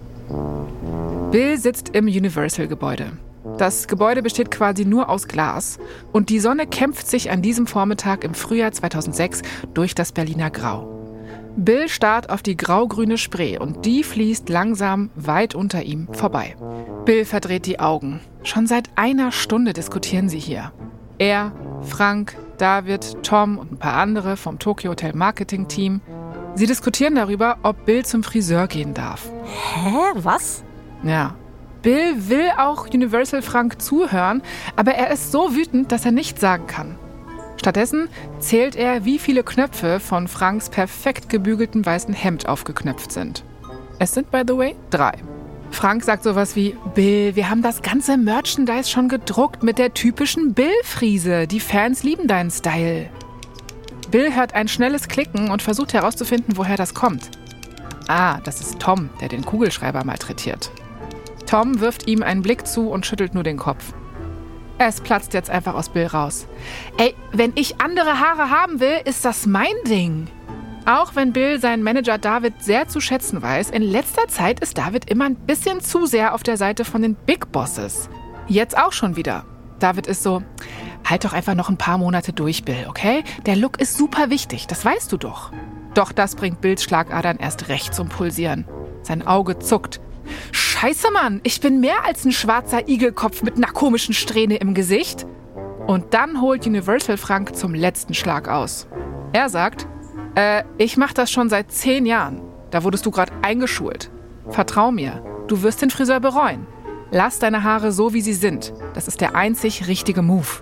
Bill 1.31 1.57
sitzt 1.57 1.89
im 1.89 2.07
Universal-Gebäude. 2.07 3.13
Das 3.57 3.87
Gebäude 3.87 4.21
besteht 4.21 4.51
quasi 4.51 4.85
nur 4.85 5.09
aus 5.09 5.27
Glas 5.27 5.77
und 6.11 6.29
die 6.29 6.39
Sonne 6.39 6.67
kämpft 6.67 7.07
sich 7.07 7.31
an 7.31 7.41
diesem 7.41 7.67
Vormittag 7.67 8.23
im 8.23 8.33
Frühjahr 8.33 8.71
2006 8.71 9.41
durch 9.73 9.95
das 9.95 10.11
Berliner 10.11 10.49
Grau. 10.49 10.91
Bill 11.55 11.87
starrt 11.87 12.29
auf 12.29 12.41
die 12.41 12.57
grau-grüne 12.57 13.17
Spree 13.17 13.57
und 13.57 13.85
die 13.85 14.03
fließt 14.03 14.49
langsam 14.49 15.09
weit 15.15 15.55
unter 15.55 15.83
ihm 15.83 16.07
vorbei. 16.11 16.55
Bill 17.05 17.23
verdreht 17.23 17.65
die 17.65 17.79
Augen. 17.79 18.19
Schon 18.43 18.67
seit 18.67 18.89
einer 18.95 19.31
Stunde 19.31 19.71
diskutieren 19.71 20.27
sie 20.27 20.39
hier. 20.39 20.73
Er, 21.17 21.53
Frank, 21.81 22.35
David, 22.57 23.23
Tom 23.23 23.57
und 23.57 23.71
ein 23.71 23.77
paar 23.77 23.95
andere 23.95 24.35
vom 24.35 24.59
Tokyo 24.59 24.91
Hotel 24.91 25.13
Marketing 25.13 25.69
Team. 25.69 26.01
Sie 26.55 26.65
diskutieren 26.65 27.15
darüber, 27.15 27.57
ob 27.63 27.85
Bill 27.85 28.05
zum 28.05 28.23
Friseur 28.23 28.67
gehen 28.67 28.93
darf. 28.93 29.29
Hä? 29.45 30.11
Was? 30.15 30.63
Ja. 31.03 31.35
Bill 31.85 32.29
will 32.29 32.49
auch 32.57 32.87
Universal 32.87 33.43
Frank 33.43 33.79
zuhören, 33.79 34.41
aber 34.75 34.95
er 34.95 35.11
ist 35.11 35.31
so 35.31 35.55
wütend, 35.55 35.91
dass 35.91 36.03
er 36.03 36.11
nichts 36.11 36.41
sagen 36.41 36.65
kann. 36.65 36.95
Stattdessen 37.57 38.09
zählt 38.39 38.75
er, 38.75 39.05
wie 39.05 39.19
viele 39.19 39.43
Knöpfe 39.43 39.99
von 39.99 40.27
Franks 40.27 40.71
perfekt 40.71 41.29
gebügeltem 41.29 41.85
weißen 41.85 42.15
Hemd 42.15 42.49
aufgeknöpft 42.49 43.11
sind. 43.11 43.43
Es 43.99 44.15
sind, 44.15 44.31
by 44.31 44.41
the 44.47 44.57
way, 44.57 44.75
drei. 44.89 45.11
Frank 45.69 46.03
sagt 46.03 46.23
sowas 46.23 46.55
wie, 46.55 46.75
Bill, 46.95 47.35
wir 47.35 47.51
haben 47.51 47.61
das 47.61 47.83
ganze 47.83 48.17
Merchandise 48.17 48.89
schon 48.89 49.07
gedruckt 49.07 49.61
mit 49.61 49.77
der 49.77 49.93
typischen 49.93 50.55
Bill-Friese. 50.55 51.45
Die 51.45 51.59
Fans 51.59 52.01
lieben 52.01 52.27
deinen 52.27 52.49
Style. 52.49 53.11
Bill 54.09 54.33
hört 54.33 54.55
ein 54.55 54.67
schnelles 54.67 55.07
Klicken 55.07 55.51
und 55.51 55.61
versucht 55.61 55.93
herauszufinden, 55.93 56.57
woher 56.57 56.77
das 56.77 56.95
kommt. 56.95 57.29
Ah, 58.07 58.39
das 58.43 58.59
ist 58.59 58.79
Tom, 58.79 59.11
der 59.21 59.27
den 59.27 59.45
Kugelschreiber 59.45 60.03
malträtiert. 60.03 60.71
Tom 61.45 61.79
wirft 61.79 62.07
ihm 62.07 62.23
einen 62.23 62.41
Blick 62.41 62.67
zu 62.67 62.89
und 62.89 63.05
schüttelt 63.05 63.33
nur 63.33 63.43
den 63.43 63.57
Kopf. 63.57 63.93
Es 64.77 64.99
platzt 64.99 65.33
jetzt 65.33 65.49
einfach 65.49 65.73
aus 65.73 65.89
Bill 65.89 66.07
raus. 66.07 66.47
Ey, 66.97 67.15
wenn 67.31 67.53
ich 67.55 67.79
andere 67.79 68.19
Haare 68.19 68.49
haben 68.49 68.79
will, 68.79 68.99
ist 69.05 69.23
das 69.23 69.45
mein 69.45 69.75
Ding. 69.87 70.27
Auch 70.85 71.15
wenn 71.15 71.33
Bill 71.33 71.59
seinen 71.59 71.81
Manager 71.81 72.17
David 72.17 72.61
sehr 72.61 72.87
zu 72.87 72.99
schätzen 72.99 73.41
weiß, 73.41 73.71
in 73.71 73.81
letzter 73.81 74.27
Zeit 74.27 74.59
ist 74.59 74.77
David 74.77 75.09
immer 75.09 75.25
ein 75.25 75.35
bisschen 75.35 75.81
zu 75.81 76.05
sehr 76.05 76.35
auf 76.35 76.43
der 76.43 76.57
Seite 76.57 76.85
von 76.85 77.01
den 77.01 77.15
Big 77.15 77.51
Bosses. 77.51 78.09
Jetzt 78.47 78.77
auch 78.77 78.91
schon 78.91 79.15
wieder. 79.15 79.45
David 79.79 80.07
ist 80.07 80.23
so, 80.23 80.43
halt 81.03 81.25
doch 81.25 81.33
einfach 81.33 81.55
noch 81.55 81.69
ein 81.69 81.77
paar 81.77 81.97
Monate 81.97 82.33
durch, 82.33 82.63
Bill, 82.65 82.85
okay? 82.87 83.23
Der 83.45 83.55
Look 83.55 83.79
ist 83.79 83.97
super 83.97 84.29
wichtig, 84.29 84.67
das 84.67 84.85
weißt 84.85 85.11
du 85.11 85.17
doch. 85.17 85.51
Doch 85.95 86.11
das 86.11 86.35
bringt 86.35 86.61
Bills 86.61 86.83
Schlagadern 86.83 87.37
erst 87.37 87.69
recht 87.69 87.95
zum 87.95 88.09
Pulsieren. 88.09 88.65
Sein 89.01 89.25
Auge 89.25 89.57
zuckt. 89.59 90.01
Scheiße, 90.77 91.09
Mann, 91.09 91.39
ich 91.43 91.61
bin 91.61 91.79
mehr 91.79 92.03
als 92.03 92.25
ein 92.25 92.33
schwarzer 92.33 92.89
Igelkopf 92.89 93.43
mit 93.43 93.55
einer 93.55 93.71
komischen 93.71 94.13
Strähne 94.13 94.57
im 94.57 94.73
Gesicht. 94.73 95.25
Und 95.87 96.13
dann 96.13 96.41
holt 96.41 96.67
Universal 96.67 97.15
Frank 97.15 97.55
zum 97.55 97.73
letzten 97.73 98.13
Schlag 98.13 98.49
aus. 98.49 98.85
Er 99.31 99.47
sagt, 99.47 99.87
äh, 100.35 100.63
ich 100.77 100.97
mach 100.97 101.13
das 101.13 101.31
schon 101.31 101.49
seit 101.49 101.71
zehn 101.71 102.05
Jahren. 102.05 102.41
Da 102.71 102.83
wurdest 102.83 103.05
du 103.05 103.11
gerade 103.11 103.31
eingeschult. 103.41 104.11
Vertrau 104.49 104.91
mir, 104.91 105.23
du 105.47 105.61
wirst 105.61 105.81
den 105.81 105.91
Friseur 105.91 106.19
bereuen. 106.19 106.67
Lass 107.09 107.39
deine 107.39 107.63
Haare 107.63 107.93
so, 107.93 108.13
wie 108.13 108.21
sie 108.21 108.33
sind. 108.33 108.73
Das 108.95 109.07
ist 109.07 109.21
der 109.21 109.33
einzig 109.33 109.87
richtige 109.87 110.21
Move. 110.21 110.61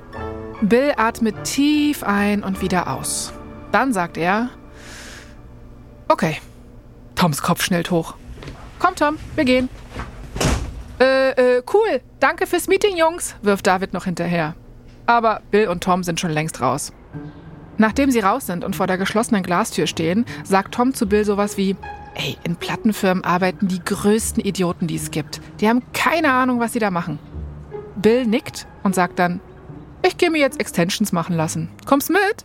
Bill 0.62 0.94
atmet 0.96 1.44
tief 1.44 2.04
ein 2.04 2.44
und 2.44 2.62
wieder 2.62 2.96
aus. 2.96 3.34
Dann 3.72 3.92
sagt 3.94 4.18
er, 4.18 4.52
okay. 6.08 6.38
Toms 7.16 7.42
Kopf 7.42 7.64
schnellt 7.64 7.90
hoch. 7.90 8.14
Komm, 8.84 8.96
Tom, 8.96 9.18
wir 9.36 9.46
gehen. 9.46 9.70
Äh, 11.00 11.30
äh, 11.30 11.64
cool. 11.74 12.02
Danke 12.20 12.46
fürs 12.46 12.68
Meeting, 12.68 12.98
Jungs, 12.98 13.34
wirft 13.42 13.66
David 13.66 13.94
noch 13.94 14.04
hinterher. 14.04 14.56
Aber 15.06 15.42
Bill 15.52 15.70
und 15.70 15.82
Tom 15.82 16.04
sind 16.04 16.20
schon 16.20 16.32
längst 16.32 16.60
raus. 16.60 16.92
Nachdem 17.78 18.12
sie 18.12 18.20
raus 18.20 18.46
sind 18.46 18.66
und 18.66 18.76
vor 18.76 18.86
der 18.86 18.98
geschlossenen 18.98 19.42
Glastür 19.42 19.88
stehen, 19.88 20.26
sagt 20.44 20.74
Tom 20.74 20.94
zu 20.94 21.08
Bill 21.08 21.24
sowas 21.24 21.56
wie: 21.56 21.78
Ey, 22.16 22.38
in 22.44 22.58
Plattenfirmen 22.58 23.24
arbeiten 23.24 23.70
die 23.70 23.80
größten 23.80 24.44
Idioten, 24.44 24.88
die 24.88 24.98
es 24.98 25.12
gibt. 25.12 25.40
Die 25.62 25.70
haben 25.70 25.82
keine 25.94 26.34
Ahnung, 26.34 26.60
was 26.60 26.74
sie 26.74 26.80
da 26.80 26.92
machen. 26.92 27.20
Bill 27.96 28.26
nickt 28.26 28.68
und 28.84 28.96
sagt 28.96 29.18
dann: 29.18 29.40
Ich 30.06 30.18
gehe 30.18 30.30
mir 30.30 30.40
jetzt 30.40 30.60
Extensions 30.60 31.14
machen 31.14 31.38
lassen. 31.38 31.70
Kommst 31.86 32.10
mit? 32.10 32.44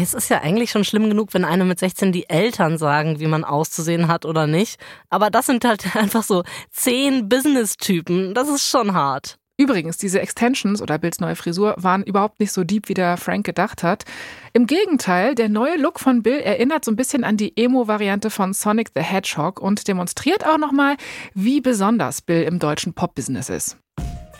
Es 0.00 0.14
ist 0.14 0.28
ja 0.28 0.42
eigentlich 0.42 0.70
schon 0.70 0.84
schlimm 0.84 1.08
genug, 1.08 1.34
wenn 1.34 1.44
einem 1.44 1.66
mit 1.66 1.80
16 1.80 2.12
die 2.12 2.30
Eltern 2.30 2.78
sagen, 2.78 3.18
wie 3.18 3.26
man 3.26 3.42
auszusehen 3.42 4.06
hat 4.06 4.24
oder 4.24 4.46
nicht. 4.46 4.78
Aber 5.10 5.28
das 5.28 5.46
sind 5.46 5.64
halt 5.64 5.96
einfach 5.96 6.22
so 6.22 6.44
zehn 6.70 7.28
Business-Typen. 7.28 8.32
Das 8.32 8.48
ist 8.48 8.68
schon 8.68 8.94
hart. 8.94 9.38
Übrigens, 9.60 9.98
diese 9.98 10.20
Extensions 10.20 10.80
oder 10.80 10.98
Bills 10.98 11.18
neue 11.18 11.34
Frisur 11.34 11.74
waren 11.78 12.04
überhaupt 12.04 12.38
nicht 12.38 12.52
so 12.52 12.62
deep, 12.62 12.88
wie 12.88 12.94
der 12.94 13.16
Frank 13.16 13.44
gedacht 13.44 13.82
hat. 13.82 14.04
Im 14.52 14.68
Gegenteil, 14.68 15.34
der 15.34 15.48
neue 15.48 15.76
Look 15.76 15.98
von 15.98 16.22
Bill 16.22 16.38
erinnert 16.38 16.84
so 16.84 16.92
ein 16.92 16.96
bisschen 16.96 17.24
an 17.24 17.36
die 17.36 17.56
Emo-Variante 17.56 18.30
von 18.30 18.52
Sonic 18.52 18.90
the 18.94 19.02
Hedgehog 19.02 19.60
und 19.60 19.88
demonstriert 19.88 20.46
auch 20.46 20.58
nochmal, 20.58 20.96
wie 21.34 21.60
besonders 21.60 22.22
Bill 22.22 22.44
im 22.44 22.60
deutschen 22.60 22.94
Pop-Business 22.94 23.48
ist. 23.48 23.78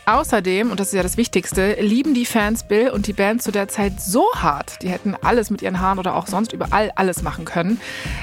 Außerdem, 0.09 0.71
und 0.71 0.81
das 0.81 0.87
ist 0.87 0.95
ja 0.95 1.03
das 1.03 1.19
Wichtigste, 1.19 1.77
lieben 1.83 2.15
die 2.15 2.25
Fans 2.25 2.63
Bill 2.63 2.89
und 2.89 3.07
die 3.07 3.13
Band 3.13 3.43
zu 3.43 3.53
der 3.53 3.69
Zeit 3.69 4.01
so 4.01 4.25
hart. 4.35 4.81
Die 4.81 4.89
hätten 4.89 5.15
alles 5.21 5.51
mit 5.51 5.61
ihren 5.61 5.81
Haaren 5.81 5.99
oder 5.99 6.15
auch 6.17 6.27
sonst 6.27 6.55
überall 6.55 6.91
alles 6.95 7.23
machen 7.23 7.45
können. 7.45 7.79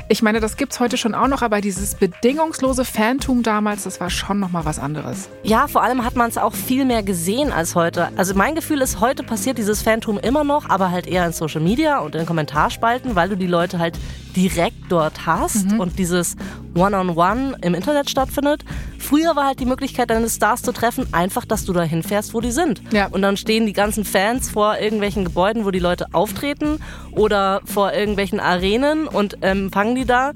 Ich 0.09 0.23
meine, 0.23 0.39
das 0.39 0.57
gibt's 0.57 0.79
heute 0.79 0.97
schon 0.97 1.13
auch 1.13 1.27
noch, 1.27 1.43
aber 1.43 1.61
dieses 1.61 1.93
bedingungslose 1.93 2.85
Fantum 2.85 3.43
damals, 3.43 3.83
das 3.83 3.99
war 3.99 4.09
schon 4.09 4.39
noch 4.39 4.49
mal 4.49 4.65
was 4.65 4.79
anderes. 4.79 5.29
Ja, 5.43 5.67
vor 5.67 5.83
allem 5.83 6.03
hat 6.03 6.15
man 6.15 6.27
es 6.27 6.39
auch 6.39 6.55
viel 6.55 6.85
mehr 6.85 7.03
gesehen 7.03 7.51
als 7.51 7.75
heute. 7.75 8.09
Also 8.15 8.33
mein 8.33 8.55
Gefühl 8.55 8.81
ist, 8.81 8.99
heute 8.99 9.21
passiert 9.21 9.59
dieses 9.59 9.83
Fantum 9.83 10.17
immer 10.17 10.43
noch, 10.43 10.67
aber 10.67 10.89
halt 10.89 11.05
eher 11.05 11.23
in 11.27 11.33
Social 11.33 11.61
Media 11.61 11.99
und 11.99 12.15
in 12.15 12.25
Kommentarspalten, 12.25 13.15
weil 13.15 13.29
du 13.29 13.37
die 13.37 13.45
Leute 13.45 13.77
halt 13.77 13.95
direkt 14.35 14.89
dort 14.89 15.25
hast 15.25 15.71
mhm. 15.71 15.79
und 15.79 15.99
dieses 15.99 16.35
One-on-One 16.75 17.11
-on 17.11 17.53
-One 17.53 17.65
im 17.65 17.73
Internet 17.73 18.09
stattfindet. 18.09 18.65
Früher 18.99 19.35
war 19.35 19.45
halt 19.45 19.59
die 19.59 19.65
Möglichkeit, 19.65 20.09
deine 20.09 20.29
Stars 20.29 20.61
zu 20.61 20.71
treffen, 20.71 21.07
einfach, 21.13 21.45
dass 21.45 21.65
du 21.65 21.73
da 21.73 21.83
hinfährst, 21.83 22.33
wo 22.33 22.41
die 22.41 22.51
sind. 22.51 22.81
Ja. 22.91 23.07
Und 23.07 23.21
dann 23.21 23.37
stehen 23.37 23.65
die 23.65 23.73
ganzen 23.73 24.03
Fans 24.03 24.49
vor 24.49 24.77
irgendwelchen 24.79 25.25
Gebäuden, 25.25 25.65
wo 25.65 25.71
die 25.71 25.79
Leute 25.79 26.07
auftreten 26.13 26.79
oder 27.11 27.61
vor 27.65 27.93
irgendwelchen 27.93 28.39
Arenen 28.39 29.07
und 29.07 29.43
empfangen 29.43 29.95
die 29.95 30.05
da. 30.05 30.33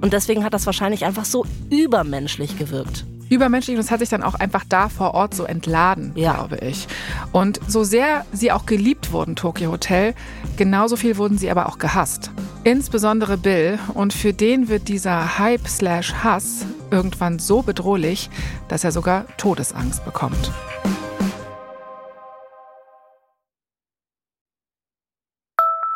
Und 0.00 0.12
deswegen 0.12 0.44
hat 0.44 0.54
das 0.54 0.66
wahrscheinlich 0.66 1.04
einfach 1.04 1.24
so 1.24 1.44
übermenschlich 1.70 2.58
gewirkt 2.58 3.04
übermenschlich 3.30 3.76
und 3.76 3.80
es 3.80 3.90
hat 3.90 4.00
sich 4.00 4.08
dann 4.10 4.22
auch 4.22 4.34
einfach 4.34 4.64
da 4.68 4.88
vor 4.88 5.14
Ort 5.14 5.34
so 5.34 5.44
entladen, 5.44 6.12
ja. 6.14 6.34
glaube 6.34 6.58
ich. 6.58 6.86
Und 7.32 7.60
so 7.66 7.84
sehr 7.84 8.26
sie 8.32 8.52
auch 8.52 8.66
geliebt 8.66 9.12
wurden, 9.12 9.36
Tokyo 9.36 9.70
Hotel, 9.70 10.14
genauso 10.56 10.96
viel 10.96 11.16
wurden 11.16 11.38
sie 11.38 11.50
aber 11.50 11.68
auch 11.68 11.78
gehasst. 11.78 12.30
Insbesondere 12.64 13.38
Bill 13.38 13.78
und 13.94 14.12
für 14.12 14.34
den 14.34 14.68
wird 14.68 14.88
dieser 14.88 15.38
Hype 15.38 15.66
slash 15.66 16.12
Hass 16.22 16.66
irgendwann 16.90 17.38
so 17.38 17.62
bedrohlich, 17.62 18.28
dass 18.68 18.84
er 18.84 18.92
sogar 18.92 19.24
Todesangst 19.38 20.04
bekommt. 20.04 20.52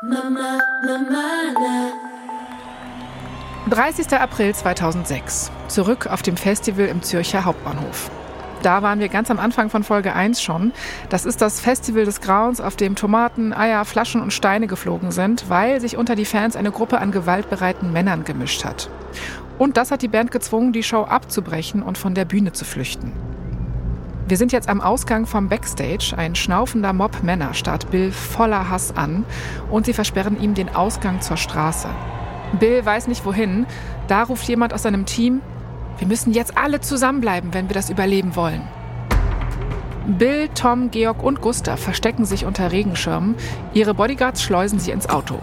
Mama, 0.02 0.58
Mama, 0.86 2.13
30. 3.70 4.12
April 4.12 4.54
2006. 4.54 5.50
Zurück 5.68 6.06
auf 6.06 6.20
dem 6.20 6.36
Festival 6.36 6.84
im 6.84 7.00
Zürcher 7.00 7.46
Hauptbahnhof. 7.46 8.10
Da 8.60 8.82
waren 8.82 9.00
wir 9.00 9.08
ganz 9.08 9.30
am 9.30 9.38
Anfang 9.38 9.70
von 9.70 9.84
Folge 9.84 10.12
1 10.12 10.42
schon. 10.42 10.72
Das 11.08 11.24
ist 11.24 11.40
das 11.40 11.60
Festival 11.60 12.04
des 12.04 12.20
Grauens, 12.20 12.60
auf 12.60 12.76
dem 12.76 12.94
Tomaten, 12.94 13.54
Eier, 13.54 13.86
Flaschen 13.86 14.20
und 14.20 14.34
Steine 14.34 14.66
geflogen 14.66 15.12
sind, 15.12 15.48
weil 15.48 15.80
sich 15.80 15.96
unter 15.96 16.14
die 16.14 16.26
Fans 16.26 16.56
eine 16.56 16.72
Gruppe 16.72 16.98
an 16.98 17.10
gewaltbereiten 17.10 17.90
Männern 17.90 18.24
gemischt 18.24 18.66
hat. 18.66 18.90
Und 19.56 19.78
das 19.78 19.90
hat 19.90 20.02
die 20.02 20.08
Band 20.08 20.30
gezwungen, 20.30 20.74
die 20.74 20.82
Show 20.82 21.04
abzubrechen 21.04 21.82
und 21.82 21.96
von 21.96 22.14
der 22.14 22.26
Bühne 22.26 22.52
zu 22.52 22.66
flüchten. 22.66 23.12
Wir 24.28 24.36
sind 24.36 24.52
jetzt 24.52 24.68
am 24.68 24.82
Ausgang 24.82 25.24
vom 25.24 25.48
Backstage. 25.48 26.12
Ein 26.14 26.34
schnaufender 26.34 26.92
Mob 26.92 27.22
Männer 27.22 27.54
starrt 27.54 27.90
Bill 27.90 28.12
voller 28.12 28.68
Hass 28.68 28.94
an 28.94 29.24
und 29.70 29.86
sie 29.86 29.94
versperren 29.94 30.38
ihm 30.38 30.52
den 30.52 30.74
Ausgang 30.74 31.22
zur 31.22 31.38
Straße. 31.38 31.88
Bill 32.58 32.84
weiß 32.84 33.06
nicht 33.08 33.24
wohin. 33.24 33.66
Da 34.08 34.24
ruft 34.24 34.46
jemand 34.48 34.74
aus 34.74 34.82
seinem 34.82 35.06
Team, 35.06 35.40
wir 35.98 36.08
müssen 36.08 36.32
jetzt 36.32 36.58
alle 36.58 36.80
zusammenbleiben, 36.80 37.54
wenn 37.54 37.68
wir 37.68 37.74
das 37.74 37.90
überleben 37.90 38.36
wollen. 38.36 38.62
Bill, 40.06 40.48
Tom, 40.54 40.90
Georg 40.90 41.22
und 41.22 41.40
Gustav 41.40 41.80
verstecken 41.80 42.26
sich 42.26 42.44
unter 42.44 42.72
Regenschirmen. 42.72 43.36
Ihre 43.72 43.94
Bodyguards 43.94 44.42
schleusen 44.42 44.78
sie 44.78 44.90
ins 44.90 45.08
Auto. 45.08 45.38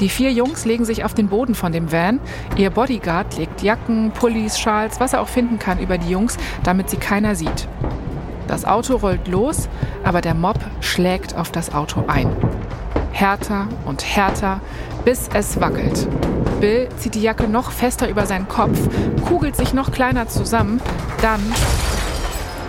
Die 0.00 0.08
vier 0.08 0.32
Jungs 0.32 0.64
legen 0.64 0.84
sich 0.84 1.04
auf 1.04 1.14
den 1.14 1.28
Boden 1.28 1.54
von 1.54 1.70
dem 1.70 1.92
Van. 1.92 2.18
Ihr 2.56 2.70
Bodyguard 2.70 3.36
legt 3.36 3.62
Jacken, 3.62 4.10
Pullis, 4.12 4.58
Schals, 4.58 5.00
was 5.00 5.12
er 5.12 5.20
auch 5.20 5.28
finden 5.28 5.58
kann 5.58 5.78
über 5.78 5.98
die 5.98 6.10
Jungs, 6.10 6.36
damit 6.62 6.88
sie 6.88 6.96
keiner 6.96 7.34
sieht. 7.34 7.68
Das 8.48 8.64
Auto 8.64 8.96
rollt 8.96 9.28
los, 9.28 9.68
aber 10.02 10.20
der 10.20 10.34
Mob 10.34 10.58
schlägt 10.80 11.36
auf 11.36 11.52
das 11.52 11.74
Auto 11.74 12.04
ein. 12.06 12.28
Härter 13.12 13.68
und 13.84 14.04
härter, 14.04 14.60
bis 15.04 15.28
es 15.34 15.60
wackelt. 15.60 16.08
Bill 16.60 16.88
zieht 16.98 17.14
die 17.14 17.22
Jacke 17.22 17.48
noch 17.48 17.70
fester 17.70 18.08
über 18.08 18.26
seinen 18.26 18.48
Kopf, 18.48 18.78
kugelt 19.26 19.56
sich 19.56 19.74
noch 19.74 19.92
kleiner 19.92 20.28
zusammen. 20.28 20.80
Dann 21.20 21.40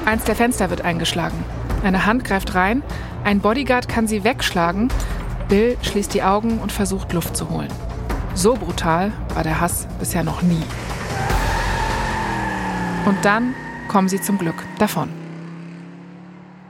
eins 0.05 0.23
der 0.23 0.35
Fenster 0.35 0.69
wird 0.69 0.81
eingeschlagen. 0.81 1.43
Eine 1.83 2.05
Hand 2.05 2.23
greift 2.23 2.55
rein, 2.55 2.83
ein 3.23 3.39
Bodyguard 3.39 3.87
kann 3.87 4.07
sie 4.07 4.23
wegschlagen. 4.23 4.89
Bill 5.47 5.77
schließt 5.81 6.13
die 6.13 6.23
Augen 6.23 6.59
und 6.59 6.71
versucht 6.71 7.13
Luft 7.13 7.37
zu 7.37 7.49
holen. 7.49 7.69
So 8.33 8.55
brutal 8.55 9.11
war 9.33 9.43
der 9.43 9.61
Hass 9.61 9.87
bisher 9.99 10.23
noch 10.23 10.41
nie. 10.41 10.63
Und 13.05 13.23
dann 13.23 13.53
kommen 13.87 14.09
sie 14.09 14.19
zum 14.19 14.37
Glück 14.37 14.55
davon. 14.79 15.24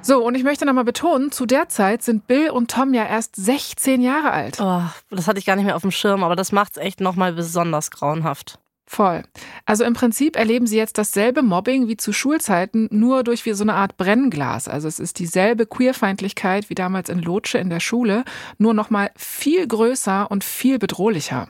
So, 0.05 0.23
und 0.23 0.35
ich 0.35 0.43
möchte 0.43 0.67
nochmal 0.67 0.83
betonen, 0.83 1.31
zu 1.31 1.47
der 1.47 1.67
Zeit 1.67 2.03
sind 2.03 2.27
Bill 2.27 2.51
und 2.51 2.69
Tom 2.69 2.93
ja 2.93 3.07
erst 3.07 3.35
16 3.37 4.03
Jahre 4.03 4.29
alt. 4.29 4.59
Oh, 4.61 4.83
das 5.09 5.27
hatte 5.27 5.39
ich 5.39 5.47
gar 5.47 5.55
nicht 5.55 5.65
mehr 5.65 5.75
auf 5.75 5.81
dem 5.81 5.89
Schirm, 5.89 6.23
aber 6.23 6.35
das 6.35 6.51
macht 6.51 6.73
es 6.73 6.77
echt 6.77 7.01
nochmal 7.01 7.33
besonders 7.33 7.89
grauenhaft. 7.89 8.59
Voll. 8.85 9.23
Also 9.65 9.83
im 9.83 9.95
Prinzip 9.95 10.35
erleben 10.35 10.67
sie 10.67 10.77
jetzt 10.77 10.99
dasselbe 10.99 11.41
Mobbing 11.41 11.87
wie 11.87 11.97
zu 11.97 12.13
Schulzeiten, 12.13 12.87
nur 12.91 13.23
durch 13.23 13.47
wie 13.47 13.53
so 13.53 13.63
eine 13.63 13.73
Art 13.73 13.97
Brennglas. 13.97 14.67
Also 14.67 14.87
es 14.87 14.99
ist 14.99 15.17
dieselbe 15.17 15.65
Queerfeindlichkeit 15.65 16.69
wie 16.69 16.75
damals 16.75 17.09
in 17.09 17.17
Lotsche 17.17 17.57
in 17.57 17.71
der 17.71 17.79
Schule, 17.79 18.25
nur 18.59 18.75
nochmal 18.75 19.09
viel 19.15 19.67
größer 19.67 20.29
und 20.29 20.43
viel 20.43 20.77
bedrohlicher. 20.77 21.49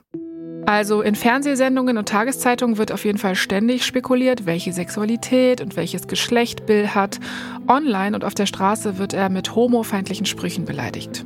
Also 0.65 1.01
in 1.01 1.13
Fernsehsendungen 1.13 1.97
und 1.97 2.09
Tageszeitungen 2.09 2.77
wird 2.77 2.91
auf 2.91 3.05
jeden 3.05 3.19
Fall 3.19 3.35
ständig 3.35 3.85
spekuliert, 3.85 4.47
welche 4.47 4.73
Sexualität 4.73 5.61
und 5.61 5.75
welches 5.75 6.07
Geschlecht 6.07 6.65
Bill 6.65 6.89
hat. 6.89 7.19
Online 7.67 8.15
und 8.15 8.23
auf 8.23 8.33
der 8.33 8.47
Straße 8.47 8.97
wird 8.97 9.13
er 9.13 9.29
mit 9.29 9.55
homofeindlichen 9.55 10.25
Sprüchen 10.25 10.65
beleidigt. 10.65 11.23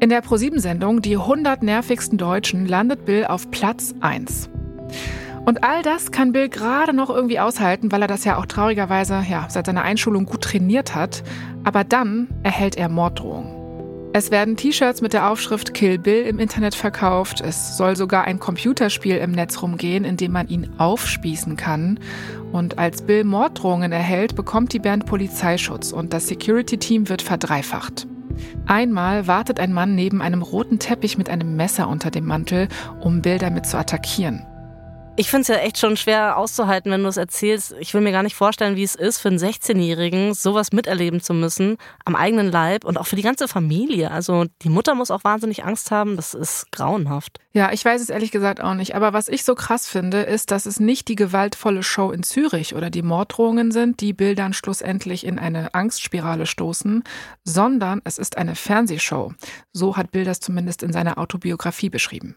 In 0.00 0.10
der 0.10 0.20
ProSieben-Sendung 0.20 1.00
Die 1.00 1.16
100 1.16 1.62
nervigsten 1.62 2.18
Deutschen 2.18 2.66
landet 2.66 3.06
Bill 3.06 3.24
auf 3.24 3.50
Platz 3.50 3.94
1. 4.00 4.50
Und 5.46 5.64
all 5.64 5.82
das 5.82 6.10
kann 6.10 6.32
Bill 6.32 6.50
gerade 6.50 6.92
noch 6.92 7.08
irgendwie 7.08 7.40
aushalten, 7.40 7.90
weil 7.90 8.02
er 8.02 8.08
das 8.08 8.24
ja 8.24 8.36
auch 8.36 8.46
traurigerweise 8.46 9.24
ja, 9.28 9.46
seit 9.48 9.66
seiner 9.66 9.82
Einschulung 9.82 10.26
gut 10.26 10.42
trainiert 10.42 10.94
hat. 10.94 11.22
Aber 11.64 11.84
dann 11.84 12.28
erhält 12.42 12.76
er 12.76 12.90
Morddrohungen. 12.90 13.63
Es 14.16 14.30
werden 14.30 14.56
T-Shirts 14.56 15.00
mit 15.00 15.12
der 15.12 15.28
Aufschrift 15.28 15.74
Kill 15.74 15.98
Bill 15.98 16.24
im 16.24 16.38
Internet 16.38 16.76
verkauft. 16.76 17.40
Es 17.40 17.76
soll 17.76 17.96
sogar 17.96 18.22
ein 18.22 18.38
Computerspiel 18.38 19.16
im 19.16 19.32
Netz 19.32 19.60
rumgehen, 19.60 20.04
in 20.04 20.16
dem 20.16 20.30
man 20.30 20.46
ihn 20.46 20.70
aufspießen 20.78 21.56
kann. 21.56 21.98
Und 22.52 22.78
als 22.78 23.02
Bill 23.02 23.24
Morddrohungen 23.24 23.90
erhält, 23.90 24.36
bekommt 24.36 24.72
die 24.72 24.78
Band 24.78 25.06
Polizeischutz 25.06 25.90
und 25.90 26.12
das 26.12 26.28
Security-Team 26.28 27.08
wird 27.08 27.22
verdreifacht. 27.22 28.06
Einmal 28.66 29.26
wartet 29.26 29.58
ein 29.58 29.72
Mann 29.72 29.96
neben 29.96 30.22
einem 30.22 30.42
roten 30.42 30.78
Teppich 30.78 31.18
mit 31.18 31.28
einem 31.28 31.56
Messer 31.56 31.88
unter 31.88 32.12
dem 32.12 32.24
Mantel, 32.24 32.68
um 33.00 33.20
Bill 33.20 33.38
damit 33.38 33.66
zu 33.66 33.76
attackieren. 33.76 34.46
Ich 35.16 35.30
finde 35.30 35.42
es 35.42 35.48
ja 35.48 35.56
echt 35.58 35.78
schon 35.78 35.96
schwer 35.96 36.36
auszuhalten, 36.36 36.90
wenn 36.90 37.04
du 37.04 37.08
es 37.08 37.16
erzählst. 37.16 37.76
Ich 37.78 37.94
will 37.94 38.00
mir 38.00 38.10
gar 38.10 38.24
nicht 38.24 38.34
vorstellen, 38.34 38.74
wie 38.74 38.82
es 38.82 38.96
ist, 38.96 39.20
für 39.20 39.28
einen 39.28 39.38
16-Jährigen 39.38 40.34
sowas 40.34 40.72
miterleben 40.72 41.20
zu 41.20 41.34
müssen, 41.34 41.76
am 42.04 42.16
eigenen 42.16 42.50
Leib 42.50 42.84
und 42.84 42.98
auch 42.98 43.06
für 43.06 43.14
die 43.14 43.22
ganze 43.22 43.46
Familie. 43.46 44.10
Also 44.10 44.46
die 44.62 44.68
Mutter 44.68 44.96
muss 44.96 45.12
auch 45.12 45.22
wahnsinnig 45.22 45.64
Angst 45.64 45.92
haben. 45.92 46.16
Das 46.16 46.34
ist 46.34 46.72
grauenhaft. 46.72 47.38
Ja, 47.52 47.70
ich 47.70 47.84
weiß 47.84 48.02
es 48.02 48.08
ehrlich 48.08 48.32
gesagt 48.32 48.60
auch 48.60 48.74
nicht. 48.74 48.96
Aber 48.96 49.12
was 49.12 49.28
ich 49.28 49.44
so 49.44 49.54
krass 49.54 49.86
finde, 49.86 50.22
ist, 50.22 50.50
dass 50.50 50.66
es 50.66 50.80
nicht 50.80 51.06
die 51.06 51.14
gewaltvolle 51.14 51.84
Show 51.84 52.10
in 52.10 52.24
Zürich 52.24 52.74
oder 52.74 52.90
die 52.90 53.02
Morddrohungen 53.02 53.70
sind, 53.70 54.00
die 54.00 54.14
Bildern 54.14 54.52
schlussendlich 54.52 55.24
in 55.24 55.38
eine 55.38 55.74
Angstspirale 55.74 56.46
stoßen, 56.46 57.04
sondern 57.44 58.00
es 58.02 58.18
ist 58.18 58.36
eine 58.36 58.56
Fernsehshow. 58.56 59.32
So 59.72 59.96
hat 59.96 60.10
Bill 60.10 60.24
das 60.24 60.40
zumindest 60.40 60.82
in 60.82 60.92
seiner 60.92 61.18
Autobiografie 61.18 61.88
beschrieben. 61.88 62.34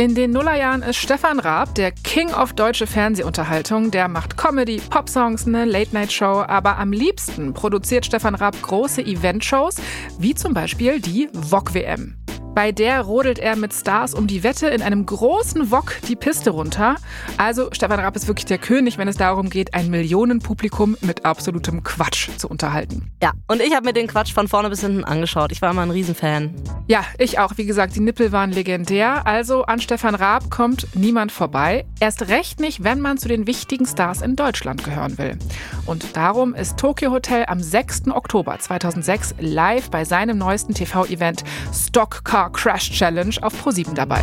In 0.00 0.14
den 0.14 0.30
Nullerjahren 0.30 0.80
ist 0.80 0.96
Stefan 0.96 1.38
Raab 1.38 1.74
der 1.74 1.92
King 1.92 2.32
of 2.32 2.54
deutsche 2.54 2.86
Fernsehunterhaltung. 2.86 3.90
Der 3.90 4.08
macht 4.08 4.38
Comedy, 4.38 4.80
Popsongs, 4.88 5.46
eine 5.46 5.66
Late-Night-Show. 5.66 6.42
Aber 6.48 6.78
am 6.78 6.90
liebsten 6.90 7.52
produziert 7.52 8.06
Stefan 8.06 8.34
Raab 8.34 8.56
große 8.62 9.02
Eventshows, 9.02 9.76
wie 10.18 10.34
zum 10.34 10.54
Beispiel 10.54 11.00
die 11.00 11.28
VOG 11.34 11.74
WM. 11.74 12.16
Bei 12.54 12.72
der 12.72 13.02
rodelt 13.02 13.38
er 13.38 13.54
mit 13.54 13.72
Stars 13.72 14.12
um 14.12 14.26
die 14.26 14.42
Wette 14.42 14.66
in 14.66 14.82
einem 14.82 15.06
großen 15.06 15.70
Wok 15.70 15.94
die 16.08 16.16
Piste 16.16 16.50
runter. 16.50 16.96
Also 17.36 17.68
Stefan 17.70 18.00
Raab 18.00 18.16
ist 18.16 18.26
wirklich 18.26 18.44
der 18.44 18.58
König, 18.58 18.98
wenn 18.98 19.06
es 19.06 19.16
darum 19.16 19.50
geht, 19.50 19.72
ein 19.72 19.88
Millionenpublikum 19.88 20.96
mit 21.00 21.24
absolutem 21.24 21.84
Quatsch 21.84 22.28
zu 22.36 22.48
unterhalten. 22.48 23.12
Ja, 23.22 23.32
und 23.46 23.62
ich 23.62 23.72
habe 23.74 23.86
mir 23.86 23.92
den 23.92 24.08
Quatsch 24.08 24.32
von 24.32 24.48
vorne 24.48 24.68
bis 24.68 24.80
hinten 24.80 25.04
angeschaut. 25.04 25.52
Ich 25.52 25.62
war 25.62 25.70
immer 25.70 25.82
ein 25.82 25.92
Riesenfan. 25.92 26.52
Ja, 26.88 27.04
ich 27.18 27.38
auch. 27.38 27.52
Wie 27.56 27.66
gesagt, 27.66 27.94
die 27.94 28.00
Nippel 28.00 28.32
waren 28.32 28.50
legendär. 28.50 29.26
Also 29.28 29.62
an 29.62 29.80
Stefan 29.80 30.16
Raab 30.16 30.50
kommt 30.50 30.88
niemand 30.94 31.30
vorbei. 31.30 31.86
Erst 32.00 32.28
recht 32.28 32.58
nicht, 32.58 32.82
wenn 32.82 33.00
man 33.00 33.16
zu 33.16 33.28
den 33.28 33.46
wichtigen 33.46 33.86
Stars 33.86 34.22
in 34.22 34.34
Deutschland 34.34 34.82
gehören 34.82 35.18
will. 35.18 35.38
Und 35.86 36.16
darum 36.16 36.54
ist 36.54 36.78
Tokyo 36.78 37.12
Hotel 37.12 37.44
am 37.46 37.60
6. 37.60 38.08
Oktober 38.08 38.58
2006 38.58 39.36
live 39.38 39.88
bei 39.90 40.04
seinem 40.04 40.36
neuesten 40.36 40.74
TV-Event 40.74 41.44
Stock 41.72 42.24
Car 42.24 42.39
Car 42.40 42.52
Crash 42.52 42.90
Challenge 42.90 43.34
auf 43.42 43.60
ProSieben 43.60 43.94
dabei. 43.94 44.22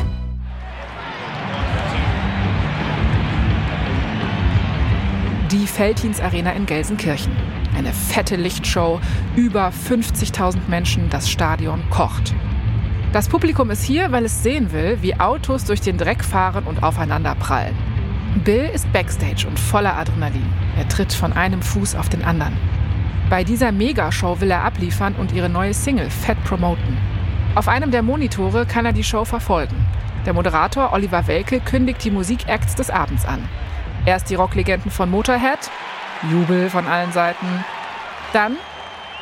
die 5.51 5.65
Feltins 5.65 6.19
Arena 6.19 6.51
in 6.51 6.65
Gelsenkirchen. 6.65 7.31
Eine 7.77 7.93
fette 7.93 8.35
Lichtshow, 8.35 8.99
über 9.37 9.69
50.000 9.69 10.57
Menschen, 10.67 11.09
das 11.09 11.29
Stadion 11.29 11.81
kocht. 11.89 12.33
Das 13.13 13.29
Publikum 13.29 13.69
ist 13.69 13.83
hier, 13.83 14.11
weil 14.11 14.25
es 14.25 14.43
sehen 14.43 14.73
will, 14.73 14.97
wie 15.01 15.17
Autos 15.17 15.63
durch 15.63 15.79
den 15.79 15.97
Dreck 15.97 16.21
fahren 16.21 16.65
und 16.65 16.83
aufeinander 16.83 17.33
prallen. 17.35 17.77
Bill 18.43 18.69
ist 18.73 18.91
backstage 18.91 19.47
und 19.47 19.57
voller 19.57 19.95
Adrenalin. 19.95 20.51
Er 20.75 20.89
tritt 20.89 21.13
von 21.13 21.31
einem 21.31 21.61
Fuß 21.61 21.95
auf 21.95 22.09
den 22.09 22.25
anderen. 22.25 22.57
Bei 23.29 23.45
dieser 23.45 23.71
Megashow 23.71 24.41
will 24.41 24.51
er 24.51 24.65
abliefern 24.65 25.15
und 25.15 25.31
ihre 25.31 25.49
neue 25.49 25.73
Single 25.73 26.09
fett 26.09 26.43
promoten. 26.43 26.97
Auf 27.57 27.67
einem 27.67 27.89
der 27.89 28.03
Monitore 28.03 28.67
kann 28.67 28.85
er 28.85 28.93
die 28.93 29.03
Show 29.03 29.25
verfolgen. 29.25 29.83
Der 30.27 30.33
Moderator 30.33 30.93
Oliver 30.93 31.25
Welke 31.25 31.59
kündigt 31.59 32.03
die 32.03 32.11
Musikacts 32.11 32.75
des 32.75 32.91
Abends 32.91 33.25
an. 33.25 33.49
Erst 34.05 34.29
die 34.29 34.35
Rocklegenden 34.35 34.91
von 34.91 35.09
Motorhead, 35.09 35.57
Jubel 36.29 36.69
von 36.69 36.85
allen 36.85 37.11
Seiten, 37.11 37.65
dann 38.31 38.57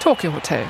Tokyo 0.02 0.34
Hotel 0.34 0.66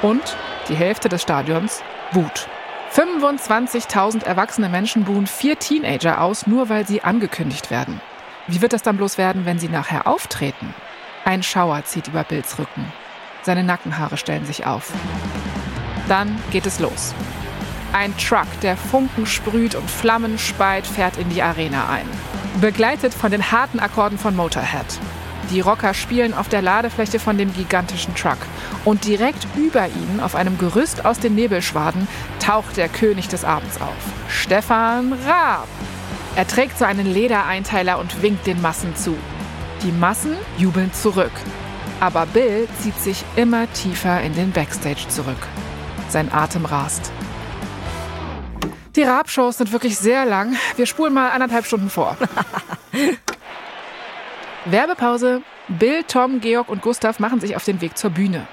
und 0.00 0.22
die 0.70 0.74
Hälfte 0.74 1.10
des 1.10 1.20
Stadions 1.20 1.82
Wut. 2.12 2.48
25.000 2.94 4.24
erwachsene 4.24 4.70
Menschen 4.70 5.04
buhen 5.04 5.26
vier 5.26 5.58
Teenager 5.58 6.22
aus, 6.22 6.46
nur 6.46 6.70
weil 6.70 6.86
sie 6.86 7.04
angekündigt 7.04 7.70
werden. 7.70 8.00
Wie 8.46 8.62
wird 8.62 8.72
das 8.72 8.80
dann 8.80 8.96
bloß 8.96 9.18
werden, 9.18 9.44
wenn 9.44 9.58
sie 9.58 9.68
nachher 9.68 10.06
auftreten? 10.06 10.74
Ein 11.26 11.42
Schauer 11.42 11.84
zieht 11.84 12.08
über 12.08 12.24
Bills 12.24 12.58
Rücken. 12.58 12.90
Seine 13.42 13.64
Nackenhaare 13.64 14.16
stellen 14.16 14.46
sich 14.46 14.64
auf. 14.64 14.94
Dann 16.12 16.38
geht 16.50 16.66
es 16.66 16.78
los. 16.78 17.14
Ein 17.94 18.14
Truck, 18.18 18.46
der 18.60 18.76
Funken 18.76 19.24
sprüht 19.24 19.74
und 19.74 19.90
Flammen 19.90 20.38
speit, 20.38 20.86
fährt 20.86 21.16
in 21.16 21.30
die 21.30 21.40
Arena 21.40 21.88
ein. 21.88 22.04
Begleitet 22.60 23.14
von 23.14 23.30
den 23.30 23.50
harten 23.50 23.80
Akkorden 23.80 24.18
von 24.18 24.36
Motorhead. 24.36 24.84
Die 25.50 25.60
Rocker 25.60 25.94
spielen 25.94 26.34
auf 26.34 26.50
der 26.50 26.60
Ladefläche 26.60 27.18
von 27.18 27.38
dem 27.38 27.54
gigantischen 27.54 28.14
Truck. 28.14 28.36
Und 28.84 29.06
direkt 29.06 29.46
über 29.56 29.86
ihnen, 29.86 30.20
auf 30.20 30.34
einem 30.34 30.58
Gerüst 30.58 31.06
aus 31.06 31.18
den 31.18 31.34
Nebelschwaden, 31.34 32.06
taucht 32.40 32.76
der 32.76 32.90
König 32.90 33.28
des 33.28 33.46
Abends 33.46 33.80
auf. 33.80 33.96
Stefan 34.28 35.14
Raab. 35.26 35.66
Er 36.36 36.46
trägt 36.46 36.76
so 36.76 36.84
einen 36.84 37.06
Ledereinteiler 37.06 37.98
und 37.98 38.20
winkt 38.20 38.46
den 38.46 38.60
Massen 38.60 38.94
zu. 38.96 39.16
Die 39.82 39.92
Massen 39.92 40.36
jubeln 40.58 40.92
zurück. 40.92 41.32
Aber 42.00 42.26
Bill 42.26 42.68
zieht 42.82 43.00
sich 43.00 43.24
immer 43.34 43.72
tiefer 43.72 44.20
in 44.20 44.34
den 44.34 44.52
Backstage 44.52 45.08
zurück. 45.08 45.48
Sein 46.12 46.30
Atem 46.30 46.66
rast. 46.66 47.10
Die 48.96 49.02
Raab-Shows 49.02 49.56
sind 49.56 49.72
wirklich 49.72 49.96
sehr 49.96 50.26
lang. 50.26 50.56
Wir 50.76 50.84
spulen 50.84 51.14
mal 51.14 51.30
anderthalb 51.30 51.64
Stunden 51.64 51.88
vor. 51.88 52.18
Werbepause. 54.66 55.40
Bill, 55.68 56.04
Tom, 56.04 56.42
Georg 56.42 56.68
und 56.68 56.82
Gustav 56.82 57.18
machen 57.18 57.40
sich 57.40 57.56
auf 57.56 57.64
den 57.64 57.80
Weg 57.80 57.96
zur 57.96 58.10
Bühne. 58.10 58.46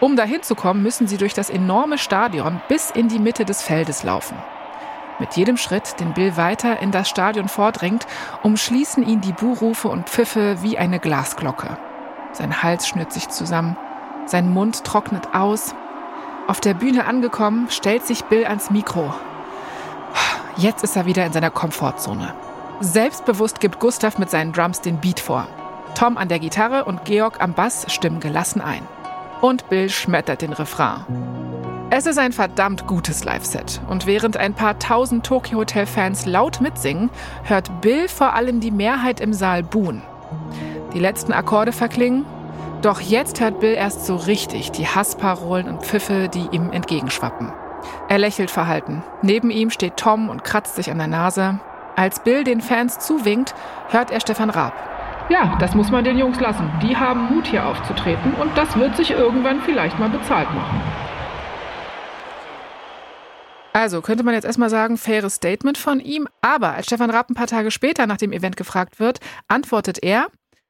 Um 0.00 0.16
dahin 0.16 0.42
zu 0.42 0.54
kommen, 0.54 0.82
müssen 0.82 1.06
sie 1.06 1.18
durch 1.18 1.34
das 1.34 1.50
enorme 1.50 1.98
Stadion 1.98 2.62
bis 2.66 2.90
in 2.90 3.08
die 3.08 3.18
Mitte 3.18 3.44
des 3.44 3.60
Feldes 3.60 4.02
laufen. 4.02 4.38
Mit 5.18 5.36
jedem 5.36 5.58
Schritt, 5.58 6.00
den 6.00 6.14
Bill 6.14 6.38
weiter 6.38 6.80
in 6.80 6.92
das 6.92 7.10
Stadion 7.10 7.50
vordringt, 7.50 8.06
umschließen 8.42 9.06
ihn 9.06 9.20
die 9.20 9.34
Buhrufe 9.34 9.88
und 9.88 10.08
Pfiffe 10.08 10.62
wie 10.62 10.78
eine 10.78 10.98
Glasglocke. 10.98 11.76
Sein 12.32 12.62
Hals 12.62 12.88
schnürt 12.88 13.12
sich 13.12 13.28
zusammen, 13.28 13.76
sein 14.24 14.48
Mund 14.48 14.82
trocknet 14.84 15.34
aus. 15.34 15.74
Auf 16.48 16.60
der 16.60 16.74
Bühne 16.74 17.06
angekommen, 17.06 17.66
stellt 17.70 18.06
sich 18.06 18.24
Bill 18.24 18.46
ans 18.46 18.70
Mikro. 18.70 19.12
Jetzt 20.56 20.84
ist 20.84 20.94
er 20.96 21.04
wieder 21.04 21.26
in 21.26 21.32
seiner 21.32 21.50
Komfortzone. 21.50 22.32
Selbstbewusst 22.80 23.58
gibt 23.58 23.80
Gustav 23.80 24.18
mit 24.18 24.30
seinen 24.30 24.52
Drums 24.52 24.80
den 24.80 25.00
Beat 25.00 25.18
vor. 25.18 25.48
Tom 25.96 26.16
an 26.16 26.28
der 26.28 26.38
Gitarre 26.38 26.84
und 26.84 27.04
Georg 27.04 27.40
am 27.40 27.54
Bass 27.54 27.86
stimmen 27.88 28.20
gelassen 28.20 28.60
ein. 28.60 28.82
Und 29.40 29.68
Bill 29.68 29.88
schmettert 29.88 30.42
den 30.42 30.52
Refrain. 30.52 31.04
Es 31.90 32.06
ist 32.06 32.18
ein 32.18 32.32
verdammt 32.32 32.86
gutes 32.86 33.24
Live-Set. 33.24 33.80
Und 33.88 34.06
während 34.06 34.36
ein 34.36 34.54
paar 34.54 34.78
tausend 34.78 35.26
Tokyo 35.26 35.58
Hotel-Fans 35.58 36.26
laut 36.26 36.60
mitsingen, 36.60 37.10
hört 37.42 37.80
Bill 37.80 38.08
vor 38.08 38.34
allem 38.34 38.60
die 38.60 38.70
Mehrheit 38.70 39.20
im 39.20 39.32
Saal 39.32 39.64
buhen. 39.64 40.02
Die 40.94 41.00
letzten 41.00 41.32
Akkorde 41.32 41.72
verklingen. 41.72 42.24
Doch 42.82 43.00
jetzt 43.00 43.40
hört 43.40 43.60
Bill 43.60 43.72
erst 43.74 44.06
so 44.06 44.16
richtig 44.16 44.70
die 44.70 44.86
Hassparolen 44.86 45.68
und 45.68 45.82
Pfiffe, 45.82 46.28
die 46.28 46.48
ihm 46.52 46.70
entgegenschwappen. 46.70 47.52
Er 48.08 48.18
lächelt 48.18 48.50
verhalten. 48.50 49.02
Neben 49.22 49.50
ihm 49.50 49.70
steht 49.70 49.96
Tom 49.96 50.28
und 50.28 50.44
kratzt 50.44 50.76
sich 50.76 50.90
an 50.90 50.98
der 50.98 51.06
Nase. 51.06 51.60
Als 51.96 52.20
Bill 52.20 52.44
den 52.44 52.60
Fans 52.60 52.98
zuwinkt, 52.98 53.54
hört 53.88 54.10
er 54.10 54.20
Stefan 54.20 54.50
Raab. 54.50 54.74
Ja, 55.28 55.56
das 55.58 55.74
muss 55.74 55.90
man 55.90 56.04
den 56.04 56.18
Jungs 56.18 56.38
lassen. 56.38 56.70
Die 56.82 56.96
haben 56.96 57.34
Mut 57.34 57.46
hier 57.46 57.66
aufzutreten 57.66 58.34
und 58.34 58.56
das 58.56 58.76
wird 58.76 58.96
sich 58.96 59.10
irgendwann 59.10 59.60
vielleicht 59.62 59.98
mal 59.98 60.10
bezahlt 60.10 60.52
machen. 60.54 60.80
Also 63.72 64.00
könnte 64.00 64.22
man 64.22 64.34
jetzt 64.34 64.44
erstmal 64.44 64.70
sagen, 64.70 64.96
faires 64.96 65.34
Statement 65.34 65.76
von 65.78 66.00
ihm. 66.00 66.28
Aber 66.40 66.74
als 66.74 66.86
Stefan 66.86 67.10
Raab 67.10 67.28
ein 67.28 67.34
paar 67.34 67.46
Tage 67.46 67.70
später 67.70 68.06
nach 68.06 68.16
dem 68.16 68.32
Event 68.32 68.56
gefragt 68.56 69.00
wird, 69.00 69.20
antwortet 69.48 70.02
er, 70.02 70.28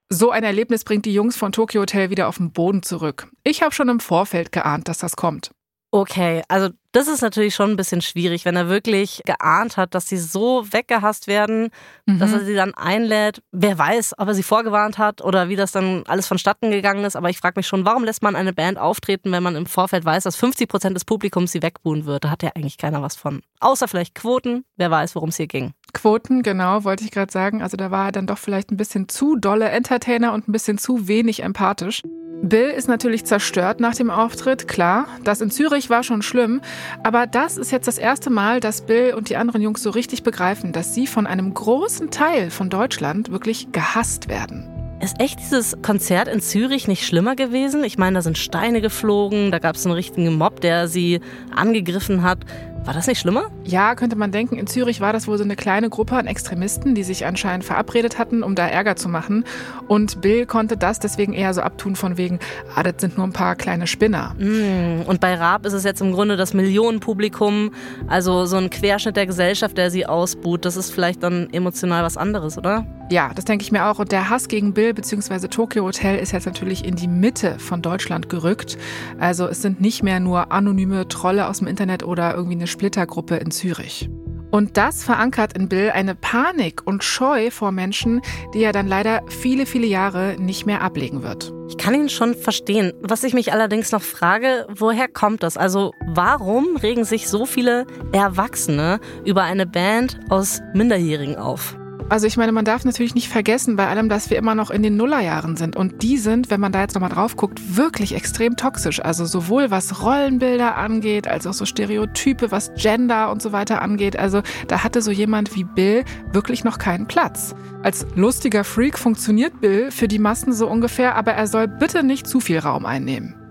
so 0.08 0.30
ein 0.30 0.44
Erlebnis 0.44 0.84
bringt 0.84 1.04
die 1.04 1.14
Jungs 1.14 1.36
von 1.36 1.52
Tokyo 1.52 1.82
Hotel 1.82 2.10
wieder 2.10 2.28
auf 2.28 2.36
den 2.36 2.52
Boden 2.52 2.82
zurück. 2.82 3.28
Ich 3.44 3.62
habe 3.62 3.74
schon 3.74 3.88
im 3.88 4.00
Vorfeld 4.00 4.52
geahnt, 4.52 4.88
dass 4.88 4.98
das 4.98 5.16
kommt. 5.16 5.50
Okay, 5.92 6.42
also 6.48 6.68
das 6.92 7.08
ist 7.08 7.22
natürlich 7.22 7.54
schon 7.54 7.70
ein 7.70 7.76
bisschen 7.76 8.02
schwierig, 8.02 8.44
wenn 8.44 8.56
er 8.56 8.68
wirklich 8.68 9.22
geahnt 9.24 9.76
hat, 9.76 9.94
dass 9.94 10.08
sie 10.08 10.18
so 10.18 10.66
weggehasst 10.70 11.26
werden, 11.26 11.70
mhm. 12.06 12.18
dass 12.18 12.32
er 12.32 12.44
sie 12.44 12.54
dann 12.54 12.74
einlädt. 12.74 13.42
Wer 13.52 13.78
weiß, 13.78 14.14
ob 14.18 14.28
er 14.28 14.34
sie 14.34 14.42
vorgewarnt 14.42 14.98
hat 14.98 15.22
oder 15.22 15.48
wie 15.48 15.56
das 15.56 15.72
dann 15.72 16.02
alles 16.06 16.26
vonstatten 16.26 16.70
gegangen 16.70 17.04
ist. 17.04 17.16
Aber 17.16 17.30
ich 17.30 17.38
frage 17.38 17.58
mich 17.58 17.66
schon, 17.66 17.84
warum 17.84 18.04
lässt 18.04 18.22
man 18.22 18.36
eine 18.36 18.52
Band 18.52 18.78
auftreten, 18.78 19.30
wenn 19.32 19.42
man 19.42 19.56
im 19.56 19.66
Vorfeld 19.66 20.04
weiß, 20.04 20.24
dass 20.24 20.36
50 20.36 20.68
Prozent 20.68 20.96
des 20.96 21.04
Publikums 21.04 21.52
sie 21.52 21.62
wegbuhen 21.62 22.04
wird? 22.04 22.24
Da 22.24 22.30
hat 22.30 22.42
ja 22.42 22.50
eigentlich 22.54 22.78
keiner 22.78 23.00
was 23.00 23.16
von. 23.16 23.42
Außer 23.60 23.88
vielleicht 23.88 24.14
Quoten. 24.14 24.64
Wer 24.76 24.90
weiß, 24.90 25.14
worum 25.14 25.28
es 25.28 25.36
hier 25.36 25.46
ging. 25.46 25.72
Quoten, 25.96 26.42
genau, 26.42 26.84
wollte 26.84 27.04
ich 27.04 27.10
gerade 27.10 27.32
sagen. 27.32 27.62
Also 27.62 27.78
da 27.78 27.90
war 27.90 28.06
er 28.06 28.12
dann 28.12 28.26
doch 28.26 28.36
vielleicht 28.36 28.70
ein 28.70 28.76
bisschen 28.76 29.08
zu 29.08 29.36
dolle 29.36 29.70
Entertainer 29.70 30.34
und 30.34 30.46
ein 30.46 30.52
bisschen 30.52 30.76
zu 30.76 31.08
wenig 31.08 31.42
empathisch. 31.42 32.02
Bill 32.42 32.68
ist 32.68 32.86
natürlich 32.86 33.24
zerstört 33.24 33.80
nach 33.80 33.94
dem 33.94 34.10
Auftritt, 34.10 34.68
klar. 34.68 35.06
Das 35.24 35.40
in 35.40 35.50
Zürich 35.50 35.88
war 35.88 36.02
schon 36.02 36.20
schlimm. 36.20 36.60
Aber 37.02 37.26
das 37.26 37.56
ist 37.56 37.72
jetzt 37.72 37.88
das 37.88 37.96
erste 37.96 38.28
Mal, 38.28 38.60
dass 38.60 38.82
Bill 38.82 39.14
und 39.14 39.30
die 39.30 39.36
anderen 39.36 39.62
Jungs 39.62 39.82
so 39.82 39.88
richtig 39.88 40.22
begreifen, 40.22 40.72
dass 40.72 40.94
sie 40.94 41.06
von 41.06 41.26
einem 41.26 41.54
großen 41.54 42.10
Teil 42.10 42.50
von 42.50 42.68
Deutschland 42.68 43.30
wirklich 43.30 43.72
gehasst 43.72 44.28
werden. 44.28 44.68
Ist 45.00 45.18
echt 45.18 45.40
dieses 45.40 45.80
Konzert 45.80 46.28
in 46.28 46.40
Zürich 46.40 46.88
nicht 46.88 47.06
schlimmer 47.06 47.36
gewesen? 47.36 47.84
Ich 47.84 47.96
meine, 47.96 48.16
da 48.16 48.22
sind 48.22 48.36
Steine 48.36 48.82
geflogen, 48.82 49.50
da 49.50 49.58
gab 49.58 49.76
es 49.76 49.86
einen 49.86 49.94
richtigen 49.94 50.36
Mob, 50.36 50.60
der 50.60 50.88
sie 50.88 51.20
angegriffen 51.54 52.22
hat. 52.22 52.40
War 52.86 52.94
das 52.94 53.08
nicht 53.08 53.18
schlimmer? 53.18 53.50
Ja, 53.64 53.96
könnte 53.96 54.14
man 54.14 54.30
denken. 54.30 54.54
In 54.54 54.68
Zürich 54.68 55.00
war 55.00 55.12
das 55.12 55.26
wohl 55.26 55.36
so 55.36 55.42
eine 55.42 55.56
kleine 55.56 55.90
Gruppe 55.90 56.14
an 56.14 56.28
Extremisten, 56.28 56.94
die 56.94 57.02
sich 57.02 57.26
anscheinend 57.26 57.64
verabredet 57.64 58.16
hatten, 58.16 58.44
um 58.44 58.54
da 58.54 58.68
Ärger 58.68 58.94
zu 58.94 59.08
machen. 59.08 59.44
Und 59.88 60.20
Bill 60.20 60.46
konnte 60.46 60.76
das 60.76 61.00
deswegen 61.00 61.32
eher 61.32 61.52
so 61.52 61.62
abtun 61.62 61.96
von 61.96 62.16
wegen, 62.16 62.38
ah, 62.76 62.84
das 62.84 62.94
sind 62.98 63.16
nur 63.16 63.26
ein 63.26 63.32
paar 63.32 63.56
kleine 63.56 63.88
Spinner. 63.88 64.36
Mm, 64.38 65.02
und 65.04 65.20
bei 65.20 65.34
Raab 65.34 65.66
ist 65.66 65.72
es 65.72 65.82
jetzt 65.82 66.00
im 66.00 66.12
Grunde 66.12 66.36
das 66.36 66.54
Millionenpublikum, 66.54 67.72
also 68.06 68.46
so 68.46 68.56
ein 68.56 68.70
Querschnitt 68.70 69.16
der 69.16 69.26
Gesellschaft, 69.26 69.76
der 69.76 69.90
sie 69.90 70.06
ausbuht. 70.06 70.64
Das 70.64 70.76
ist 70.76 70.92
vielleicht 70.92 71.24
dann 71.24 71.52
emotional 71.52 72.04
was 72.04 72.16
anderes, 72.16 72.56
oder? 72.56 72.86
Ja, 73.08 73.30
das 73.32 73.44
denke 73.44 73.62
ich 73.62 73.70
mir 73.70 73.86
auch. 73.86 74.00
Und 74.00 74.10
der 74.10 74.30
Hass 74.30 74.48
gegen 74.48 74.74
Bill 74.74 74.92
bzw. 74.92 75.46
Tokyo 75.46 75.84
Hotel 75.84 76.18
ist 76.18 76.32
jetzt 76.32 76.46
natürlich 76.46 76.84
in 76.84 76.96
die 76.96 77.06
Mitte 77.06 77.58
von 77.58 77.80
Deutschland 77.80 78.28
gerückt. 78.28 78.78
Also 79.18 79.46
es 79.46 79.62
sind 79.62 79.80
nicht 79.80 80.02
mehr 80.02 80.18
nur 80.18 80.50
anonyme 80.50 81.06
Trolle 81.06 81.46
aus 81.46 81.58
dem 81.58 81.68
Internet 81.68 82.02
oder 82.02 82.34
irgendwie 82.34 82.56
eine 82.56 82.66
Splittergruppe 82.76 83.36
in 83.36 83.50
Zürich. 83.50 84.10
Und 84.50 84.76
das 84.76 85.02
verankert 85.02 85.56
in 85.56 85.68
Bill 85.68 85.90
eine 85.90 86.14
Panik 86.14 86.86
und 86.86 87.02
Scheu 87.02 87.50
vor 87.50 87.72
Menschen, 87.72 88.20
die 88.52 88.62
er 88.62 88.72
dann 88.72 88.86
leider 88.86 89.22
viele, 89.28 89.64
viele 89.64 89.86
Jahre 89.86 90.36
nicht 90.38 90.66
mehr 90.66 90.82
ablegen 90.82 91.22
wird. 91.22 91.54
Ich 91.70 91.78
kann 91.78 91.94
ihn 91.94 92.10
schon 92.10 92.34
verstehen. 92.34 92.92
Was 93.00 93.24
ich 93.24 93.32
mich 93.32 93.52
allerdings 93.52 93.92
noch 93.92 94.02
frage, 94.02 94.66
woher 94.68 95.08
kommt 95.08 95.42
das? 95.42 95.56
Also 95.56 95.92
warum 96.06 96.76
regen 96.76 97.04
sich 97.04 97.28
so 97.28 97.46
viele 97.46 97.86
Erwachsene 98.12 99.00
über 99.24 99.42
eine 99.42 99.66
Band 99.66 100.20
aus 100.28 100.60
Minderjährigen 100.74 101.36
auf? 101.36 101.76
Also 102.08 102.28
ich 102.28 102.36
meine, 102.36 102.52
man 102.52 102.64
darf 102.64 102.84
natürlich 102.84 103.16
nicht 103.16 103.28
vergessen 103.28 103.74
bei 103.74 103.88
allem, 103.88 104.08
dass 104.08 104.30
wir 104.30 104.38
immer 104.38 104.54
noch 104.54 104.70
in 104.70 104.84
den 104.84 104.96
Nullerjahren 104.96 105.56
sind. 105.56 105.74
Und 105.74 106.02
die 106.04 106.18
sind, 106.18 106.50
wenn 106.50 106.60
man 106.60 106.70
da 106.70 106.80
jetzt 106.82 106.94
nochmal 106.94 107.10
drauf 107.10 107.36
guckt, 107.36 107.76
wirklich 107.76 108.14
extrem 108.14 108.56
toxisch. 108.56 109.04
Also 109.04 109.24
sowohl 109.24 109.72
was 109.72 110.04
Rollenbilder 110.04 110.76
angeht, 110.76 111.26
als 111.26 111.48
auch 111.48 111.52
so 111.52 111.64
Stereotype, 111.64 112.52
was 112.52 112.72
Gender 112.76 113.32
und 113.32 113.42
so 113.42 113.50
weiter 113.50 113.82
angeht. 113.82 114.16
Also 114.16 114.42
da 114.68 114.84
hatte 114.84 115.02
so 115.02 115.10
jemand 115.10 115.56
wie 115.56 115.64
Bill 115.64 116.04
wirklich 116.32 116.62
noch 116.62 116.78
keinen 116.78 117.06
Platz. 117.06 117.56
Als 117.82 118.06
lustiger 118.14 118.62
Freak 118.62 118.98
funktioniert 118.98 119.60
Bill 119.60 119.90
für 119.90 120.06
die 120.06 120.20
Massen 120.20 120.52
so 120.52 120.68
ungefähr, 120.68 121.16
aber 121.16 121.32
er 121.32 121.48
soll 121.48 121.66
bitte 121.66 122.04
nicht 122.04 122.28
zu 122.28 122.38
viel 122.38 122.60
Raum 122.60 122.86
einnehmen. 122.86 123.45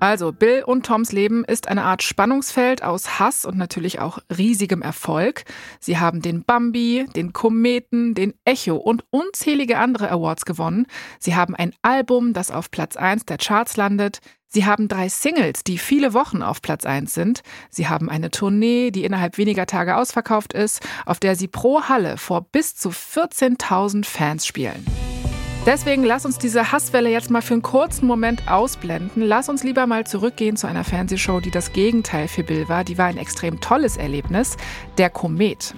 Also, 0.00 0.32
Bill 0.32 0.64
und 0.64 0.86
Toms 0.86 1.12
Leben 1.12 1.44
ist 1.44 1.68
eine 1.68 1.84
Art 1.84 2.02
Spannungsfeld 2.02 2.82
aus 2.82 3.20
Hass 3.20 3.44
und 3.44 3.58
natürlich 3.58 4.00
auch 4.00 4.18
riesigem 4.34 4.80
Erfolg. 4.80 5.44
Sie 5.78 5.98
haben 5.98 6.22
den 6.22 6.42
Bambi, 6.42 7.06
den 7.14 7.34
Kometen, 7.34 8.14
den 8.14 8.32
Echo 8.46 8.76
und 8.76 9.04
unzählige 9.10 9.76
andere 9.76 10.10
Awards 10.10 10.46
gewonnen. 10.46 10.86
Sie 11.18 11.36
haben 11.36 11.54
ein 11.54 11.74
Album, 11.82 12.32
das 12.32 12.50
auf 12.50 12.70
Platz 12.70 12.96
1 12.96 13.26
der 13.26 13.36
Charts 13.36 13.76
landet. 13.76 14.20
Sie 14.48 14.64
haben 14.64 14.88
drei 14.88 15.10
Singles, 15.10 15.64
die 15.64 15.76
viele 15.76 16.14
Wochen 16.14 16.42
auf 16.42 16.62
Platz 16.62 16.86
1 16.86 17.12
sind. 17.12 17.42
Sie 17.68 17.86
haben 17.86 18.08
eine 18.08 18.30
Tournee, 18.30 18.90
die 18.90 19.04
innerhalb 19.04 19.36
weniger 19.36 19.66
Tage 19.66 19.96
ausverkauft 19.96 20.54
ist, 20.54 20.80
auf 21.04 21.20
der 21.20 21.36
sie 21.36 21.46
pro 21.46 21.82
Halle 21.82 22.16
vor 22.16 22.40
bis 22.40 22.74
zu 22.74 22.88
14.000 22.88 24.06
Fans 24.06 24.46
spielen. 24.46 24.84
Deswegen 25.66 26.04
lass 26.04 26.24
uns 26.24 26.38
diese 26.38 26.72
Hasswelle 26.72 27.10
jetzt 27.10 27.30
mal 27.30 27.42
für 27.42 27.52
einen 27.52 27.62
kurzen 27.62 28.06
Moment 28.06 28.50
ausblenden. 28.50 29.22
Lass 29.22 29.50
uns 29.50 29.62
lieber 29.62 29.86
mal 29.86 30.06
zurückgehen 30.06 30.56
zu 30.56 30.66
einer 30.66 30.84
Fernsehshow, 30.84 31.40
die 31.40 31.50
das 31.50 31.72
Gegenteil 31.72 32.28
für 32.28 32.42
Bill 32.42 32.68
war. 32.70 32.82
Die 32.82 32.96
war 32.96 33.06
ein 33.06 33.18
extrem 33.18 33.60
tolles 33.60 33.98
Erlebnis. 33.98 34.56
Der 34.96 35.10
Komet. 35.10 35.74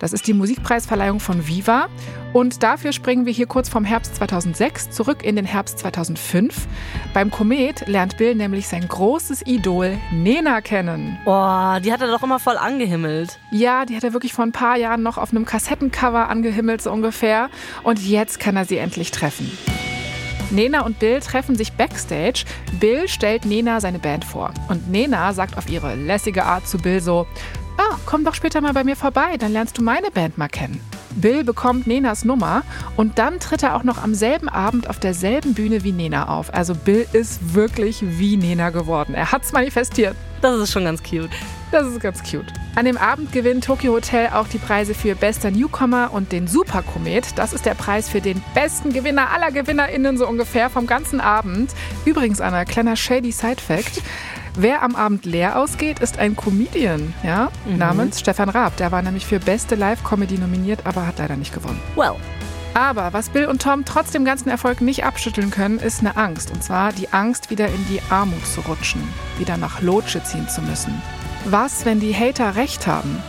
Das 0.00 0.12
ist 0.12 0.26
die 0.26 0.32
Musikpreisverleihung 0.32 1.20
von 1.20 1.46
Viva. 1.46 1.88
Und 2.32 2.62
dafür 2.62 2.92
springen 2.92 3.26
wir 3.26 3.32
hier 3.32 3.46
kurz 3.46 3.68
vom 3.68 3.84
Herbst 3.84 4.16
2006 4.16 4.90
zurück 4.90 5.22
in 5.22 5.36
den 5.36 5.44
Herbst 5.44 5.78
2005. 5.80 6.66
Beim 7.12 7.30
Komet 7.30 7.86
lernt 7.86 8.16
Bill 8.16 8.34
nämlich 8.34 8.66
sein 8.66 8.86
großes 8.88 9.46
Idol 9.46 9.98
Nena 10.12 10.60
kennen. 10.60 11.18
Boah, 11.24 11.80
die 11.84 11.92
hat 11.92 12.00
er 12.00 12.08
doch 12.08 12.22
immer 12.22 12.38
voll 12.38 12.56
angehimmelt. 12.56 13.38
Ja, 13.50 13.84
die 13.84 13.94
hat 13.94 14.04
er 14.04 14.12
wirklich 14.12 14.32
vor 14.32 14.44
ein 14.44 14.52
paar 14.52 14.76
Jahren 14.76 15.02
noch 15.02 15.18
auf 15.18 15.30
einem 15.30 15.44
Kassettencover 15.44 16.28
angehimmelt, 16.28 16.82
so 16.82 16.90
ungefähr. 16.90 17.50
Und 17.82 18.00
jetzt 18.00 18.40
kann 18.40 18.56
er 18.56 18.64
sie 18.64 18.78
endlich 18.78 19.10
treffen. 19.10 19.50
Nena 20.50 20.80
und 20.80 20.98
Bill 20.98 21.20
treffen 21.20 21.54
sich 21.54 21.72
backstage. 21.72 22.44
Bill 22.80 23.06
stellt 23.06 23.44
Nena 23.44 23.80
seine 23.80 24.00
Band 24.00 24.24
vor. 24.24 24.52
Und 24.68 24.90
Nena 24.90 25.32
sagt 25.32 25.56
auf 25.56 25.70
ihre 25.70 25.94
lässige 25.94 26.44
Art 26.44 26.66
zu 26.66 26.78
Bill 26.78 27.00
so, 27.00 27.26
ah, 27.76 27.96
komm 28.06 28.24
doch 28.24 28.34
später 28.34 28.60
mal 28.60 28.72
bei 28.72 28.84
mir 28.84 28.96
vorbei, 28.96 29.36
dann 29.38 29.52
lernst 29.52 29.78
du 29.78 29.82
meine 29.82 30.10
Band 30.10 30.38
mal 30.38 30.48
kennen. 30.48 30.80
Bill 31.16 31.44
bekommt 31.44 31.86
Nenas 31.86 32.24
Nummer 32.24 32.62
und 32.96 33.18
dann 33.18 33.40
tritt 33.40 33.62
er 33.62 33.76
auch 33.76 33.82
noch 33.82 34.02
am 34.02 34.14
selben 34.14 34.48
Abend 34.48 34.88
auf 34.88 35.00
derselben 35.00 35.54
Bühne 35.54 35.82
wie 35.84 35.92
Nena 35.92 36.28
auf. 36.28 36.54
Also 36.54 36.74
Bill 36.74 37.06
ist 37.12 37.54
wirklich 37.54 38.02
wie 38.02 38.36
Nena 38.36 38.70
geworden. 38.70 39.14
Er 39.14 39.32
hat's 39.32 39.52
manifestiert. 39.52 40.16
Das 40.40 40.58
ist 40.58 40.72
schon 40.72 40.84
ganz 40.84 41.02
cute. 41.02 41.30
Das 41.70 41.86
ist 41.86 42.00
ganz 42.00 42.22
cute. 42.22 42.46
An 42.74 42.84
dem 42.84 42.96
Abend 42.96 43.30
gewinnt 43.32 43.64
Tokyo 43.64 43.92
Hotel 43.92 44.30
auch 44.32 44.48
die 44.48 44.58
Preise 44.58 44.94
für 44.94 45.14
bester 45.14 45.50
Newcomer 45.50 46.10
und 46.12 46.32
den 46.32 46.46
Superkomet. 46.46 47.36
Das 47.36 47.52
ist 47.52 47.66
der 47.66 47.74
Preis 47.74 48.08
für 48.08 48.20
den 48.20 48.42
besten 48.54 48.92
Gewinner 48.92 49.30
aller 49.30 49.50
GewinnerInnen 49.50 50.16
so 50.16 50.26
ungefähr 50.26 50.70
vom 50.70 50.86
ganzen 50.86 51.20
Abend. 51.20 51.72
Übrigens, 52.06 52.40
ein 52.40 52.64
kleiner 52.66 52.96
shady 52.96 53.32
Side-Fact. 53.32 54.02
Wer 54.56 54.82
am 54.82 54.96
Abend 54.96 55.24
leer 55.24 55.56
ausgeht, 55.56 56.00
ist 56.00 56.18
ein 56.18 56.36
Comedian, 56.36 57.14
ja, 57.22 57.50
mhm. 57.66 57.78
namens 57.78 58.20
Stefan 58.20 58.48
Raab. 58.48 58.76
Der 58.76 58.90
war 58.90 59.02
nämlich 59.02 59.26
für 59.26 59.38
beste 59.38 59.74
Live-Comedy 59.74 60.38
nominiert, 60.38 60.80
aber 60.84 61.06
hat 61.06 61.18
leider 61.18 61.36
nicht 61.36 61.54
gewonnen. 61.54 61.80
Well. 61.96 62.16
Aber 62.74 63.12
was 63.12 63.30
Bill 63.30 63.46
und 63.46 63.62
Tom 63.62 63.84
trotz 63.84 64.12
dem 64.12 64.24
ganzen 64.24 64.48
Erfolg 64.48 64.80
nicht 64.80 65.04
abschütteln 65.04 65.50
können, 65.50 65.78
ist 65.78 66.00
eine 66.00 66.16
Angst. 66.16 66.52
Und 66.52 66.62
zwar 66.62 66.92
die 66.92 67.12
Angst, 67.12 67.50
wieder 67.50 67.66
in 67.66 67.86
die 67.88 68.00
Armut 68.10 68.46
zu 68.46 68.60
rutschen, 68.60 69.02
wieder 69.38 69.56
nach 69.56 69.82
Lotsche 69.82 70.22
ziehen 70.22 70.48
zu 70.48 70.62
müssen. 70.62 71.02
Was, 71.46 71.84
wenn 71.84 71.98
die 71.98 72.14
Hater 72.14 72.54
recht 72.54 72.86
haben? 72.86 73.22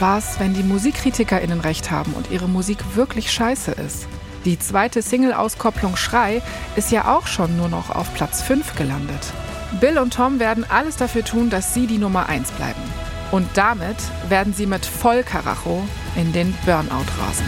Was, 0.00 0.38
wenn 0.38 0.54
die 0.54 0.62
MusikkritikerInnen 0.62 1.60
recht 1.60 1.90
haben 1.90 2.12
und 2.12 2.30
ihre 2.30 2.48
Musik 2.48 2.78
wirklich 2.94 3.32
scheiße 3.32 3.72
ist? 3.72 4.06
Die 4.44 4.58
zweite 4.58 5.00
Single-Auskopplung 5.00 5.96
Schrei 5.96 6.42
ist 6.76 6.90
ja 6.90 7.14
auch 7.14 7.26
schon 7.26 7.56
nur 7.56 7.68
noch 7.68 7.88
auf 7.88 8.12
Platz 8.12 8.42
5 8.42 8.76
gelandet. 8.76 9.32
Bill 9.80 9.98
und 9.98 10.14
Tom 10.14 10.38
werden 10.38 10.64
alles 10.68 10.96
dafür 10.96 11.24
tun, 11.24 11.50
dass 11.50 11.74
sie 11.74 11.86
die 11.86 11.98
Nummer 11.98 12.28
1 12.28 12.52
bleiben. 12.52 12.80
Und 13.32 13.48
damit 13.54 13.96
werden 14.28 14.54
sie 14.54 14.66
mit 14.66 14.86
Vollkaracho 14.86 15.82
in 16.16 16.32
den 16.32 16.54
Burnout 16.64 17.06
rasen. 17.18 17.46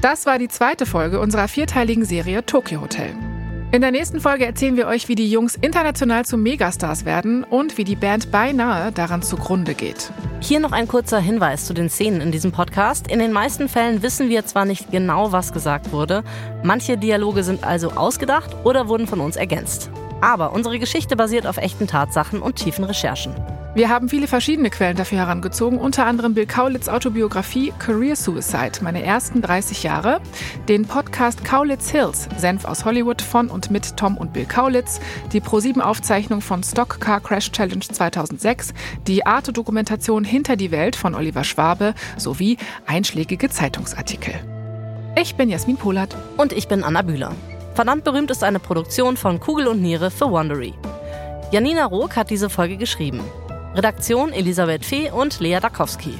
Das 0.00 0.24
war 0.24 0.38
die 0.38 0.48
zweite 0.48 0.86
Folge 0.86 1.20
unserer 1.20 1.46
vierteiligen 1.46 2.06
Serie 2.06 2.46
Tokyo 2.46 2.80
Hotel. 2.80 3.14
In 3.72 3.82
der 3.82 3.92
nächsten 3.92 4.18
Folge 4.18 4.46
erzählen 4.46 4.76
wir 4.76 4.88
euch, 4.88 5.06
wie 5.06 5.14
die 5.14 5.30
Jungs 5.30 5.54
international 5.54 6.24
zu 6.24 6.36
Megastars 6.36 7.04
werden 7.04 7.44
und 7.44 7.78
wie 7.78 7.84
die 7.84 7.94
Band 7.94 8.32
beinahe 8.32 8.90
daran 8.90 9.22
zugrunde 9.22 9.74
geht. 9.74 10.12
Hier 10.40 10.58
noch 10.58 10.72
ein 10.72 10.88
kurzer 10.88 11.20
Hinweis 11.20 11.66
zu 11.66 11.72
den 11.72 11.88
Szenen 11.88 12.20
in 12.20 12.32
diesem 12.32 12.50
Podcast. 12.50 13.06
In 13.06 13.20
den 13.20 13.30
meisten 13.30 13.68
Fällen 13.68 14.02
wissen 14.02 14.28
wir 14.28 14.44
zwar 14.44 14.64
nicht 14.64 14.90
genau, 14.90 15.30
was 15.30 15.52
gesagt 15.52 15.92
wurde, 15.92 16.24
manche 16.64 16.98
Dialoge 16.98 17.44
sind 17.44 17.62
also 17.62 17.92
ausgedacht 17.92 18.56
oder 18.64 18.88
wurden 18.88 19.06
von 19.06 19.20
uns 19.20 19.36
ergänzt. 19.36 19.88
Aber 20.20 20.52
unsere 20.52 20.80
Geschichte 20.80 21.14
basiert 21.14 21.46
auf 21.46 21.56
echten 21.56 21.86
Tatsachen 21.86 22.42
und 22.42 22.56
tiefen 22.56 22.82
Recherchen. 22.82 23.36
Wir 23.72 23.88
haben 23.88 24.08
viele 24.08 24.26
verschiedene 24.26 24.68
Quellen 24.68 24.96
dafür 24.96 25.18
herangezogen, 25.18 25.78
unter 25.78 26.04
anderem 26.04 26.34
Bill 26.34 26.46
Kaulitz 26.46 26.88
Autobiografie 26.88 27.72
Career 27.78 28.16
Suicide, 28.16 28.82
meine 28.82 29.04
ersten 29.04 29.42
30 29.42 29.84
Jahre, 29.84 30.20
den 30.66 30.86
Podcast 30.86 31.44
Kaulitz 31.44 31.88
Hills, 31.88 32.28
Senf 32.36 32.64
aus 32.64 32.84
Hollywood 32.84 33.22
von 33.22 33.48
und 33.48 33.70
mit 33.70 33.96
Tom 33.96 34.16
und 34.16 34.32
Bill 34.32 34.44
Kaulitz, 34.46 35.00
die 35.32 35.40
Pro7-Aufzeichnung 35.40 36.40
von 36.40 36.64
Stock 36.64 36.98
Car 36.98 37.20
Crash 37.20 37.52
Challenge 37.52 37.78
2006, 37.80 38.74
die 39.06 39.24
Arte-Dokumentation 39.24 40.24
Hinter 40.24 40.56
die 40.56 40.72
Welt 40.72 40.96
von 40.96 41.14
Oliver 41.14 41.44
Schwabe 41.44 41.94
sowie 42.16 42.56
einschlägige 42.86 43.50
Zeitungsartikel. 43.50 44.34
Ich 45.16 45.36
bin 45.36 45.48
Jasmin 45.48 45.76
Polat. 45.76 46.16
Und 46.36 46.52
ich 46.52 46.66
bin 46.66 46.82
Anna 46.82 47.02
Bühler. 47.02 47.36
Verdammt 47.74 48.02
berühmt 48.02 48.32
ist 48.32 48.42
eine 48.42 48.58
Produktion 48.58 49.16
von 49.16 49.38
Kugel 49.38 49.68
und 49.68 49.80
Niere 49.80 50.10
für 50.10 50.28
Wondery. 50.28 50.74
Janina 51.52 51.86
Rook 51.86 52.16
hat 52.16 52.30
diese 52.30 52.50
Folge 52.50 52.76
geschrieben. 52.76 53.20
Redaktion 53.74 54.32
Elisabeth 54.32 54.84
Fee 54.84 55.12
und 55.12 55.38
Lea 55.38 55.60
Dakowski. 55.60 56.18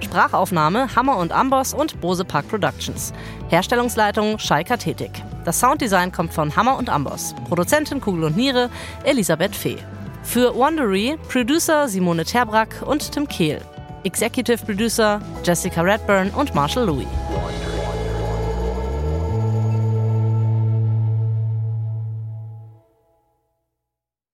Sprachaufnahme 0.00 0.94
Hammer 0.94 1.16
und 1.16 1.32
Amboss 1.32 1.72
und 1.72 1.98
Bose 2.02 2.26
Park 2.26 2.48
Productions. 2.48 3.14
Herstellungsleitung 3.48 4.38
Scheika 4.38 4.76
Tätig. 4.76 5.10
Das 5.46 5.58
Sounddesign 5.60 6.12
kommt 6.12 6.34
von 6.34 6.54
Hammer 6.54 6.76
und 6.76 6.90
Amboss. 6.90 7.34
Produzentin 7.48 8.02
Kugel 8.02 8.24
und 8.24 8.36
Niere 8.36 8.68
Elisabeth 9.04 9.56
Fee. 9.56 9.78
Für 10.22 10.54
Wondery 10.54 11.16
Producer 11.28 11.88
Simone 11.88 12.26
Terbrack 12.26 12.82
und 12.84 13.10
Tim 13.12 13.26
Kehl. 13.26 13.62
Executive 14.04 14.62
Producer 14.64 15.22
Jessica 15.42 15.80
Redburn 15.80 16.30
und 16.30 16.54
Marshall 16.54 16.84
Louis. 16.84 17.06